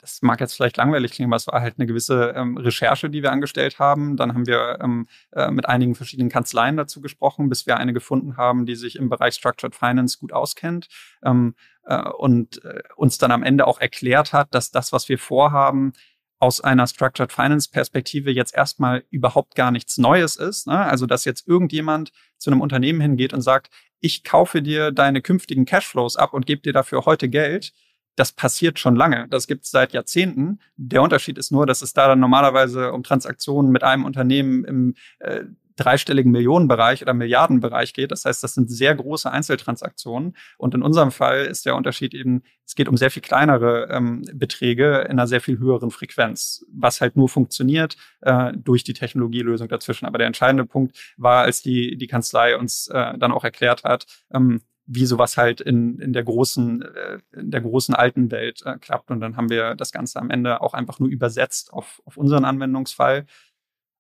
das 0.02 0.22
mag 0.24 0.40
jetzt 0.42 0.56
vielleicht 0.56 0.78
langweilig 0.78 1.12
klingen, 1.12 1.30
aber 1.30 1.38
es 1.38 1.48
war 1.48 1.62
halt 1.62 1.76
eine 1.78 1.86
gewisse 1.86 2.34
ähm, 2.36 2.58
Recherche, 2.58 3.10
die 3.10 3.22
wir 3.22 3.32
angestellt 3.32 3.78
haben. 3.78 4.18
Dann 4.18 4.34
haben 4.34 4.48
wir 4.48 4.80
ähm, 4.82 5.08
äh, 5.32 5.52
mit 5.52 5.68
einigen 5.68 5.94
verschiedenen 5.94 6.30
Kanzleien 6.30 6.76
dazu 6.76 7.02
gesprochen, 7.02 7.50
bis 7.50 7.68
wir 7.68 7.78
eine 7.78 7.94
gefunden 7.94 8.36
haben, 8.36 8.66
die 8.66 8.76
sich 8.76 8.96
im 8.96 9.10
Bereich 9.10 9.36
Structured 9.36 9.76
Finance 9.76 10.18
gut 10.20 10.34
auskennt 10.34 10.88
ähm, 11.24 11.56
äh, 11.86 12.10
und 12.10 12.66
äh, 12.66 12.82
uns 12.96 13.20
dann 13.20 13.32
am 13.32 13.44
Ende 13.44 13.68
auch 13.68 13.80
erklärt 13.80 14.34
hat, 14.34 14.54
dass 14.56 14.72
das, 14.72 14.92
was 14.92 15.08
wir 15.08 15.20
vorhaben, 15.20 15.94
aus 16.40 16.60
einer 16.60 16.88
Structured 16.88 17.32
Finance 17.32 17.70
Perspektive 17.70 18.32
jetzt 18.32 18.56
erstmal 18.56 19.04
überhaupt 19.12 19.54
gar 19.54 19.70
nichts 19.70 20.00
Neues 20.00 20.36
ist. 20.36 20.66
Ne? 20.66 20.80
Also, 20.80 21.06
dass 21.06 21.24
jetzt 21.26 21.48
irgendjemand 21.48 22.12
zu 22.38 22.50
einem 22.50 22.62
Unternehmen 22.62 23.00
hingeht 23.00 23.34
und 23.34 23.42
sagt, 23.42 23.70
ich 24.00 24.24
kaufe 24.24 24.64
dir 24.64 24.92
deine 24.92 25.22
künftigen 25.22 25.66
Cashflows 25.66 26.18
ab 26.18 26.34
und 26.34 26.48
gebe 26.48 26.64
dir 26.64 26.74
dafür 26.74 27.06
heute 27.06 27.30
Geld 27.30 27.74
das 28.16 28.32
passiert 28.32 28.80
schon 28.80 28.96
lange. 28.96 29.28
Das 29.30 29.48
gibt 29.48 29.66
es 29.66 29.72
seit 29.72 29.94
Jahrzehnten. 29.94 30.60
Der 30.76 31.02
Unterschied 31.02 31.38
ist 31.38 31.52
nur, 31.52 31.66
dass 31.66 31.82
es 31.82 31.94
da 31.94 32.08
dann 32.08 32.20
normalerweise 32.20 32.92
um 32.92 33.04
Transaktionen 33.04 33.72
mit 33.72 33.84
einem 33.84 34.06
Unternehmen 34.06 34.66
im 34.66 34.96
äh, 35.20 35.46
dreistelligen 35.76 36.32
Millionenbereich 36.32 37.02
oder 37.02 37.14
Milliardenbereich 37.14 37.94
geht. 37.94 38.12
Das 38.12 38.26
heißt, 38.26 38.44
das 38.44 38.54
sind 38.54 38.70
sehr 38.70 38.96
große 38.96 39.32
Einzeltransaktionen. 39.32 40.36
Und 40.58 40.76
in 40.76 40.84
unserem 40.84 41.12
Fall 41.12 41.46
ist 41.46 41.66
der 41.66 41.76
Unterschied 41.76 42.14
eben, 42.14 42.44
es 42.66 42.76
geht 42.76 42.88
um 42.88 42.98
sehr 42.98 43.12
viel 43.12 43.22
kleinere 43.22 43.90
ähm, 43.90 44.24
Beträge 44.34 45.06
in 45.10 45.12
einer 45.12 45.28
sehr 45.28 45.42
viel 45.42 45.60
höheren 45.60 45.92
Frequenz, 45.92 46.66
was 46.72 47.02
halt 47.02 47.16
nur 47.16 47.30
funktioniert 47.30 47.98
äh, 48.22 48.54
durch 48.56 48.84
die 48.84 48.94
Technologielösung 48.94 49.68
dazwischen. 49.68 50.06
Aber 50.06 50.18
der 50.18 50.28
entscheidende 50.28 50.66
Punkt 50.66 50.98
war, 51.18 51.44
als 51.44 51.62
die, 51.62 51.98
die 51.98 52.08
Kanzlei 52.08 52.58
uns 52.58 52.88
äh, 52.88 53.18
dann 53.18 53.32
auch 53.32 53.44
erklärt 53.44 53.84
hat, 53.84 54.06
ähm, 54.34 54.62
wie 54.86 55.06
sowas 55.06 55.38
halt 55.38 55.62
in, 55.62 56.00
in 56.00 56.14
der 56.14 56.24
großen, 56.24 56.82
äh, 56.82 57.20
in 57.34 57.52
der 57.52 57.62
großen 57.62 57.96
alten 57.96 58.32
Welt 58.32 58.62
äh, 58.66 58.78
klappt. 58.78 59.12
Und 59.12 59.22
dann 59.22 59.38
haben 59.38 59.50
wir 59.50 59.76
das 59.76 59.92
Ganze 59.92 60.20
am 60.20 60.30
Ende 60.30 60.62
auch 60.62 60.74
einfach 60.74 61.00
nur 61.00 61.10
übersetzt 61.10 61.72
auf, 61.74 62.02
auf 62.06 62.18
unseren 62.18 62.46
Anwendungsfall. 62.46 63.26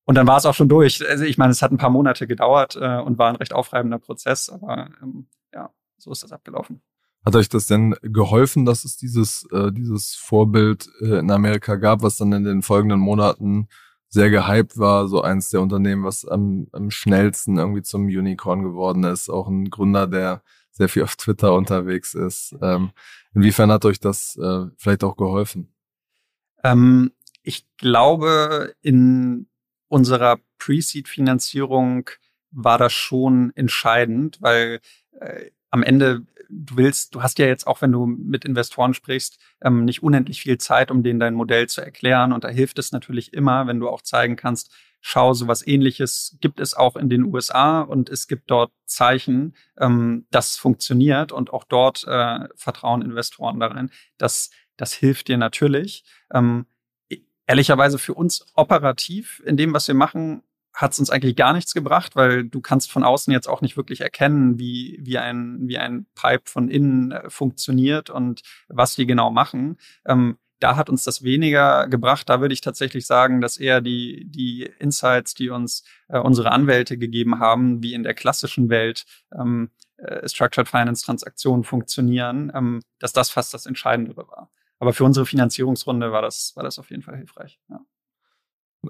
Und 0.06 0.16
dann 0.16 0.28
war 0.28 0.38
es 0.38 0.46
auch 0.46 0.56
schon 0.56 0.70
durch. 0.70 1.08
Also 1.08 1.24
ich 1.24 1.38
meine, 1.38 1.52
es 1.52 1.62
hat 1.62 1.72
ein 1.72 1.78
paar 1.78 1.90
Monate 1.90 2.28
gedauert 2.28 2.76
äh, 2.76 3.00
und 3.00 3.18
war 3.18 3.30
ein 3.30 3.36
recht 3.36 3.54
aufreibender 3.54 4.00
Prozess, 4.00 4.50
aber 4.50 4.90
ähm, 5.02 5.28
ja, 5.54 5.70
so 5.98 6.12
ist 6.12 6.24
das 6.24 6.32
abgelaufen. 6.32 6.82
Hat 7.24 7.36
euch 7.36 7.50
das 7.50 7.68
denn 7.68 7.96
geholfen, 8.02 8.66
dass 8.66 8.84
es 8.84 8.98
dieses, 8.98 9.48
äh, 9.52 9.72
dieses 9.72 10.16
Vorbild 10.16 10.90
äh, 11.02 11.20
in 11.20 11.30
Amerika 11.30 11.76
gab, 11.76 12.02
was 12.02 12.18
dann 12.18 12.34
in 12.34 12.44
den 12.44 12.64
folgenden 12.64 13.00
Monaten 13.00 13.68
sehr 14.10 14.30
gehypt 14.30 14.78
war, 14.78 15.08
so 15.08 15.22
eins 15.22 15.50
der 15.52 15.62
Unternehmen, 15.62 16.04
was 16.04 16.26
am, 16.26 16.68
am 16.74 16.90
schnellsten 16.90 17.58
irgendwie 17.58 17.84
zum 17.84 18.06
Unicorn 18.06 18.64
geworden 18.64 19.04
ist, 19.04 19.30
auch 19.30 19.48
ein 19.48 19.70
Gründer, 19.70 20.08
der 20.08 20.42
sehr 20.72 20.90
viel 20.90 21.04
auf 21.04 21.16
Twitter 21.16 21.54
unterwegs 21.54 22.14
ist. 22.14 22.56
Ähm, 22.62 22.92
inwiefern 23.34 23.72
hat 23.72 23.86
euch 23.86 24.00
das 24.00 24.38
äh, 24.38 24.66
vielleicht 24.78 25.04
auch 25.04 25.18
geholfen? 25.18 25.74
Ähm, 26.64 27.12
ich 27.44 27.66
glaube, 27.78 28.74
in 28.82 29.48
unserer 29.88 30.40
Pre-Seed-Finanzierung 30.58 32.10
war 32.52 32.78
das 32.78 32.94
schon 32.94 33.52
entscheidend, 33.56 34.42
weil 34.42 34.80
äh, 35.20 35.52
am 35.72 35.84
Ende 35.84 36.24
du 36.52 36.78
willst, 36.78 37.16
du 37.16 37.24
hast 37.24 37.40
ja 37.40 37.48
jetzt 37.48 37.66
auch, 37.66 37.82
wenn 37.82 37.92
du 37.92 38.06
mit 38.06 38.46
Investoren 38.46 38.94
sprichst, 38.94 39.40
ähm, 39.62 39.86
nicht 39.86 40.04
unendlich 40.04 40.42
viel 40.42 40.58
Zeit, 40.58 40.92
um 40.92 41.02
denen 41.04 41.20
dein 41.20 41.34
Modell 41.34 41.68
zu 41.68 41.82
erklären. 41.82 42.34
Und 42.34 42.44
da 42.44 42.50
hilft 42.50 42.78
es 42.78 42.92
natürlich 42.92 43.34
immer, 43.34 43.68
wenn 43.68 43.80
du 43.80 43.90
auch 43.90 44.02
zeigen 44.02 44.36
kannst, 44.36 44.72
schau, 45.00 45.34
sowas 45.34 45.66
ähnliches 45.66 46.38
gibt 46.42 46.60
es 46.60 46.74
auch 46.74 46.96
in 46.96 47.10
den 47.10 47.24
USA 47.24 47.82
und 47.82 48.10
es 48.10 48.28
gibt 48.28 48.52
dort 48.52 48.72
Zeichen, 48.86 49.56
ähm, 49.80 50.28
das 50.30 50.58
funktioniert 50.58 51.32
und 51.32 51.52
auch 51.52 51.64
dort 51.64 52.06
äh, 52.08 52.48
vertrauen 52.56 53.02
Investoren 53.02 53.60
darin. 53.60 53.90
Das, 54.18 54.52
das 54.78 54.94
hilft 54.94 55.28
dir 55.28 55.38
natürlich. 55.38 56.04
Ähm, 56.34 56.66
ehrlicherweise 57.48 57.98
für 57.98 58.14
uns 58.14 58.46
operativ 58.54 59.42
in 59.46 59.58
dem, 59.58 59.74
was 59.74 59.88
wir 59.88 59.96
machen, 59.96 60.44
hat 60.74 60.94
es 60.94 61.00
uns 61.00 61.10
eigentlich 61.10 61.36
gar 61.36 61.54
nichts 61.54 61.74
gebracht, 61.74 62.16
weil 62.16 62.46
du 62.46 62.62
kannst 62.62 62.92
von 62.92 63.04
außen 63.04 63.32
jetzt 63.32 63.48
auch 63.48 63.62
nicht 63.62 63.78
wirklich 63.78 64.02
erkennen, 64.02 64.58
wie, 64.58 65.00
wie, 65.02 65.18
ein, 65.18 65.60
wie 65.68 65.78
ein 65.78 66.06
Pipe 66.16 66.44
von 66.46 66.70
innen 66.70 67.12
äh, 67.12 67.30
funktioniert 67.30 68.10
und 68.10 68.42
was 68.68 68.96
die 68.96 69.06
genau 69.06 69.32
machen. 69.32 69.78
Ähm, 70.06 70.38
da 70.60 70.76
hat 70.76 70.90
uns 70.90 71.04
das 71.04 71.24
weniger 71.24 71.88
gebracht. 71.88 72.30
Da 72.30 72.40
würde 72.40 72.54
ich 72.54 72.62
tatsächlich 72.62 73.08
sagen, 73.08 73.42
dass 73.42 73.58
eher 73.58 73.82
die, 73.82 74.26
die 74.30 74.70
Insights, 74.80 75.34
die 75.34 75.50
uns 75.50 75.84
äh, 76.08 76.20
unsere 76.20 76.52
Anwälte 76.52 76.98
gegeben 76.98 77.40
haben, 77.40 77.82
wie 77.84 77.94
in 77.94 78.04
der 78.04 78.14
klassischen 78.14 78.70
Welt 78.70 79.06
ähm, 79.34 79.72
äh, 79.98 80.28
Structured 80.28 80.70
Finance 80.70 81.04
Transaktionen 81.04 81.64
funktionieren, 81.64 82.52
ähm, 82.56 82.82
dass 83.00 83.12
das 83.12 83.32
fast 83.32 83.54
das 83.54 83.66
Entscheidendere 83.66 84.28
war. 84.28 84.52
Aber 84.80 84.94
für 84.94 85.04
unsere 85.04 85.26
Finanzierungsrunde 85.26 86.12
war 86.12 86.22
das, 86.22 86.54
war 86.56 86.64
das 86.64 86.80
auf 86.80 86.90
jeden 86.92 87.02
Fall 87.02 87.18
hilfreich. 87.18 87.60
Ja. 87.70 87.82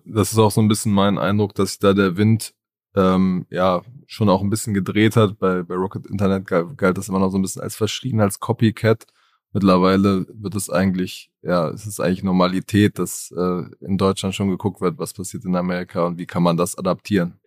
Das 0.05 0.31
ist 0.31 0.37
auch 0.37 0.51
so 0.51 0.61
ein 0.61 0.67
bisschen 0.67 0.93
mein 0.93 1.17
Eindruck, 1.17 1.55
dass 1.55 1.79
da 1.79 1.93
der 1.93 2.17
Wind 2.17 2.53
ähm, 2.95 3.45
ja 3.49 3.81
schon 4.07 4.29
auch 4.29 4.41
ein 4.41 4.49
bisschen 4.49 4.73
gedreht 4.73 5.15
hat. 5.15 5.39
Bei, 5.39 5.63
bei 5.63 5.75
Rocket 5.75 6.05
Internet 6.07 6.47
galt, 6.47 6.77
galt 6.77 6.97
das 6.97 7.09
immer 7.09 7.19
noch 7.19 7.29
so 7.29 7.37
ein 7.37 7.41
bisschen 7.41 7.61
als 7.61 7.75
verschrien, 7.75 8.21
als 8.21 8.39
Copycat. 8.39 9.05
Mittlerweile 9.53 10.25
wird 10.29 10.55
es 10.55 10.69
eigentlich, 10.69 11.29
ja, 11.41 11.69
es 11.69 11.85
ist 11.85 11.99
eigentlich 11.99 12.23
Normalität, 12.23 12.97
dass 12.99 13.33
äh, 13.35 13.63
in 13.81 13.97
Deutschland 13.97 14.33
schon 14.33 14.49
geguckt 14.49 14.79
wird, 14.79 14.97
was 14.97 15.13
passiert 15.13 15.43
in 15.43 15.55
Amerika 15.55 16.05
und 16.05 16.17
wie 16.17 16.25
kann 16.25 16.43
man 16.43 16.55
das 16.55 16.77
adaptieren. 16.77 17.39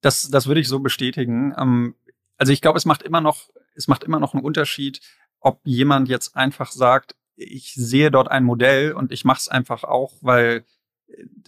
Das, 0.00 0.30
das 0.30 0.46
würde 0.46 0.60
ich 0.60 0.68
so 0.68 0.78
bestätigen. 0.78 1.54
Ähm, 1.58 1.96
also 2.36 2.52
ich 2.52 2.60
glaube, 2.60 2.78
es 2.78 2.84
macht 2.84 3.02
immer 3.02 3.20
noch, 3.20 3.50
es 3.74 3.88
macht 3.88 4.04
immer 4.04 4.20
noch 4.20 4.34
einen 4.34 4.44
Unterschied, 4.44 5.00
ob 5.40 5.60
jemand 5.64 6.08
jetzt 6.08 6.36
einfach 6.36 6.70
sagt, 6.70 7.16
ich 7.34 7.74
sehe 7.74 8.12
dort 8.12 8.30
ein 8.30 8.44
Modell 8.44 8.92
und 8.92 9.10
ich 9.10 9.24
mache 9.24 9.38
es 9.38 9.48
einfach 9.48 9.82
auch, 9.82 10.14
weil 10.20 10.64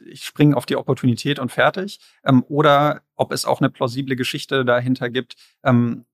ich 0.07 0.25
springe 0.25 0.57
auf 0.57 0.67
die 0.67 0.77
Opportunität 0.77 1.39
und 1.39 1.53
fertig. 1.53 2.01
Ähm, 2.25 2.45
oder 2.49 3.03
ob 3.17 3.33
es 3.33 3.45
auch 3.45 3.61
eine 3.61 3.71
plausible 3.71 4.17
Geschichte 4.17 4.65
dahinter 4.65 5.11
gibt, 5.11 5.37
ähm, 5.63 6.05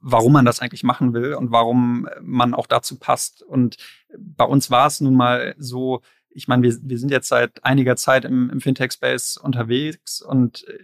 warum 0.00 0.32
man 0.32 0.44
das 0.44 0.60
eigentlich 0.60 0.82
machen 0.82 1.12
will 1.12 1.34
und 1.34 1.50
warum 1.50 2.08
man 2.22 2.54
auch 2.54 2.66
dazu 2.66 2.98
passt. 2.98 3.42
Und 3.42 3.76
bei 4.16 4.44
uns 4.44 4.70
war 4.70 4.86
es 4.86 5.00
nun 5.00 5.14
mal 5.14 5.54
so, 5.58 6.00
ich 6.30 6.48
meine, 6.48 6.62
wir, 6.62 6.76
wir 6.82 6.98
sind 6.98 7.10
jetzt 7.10 7.28
seit 7.28 7.64
einiger 7.64 7.96
Zeit 7.96 8.24
im, 8.24 8.50
im 8.50 8.60
Fintech-Space 8.60 9.36
unterwegs 9.36 10.20
und 10.20 10.66
äh, 10.68 10.78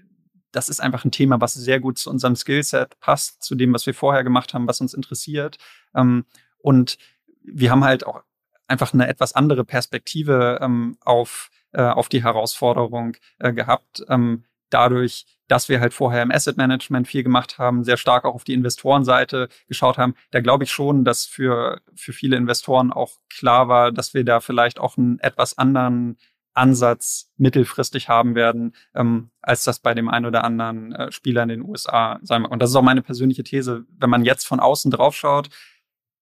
das 0.53 0.69
ist 0.69 0.81
einfach 0.81 1.05
ein 1.05 1.13
Thema, 1.13 1.41
was 1.41 1.55
sehr 1.55 1.79
gut 1.79 1.99
zu 1.99 2.11
unserem 2.11 2.35
Skillset 2.35 2.99
passt, 2.99 3.43
zu 3.43 3.55
dem, 3.55 3.73
was 3.73 3.87
wir 3.87 3.95
vorher 3.95 4.25
gemacht 4.25 4.53
haben, 4.53 4.67
was 4.67 4.81
uns 4.81 4.95
interessiert. 4.95 5.59
Ähm, 5.95 6.25
und 6.59 6.99
wir 7.43 7.71
haben 7.71 7.85
halt 7.85 8.05
auch 8.05 8.23
einfach 8.67 8.93
eine 8.93 9.09
etwas 9.09 9.35
andere 9.35 9.65
Perspektive 9.65 10.59
ähm, 10.61 10.97
auf, 11.01 11.51
äh, 11.73 11.83
auf 11.83 12.09
die 12.09 12.25
Herausforderung 12.25 13.17
äh, 13.39 13.53
gehabt. 13.53 14.05
Ähm, 14.09 14.45
dadurch, 14.71 15.27
dass 15.49 15.69
wir 15.69 15.81
halt 15.81 15.93
vorher 15.93 16.23
im 16.23 16.31
Asset 16.31 16.57
Management 16.57 17.09
viel 17.09 17.23
gemacht 17.23 17.59
haben, 17.59 17.85
sehr 17.85 17.97
stark 17.97 18.25
auch 18.25 18.35
auf 18.35 18.45
die 18.45 18.55
Investorenseite 18.55 19.49
geschaut 19.69 19.99
haben, 19.99 20.15
da 20.31 20.41
glaube 20.41 20.65
ich 20.65 20.71
schon, 20.71 21.05
dass 21.05 21.27
für, 21.27 21.81
für 21.95 22.13
viele 22.13 22.37
Investoren 22.37 22.93
auch 22.93 23.19
klar 23.29 23.69
war, 23.69 23.93
dass 23.93 24.15
wir 24.15 24.25
da 24.25 24.41
vielleicht 24.41 24.79
auch 24.79 24.97
einen 24.97 25.19
etwas 25.19 25.59
anderen 25.59 26.17
Ansatz 26.55 27.31
mittelfristig 27.37 28.09
haben 28.09 28.35
werden, 28.35 28.75
ähm, 28.95 29.31
als 29.41 29.65
das 29.65 29.79
bei 29.79 29.95
dem 29.95 30.09
einen 30.09 30.27
oder 30.27 30.45
anderen 30.45 30.93
äh, 30.93 31.13
Spieler 31.13 31.43
in 31.45 31.49
den 31.49 31.63
USA 31.63 32.19
sein 32.23 32.43
mag. 32.43 32.51
Und 32.51 32.61
das 32.61 32.71
ist 32.71 32.77
auch 32.77 32.83
meine 32.83 33.03
persönliche 33.03 33.45
These. 33.45 33.87
Wenn 33.99 34.11
man 34.11 34.25
jetzt 34.25 34.47
von 34.47 34.61
außen 34.61 34.91
drauf 34.91 35.15
schaut, 35.17 35.49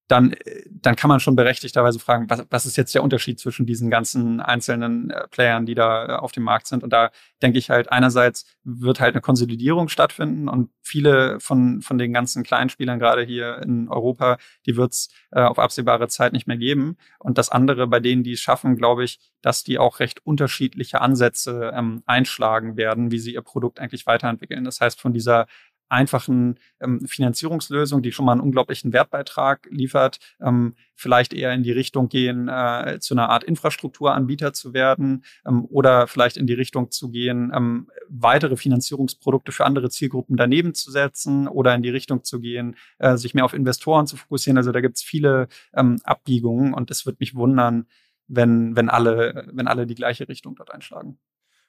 dann, 0.08 0.34
dann 0.70 0.96
kann 0.96 1.08
man 1.08 1.20
schon 1.20 1.36
berechtigterweise 1.36 1.98
fragen, 1.98 2.28
was, 2.28 2.46
was 2.50 2.66
ist 2.66 2.76
jetzt 2.76 2.94
der 2.94 3.02
Unterschied 3.02 3.38
zwischen 3.38 3.66
diesen 3.66 3.90
ganzen 3.90 4.40
einzelnen 4.40 5.10
äh, 5.10 5.28
Playern, 5.28 5.66
die 5.66 5.74
da 5.74 6.06
äh, 6.06 6.12
auf 6.16 6.32
dem 6.32 6.44
Markt 6.44 6.66
sind. 6.66 6.82
Und 6.82 6.92
da 6.92 7.10
denke 7.42 7.58
ich 7.58 7.68
halt, 7.68 7.92
einerseits 7.92 8.46
wird 8.64 9.00
halt 9.00 9.14
eine 9.14 9.20
Konsolidierung 9.20 9.88
stattfinden 9.88 10.48
und 10.48 10.70
viele 10.82 11.38
von, 11.40 11.82
von 11.82 11.98
den 11.98 12.14
ganzen 12.14 12.42
kleinen 12.42 12.70
Spielern 12.70 12.98
gerade 12.98 13.22
hier 13.22 13.60
in 13.62 13.88
Europa, 13.88 14.38
die 14.64 14.76
wird 14.76 14.92
es 14.92 15.10
äh, 15.30 15.42
auf 15.42 15.58
absehbare 15.58 16.08
Zeit 16.08 16.32
nicht 16.32 16.46
mehr 16.46 16.56
geben. 16.56 16.96
Und 17.18 17.36
das 17.36 17.50
andere, 17.50 17.86
bei 17.86 18.00
denen, 18.00 18.24
die 18.24 18.32
es 18.32 18.40
schaffen, 18.40 18.76
glaube 18.76 19.04
ich, 19.04 19.20
dass 19.42 19.62
die 19.62 19.78
auch 19.78 20.00
recht 20.00 20.24
unterschiedliche 20.24 21.02
Ansätze 21.02 21.70
ähm, 21.74 22.02
einschlagen 22.06 22.76
werden, 22.78 23.10
wie 23.10 23.18
sie 23.18 23.34
ihr 23.34 23.42
Produkt 23.42 23.78
eigentlich 23.78 24.06
weiterentwickeln. 24.06 24.64
Das 24.64 24.80
heißt, 24.80 25.00
von 25.00 25.12
dieser 25.12 25.46
einfachen 25.88 26.58
ähm, 26.80 27.06
Finanzierungslösung, 27.06 28.02
die 28.02 28.12
schon 28.12 28.26
mal 28.26 28.32
einen 28.32 28.40
unglaublichen 28.40 28.92
Wertbeitrag 28.92 29.66
liefert, 29.70 30.18
ähm, 30.40 30.74
vielleicht 30.94 31.32
eher 31.32 31.52
in 31.52 31.62
die 31.62 31.72
Richtung 31.72 32.08
gehen, 32.08 32.48
äh, 32.48 32.98
zu 33.00 33.14
einer 33.14 33.30
Art 33.30 33.44
Infrastrukturanbieter 33.44 34.52
zu 34.52 34.74
werden 34.74 35.24
ähm, 35.46 35.64
oder 35.66 36.06
vielleicht 36.06 36.36
in 36.36 36.46
die 36.46 36.54
Richtung 36.54 36.90
zu 36.90 37.10
gehen, 37.10 37.52
ähm, 37.54 37.88
weitere 38.08 38.56
Finanzierungsprodukte 38.56 39.52
für 39.52 39.64
andere 39.64 39.90
Zielgruppen 39.90 40.36
daneben 40.36 40.74
zu 40.74 40.90
setzen 40.90 41.48
oder 41.48 41.74
in 41.74 41.82
die 41.82 41.90
Richtung 41.90 42.24
zu 42.24 42.40
gehen, 42.40 42.76
äh, 42.98 43.16
sich 43.16 43.34
mehr 43.34 43.44
auf 43.44 43.54
Investoren 43.54 44.06
zu 44.06 44.16
fokussieren. 44.16 44.58
Also 44.58 44.72
da 44.72 44.80
gibt 44.80 44.96
es 44.96 45.02
viele 45.02 45.48
ähm, 45.74 45.98
Abbiegungen 46.04 46.74
und 46.74 46.90
es 46.90 47.06
wird 47.06 47.20
mich 47.20 47.34
wundern, 47.34 47.86
wenn, 48.26 48.76
wenn 48.76 48.90
alle, 48.90 49.48
wenn 49.52 49.68
alle 49.68 49.86
die 49.86 49.94
gleiche 49.94 50.28
Richtung 50.28 50.54
dort 50.54 50.72
einschlagen. 50.72 51.18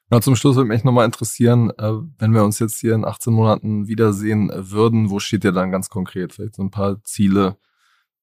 Genau, 0.09 0.21
zum 0.21 0.35
Schluss 0.35 0.55
würde 0.55 0.67
mich 0.67 0.83
nochmal 0.83 1.05
interessieren, 1.05 1.69
äh, 1.77 1.91
wenn 2.17 2.33
wir 2.33 2.43
uns 2.43 2.57
jetzt 2.57 2.79
hier 2.79 2.95
in 2.95 3.05
18 3.05 3.31
Monaten 3.31 3.87
wiedersehen 3.87 4.51
würden, 4.53 5.11
wo 5.11 5.19
steht 5.19 5.43
ihr 5.43 5.51
dann 5.51 5.71
ganz 5.71 5.89
konkret? 5.89 6.33
Vielleicht 6.33 6.55
so 6.55 6.63
ein 6.63 6.71
paar 6.71 7.03
Ziele, 7.03 7.57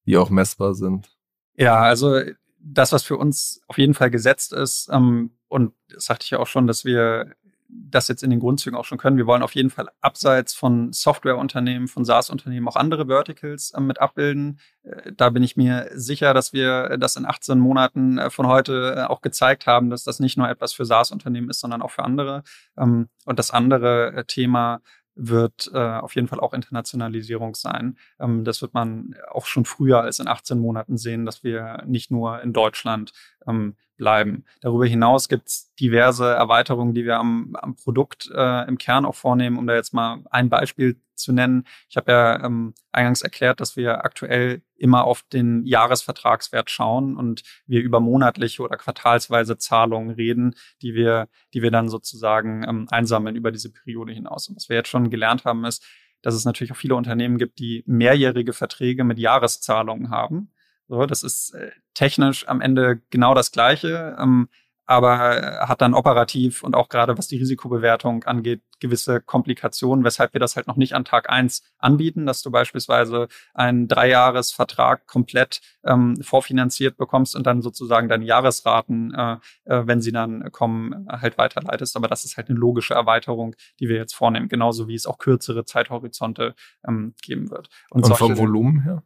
die 0.05 0.17
auch 0.17 0.29
messbar 0.29 0.75
sind. 0.75 1.09
Ja, 1.55 1.79
also 1.79 2.19
das, 2.59 2.91
was 2.91 3.03
für 3.03 3.15
uns 3.15 3.61
auf 3.67 3.77
jeden 3.77 3.93
Fall 3.93 4.11
gesetzt 4.11 4.51
ist, 4.51 4.89
ähm, 4.91 5.31
und 5.47 5.73
das 5.87 6.05
sagte 6.05 6.25
ich 6.25 6.31
ja 6.31 6.39
auch 6.39 6.47
schon, 6.47 6.67
dass 6.67 6.83
wir 6.83 7.33
das 7.69 8.07
jetzt 8.07 8.23
in 8.23 8.29
den 8.29 8.39
Grundzügen 8.39 8.77
auch 8.77 8.85
schon 8.85 8.97
können. 8.97 9.17
Wir 9.17 9.27
wollen 9.27 9.43
auf 9.43 9.55
jeden 9.55 9.69
Fall 9.69 9.89
abseits 10.01 10.53
von 10.53 10.93
Softwareunternehmen, 10.93 11.87
von 11.87 12.05
SaaS-Unternehmen 12.05 12.67
auch 12.67 12.75
andere 12.75 13.07
Verticals 13.07 13.71
äh, 13.71 13.81
mit 13.81 13.99
abbilden. 13.99 14.59
Äh, 14.83 15.11
da 15.13 15.29
bin 15.29 15.43
ich 15.43 15.57
mir 15.57 15.89
sicher, 15.93 16.33
dass 16.33 16.53
wir 16.53 16.97
das 16.97 17.15
in 17.15 17.25
18 17.25 17.59
Monaten 17.59 18.17
äh, 18.17 18.29
von 18.29 18.47
heute 18.47 18.95
äh, 18.97 19.03
auch 19.03 19.21
gezeigt 19.21 19.67
haben, 19.67 19.89
dass 19.89 20.03
das 20.03 20.19
nicht 20.19 20.37
nur 20.37 20.49
etwas 20.49 20.73
für 20.73 20.85
SaaS-Unternehmen 20.85 21.49
ist, 21.49 21.59
sondern 21.59 21.81
auch 21.81 21.91
für 21.91 22.03
andere. 22.03 22.43
Ähm, 22.77 23.09
und 23.25 23.39
das 23.39 23.51
andere 23.51 24.13
äh, 24.13 24.23
Thema 24.25 24.81
wird 25.17 25.69
äh, 25.73 25.77
auf 25.77 26.15
jeden 26.15 26.27
Fall 26.27 26.39
auch 26.39 26.53
Internationalisierung 26.53 27.55
sein. 27.55 27.97
Ähm, 28.19 28.43
das 28.43 28.61
wird 28.61 28.73
man 28.73 29.15
auch 29.31 29.45
schon 29.45 29.65
früher 29.65 30.01
als 30.01 30.19
in 30.19 30.27
18 30.27 30.59
Monaten 30.59 30.97
sehen, 30.97 31.25
dass 31.25 31.43
wir 31.43 31.83
nicht 31.85 32.11
nur 32.11 32.41
in 32.41 32.53
Deutschland 32.53 33.11
ähm, 33.47 33.75
bleiben. 33.97 34.45
Darüber 34.61 34.85
hinaus 34.85 35.27
gibt 35.27 35.49
es 35.49 35.73
diverse 35.75 36.25
Erweiterungen, 36.25 36.93
die 36.93 37.05
wir 37.05 37.17
am, 37.17 37.55
am 37.55 37.75
Produkt 37.75 38.29
äh, 38.33 38.67
im 38.67 38.77
Kern 38.77 39.05
auch 39.05 39.15
vornehmen, 39.15 39.57
um 39.57 39.67
da 39.67 39.75
jetzt 39.75 39.93
mal 39.93 40.23
ein 40.29 40.49
Beispiel 40.49 41.01
zu 41.15 41.33
nennen. 41.33 41.65
Ich 41.89 41.97
habe 41.97 42.11
ja 42.11 42.45
ähm, 42.45 42.73
eingangs 42.91 43.21
erklärt, 43.21 43.59
dass 43.59 43.75
wir 43.75 44.05
aktuell 44.05 44.61
immer 44.75 45.03
auf 45.03 45.23
den 45.23 45.65
Jahresvertragswert 45.65 46.69
schauen 46.69 47.17
und 47.17 47.41
wir 47.65 47.81
über 47.81 47.99
monatliche 47.99 48.61
oder 48.61 48.77
quartalsweise 48.77 49.57
Zahlungen 49.57 50.11
reden, 50.11 50.55
die 50.81 50.93
wir, 50.93 51.27
die 51.53 51.61
wir 51.61 51.71
dann 51.71 51.89
sozusagen 51.89 52.63
ähm, 52.67 52.87
einsammeln 52.89 53.35
über 53.35 53.51
diese 53.51 53.71
Periode 53.71 54.13
hinaus. 54.13 54.47
Und 54.47 54.55
was 54.55 54.69
wir 54.69 54.77
jetzt 54.77 54.89
schon 54.89 55.09
gelernt 55.09 55.43
haben, 55.45 55.65
ist, 55.65 55.83
dass 56.21 56.35
es 56.35 56.45
natürlich 56.45 56.71
auch 56.71 56.77
viele 56.77 56.95
Unternehmen 56.95 57.37
gibt, 57.37 57.59
die 57.59 57.83
mehrjährige 57.85 58.53
Verträge 58.53 59.03
mit 59.03 59.19
Jahreszahlungen 59.19 60.09
haben. 60.09 60.51
So, 60.87 61.05
das 61.05 61.23
ist 61.23 61.53
äh, 61.53 61.71
technisch 61.93 62.47
am 62.47 62.61
Ende 62.61 63.01
genau 63.09 63.33
das 63.33 63.51
Gleiche, 63.51 64.15
ähm, 64.19 64.49
aber 64.89 65.67
hat 65.67 65.81
dann 65.81 65.93
operativ 65.93 66.63
und 66.63 66.73
auch 66.73 66.87
gerade 66.87 67.17
was 67.17 67.27
die 67.27 67.37
Risikobewertung 67.37 68.23
angeht, 68.23 68.61
gewisse 68.79 69.19
Komplikationen, 69.19 70.05
weshalb 70.05 70.31
wir 70.33 70.39
das 70.39 70.55
halt 70.55 70.67
noch 70.67 70.77
nicht 70.77 70.93
an 70.93 71.03
Tag 71.03 71.29
eins 71.29 71.61
anbieten, 71.77 72.25
dass 72.25 72.41
du 72.41 72.51
beispielsweise 72.51 73.27
einen 73.53 73.89
Dreijahresvertrag 73.89 75.05
komplett 75.05 75.59
ähm, 75.83 76.15
vorfinanziert 76.21 76.95
bekommst 76.95 77.35
und 77.35 77.45
dann 77.45 77.61
sozusagen 77.61 78.07
deine 78.07 78.23
Jahresraten, 78.23 79.13
äh, 79.13 79.33
äh, 79.65 79.85
wenn 79.85 79.99
sie 79.99 80.13
dann 80.13 80.53
kommen, 80.53 81.05
halt 81.09 81.37
weiterleitest. 81.37 81.97
Aber 81.97 82.07
das 82.07 82.23
ist 82.23 82.37
halt 82.37 82.49
eine 82.49 82.57
logische 82.57 82.93
Erweiterung, 82.93 83.55
die 83.81 83.89
wir 83.89 83.97
jetzt 83.97 84.15
vornehmen, 84.15 84.47
genauso 84.47 84.87
wie 84.87 84.95
es 84.95 85.05
auch 85.05 85.17
kürzere 85.17 85.65
Zeithorizonte 85.65 86.55
ähm, 86.87 87.13
geben 87.21 87.49
wird. 87.51 87.67
Und, 87.89 88.05
und 88.05 88.15
vom 88.15 88.37
Volumen 88.37 88.83
her? 88.83 89.03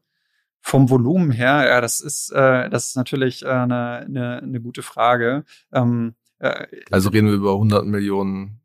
Vom 0.62 0.90
Volumen 0.90 1.32
her, 1.32 1.68
ja, 1.68 1.82
das 1.82 2.00
ist, 2.00 2.32
äh, 2.32 2.70
das 2.70 2.90
ist 2.90 2.96
natürlich 2.96 3.44
äh, 3.44 3.48
eine, 3.48 4.06
eine, 4.06 4.42
eine 4.42 4.62
gute 4.62 4.84
Frage. 4.84 5.44
Ähm, 5.74 6.14
äh, 6.40 6.68
also 6.92 7.10
reden 7.10 7.28
wir 7.28 7.34
über 7.34 7.54
100 7.54 7.86
Millionen, 7.86 8.62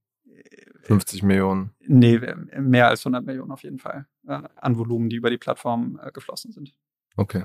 50 0.82 1.22
Millionen? 1.22 1.70
Nee, 1.80 2.20
mehr 2.58 2.88
als 2.88 3.00
100 3.00 3.24
Millionen 3.24 3.50
auf 3.50 3.62
jeden 3.62 3.78
Fall 3.78 4.06
äh, 4.28 4.40
an 4.56 4.78
Volumen, 4.78 5.08
die 5.08 5.16
über 5.16 5.30
die 5.30 5.38
Plattform 5.38 5.98
äh, 6.02 6.12
geflossen 6.12 6.52
sind. 6.52 6.74
Okay. 7.16 7.44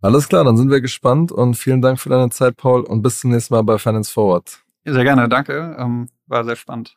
Alles 0.00 0.28
klar, 0.28 0.44
dann 0.44 0.56
sind 0.56 0.70
wir 0.70 0.80
gespannt 0.80 1.32
und 1.32 1.54
vielen 1.54 1.82
Dank 1.82 1.98
für 1.98 2.10
deine 2.10 2.30
Zeit, 2.30 2.56
Paul, 2.56 2.82
und 2.82 3.02
bis 3.02 3.20
zum 3.20 3.30
nächsten 3.30 3.54
Mal 3.54 3.62
bei 3.62 3.78
Finance 3.78 4.12
Forward. 4.12 4.62
Sehr 4.84 5.04
gerne, 5.04 5.28
danke. 5.28 5.76
Ähm, 5.78 6.08
war 6.26 6.44
sehr 6.44 6.56
spannend. 6.56 6.96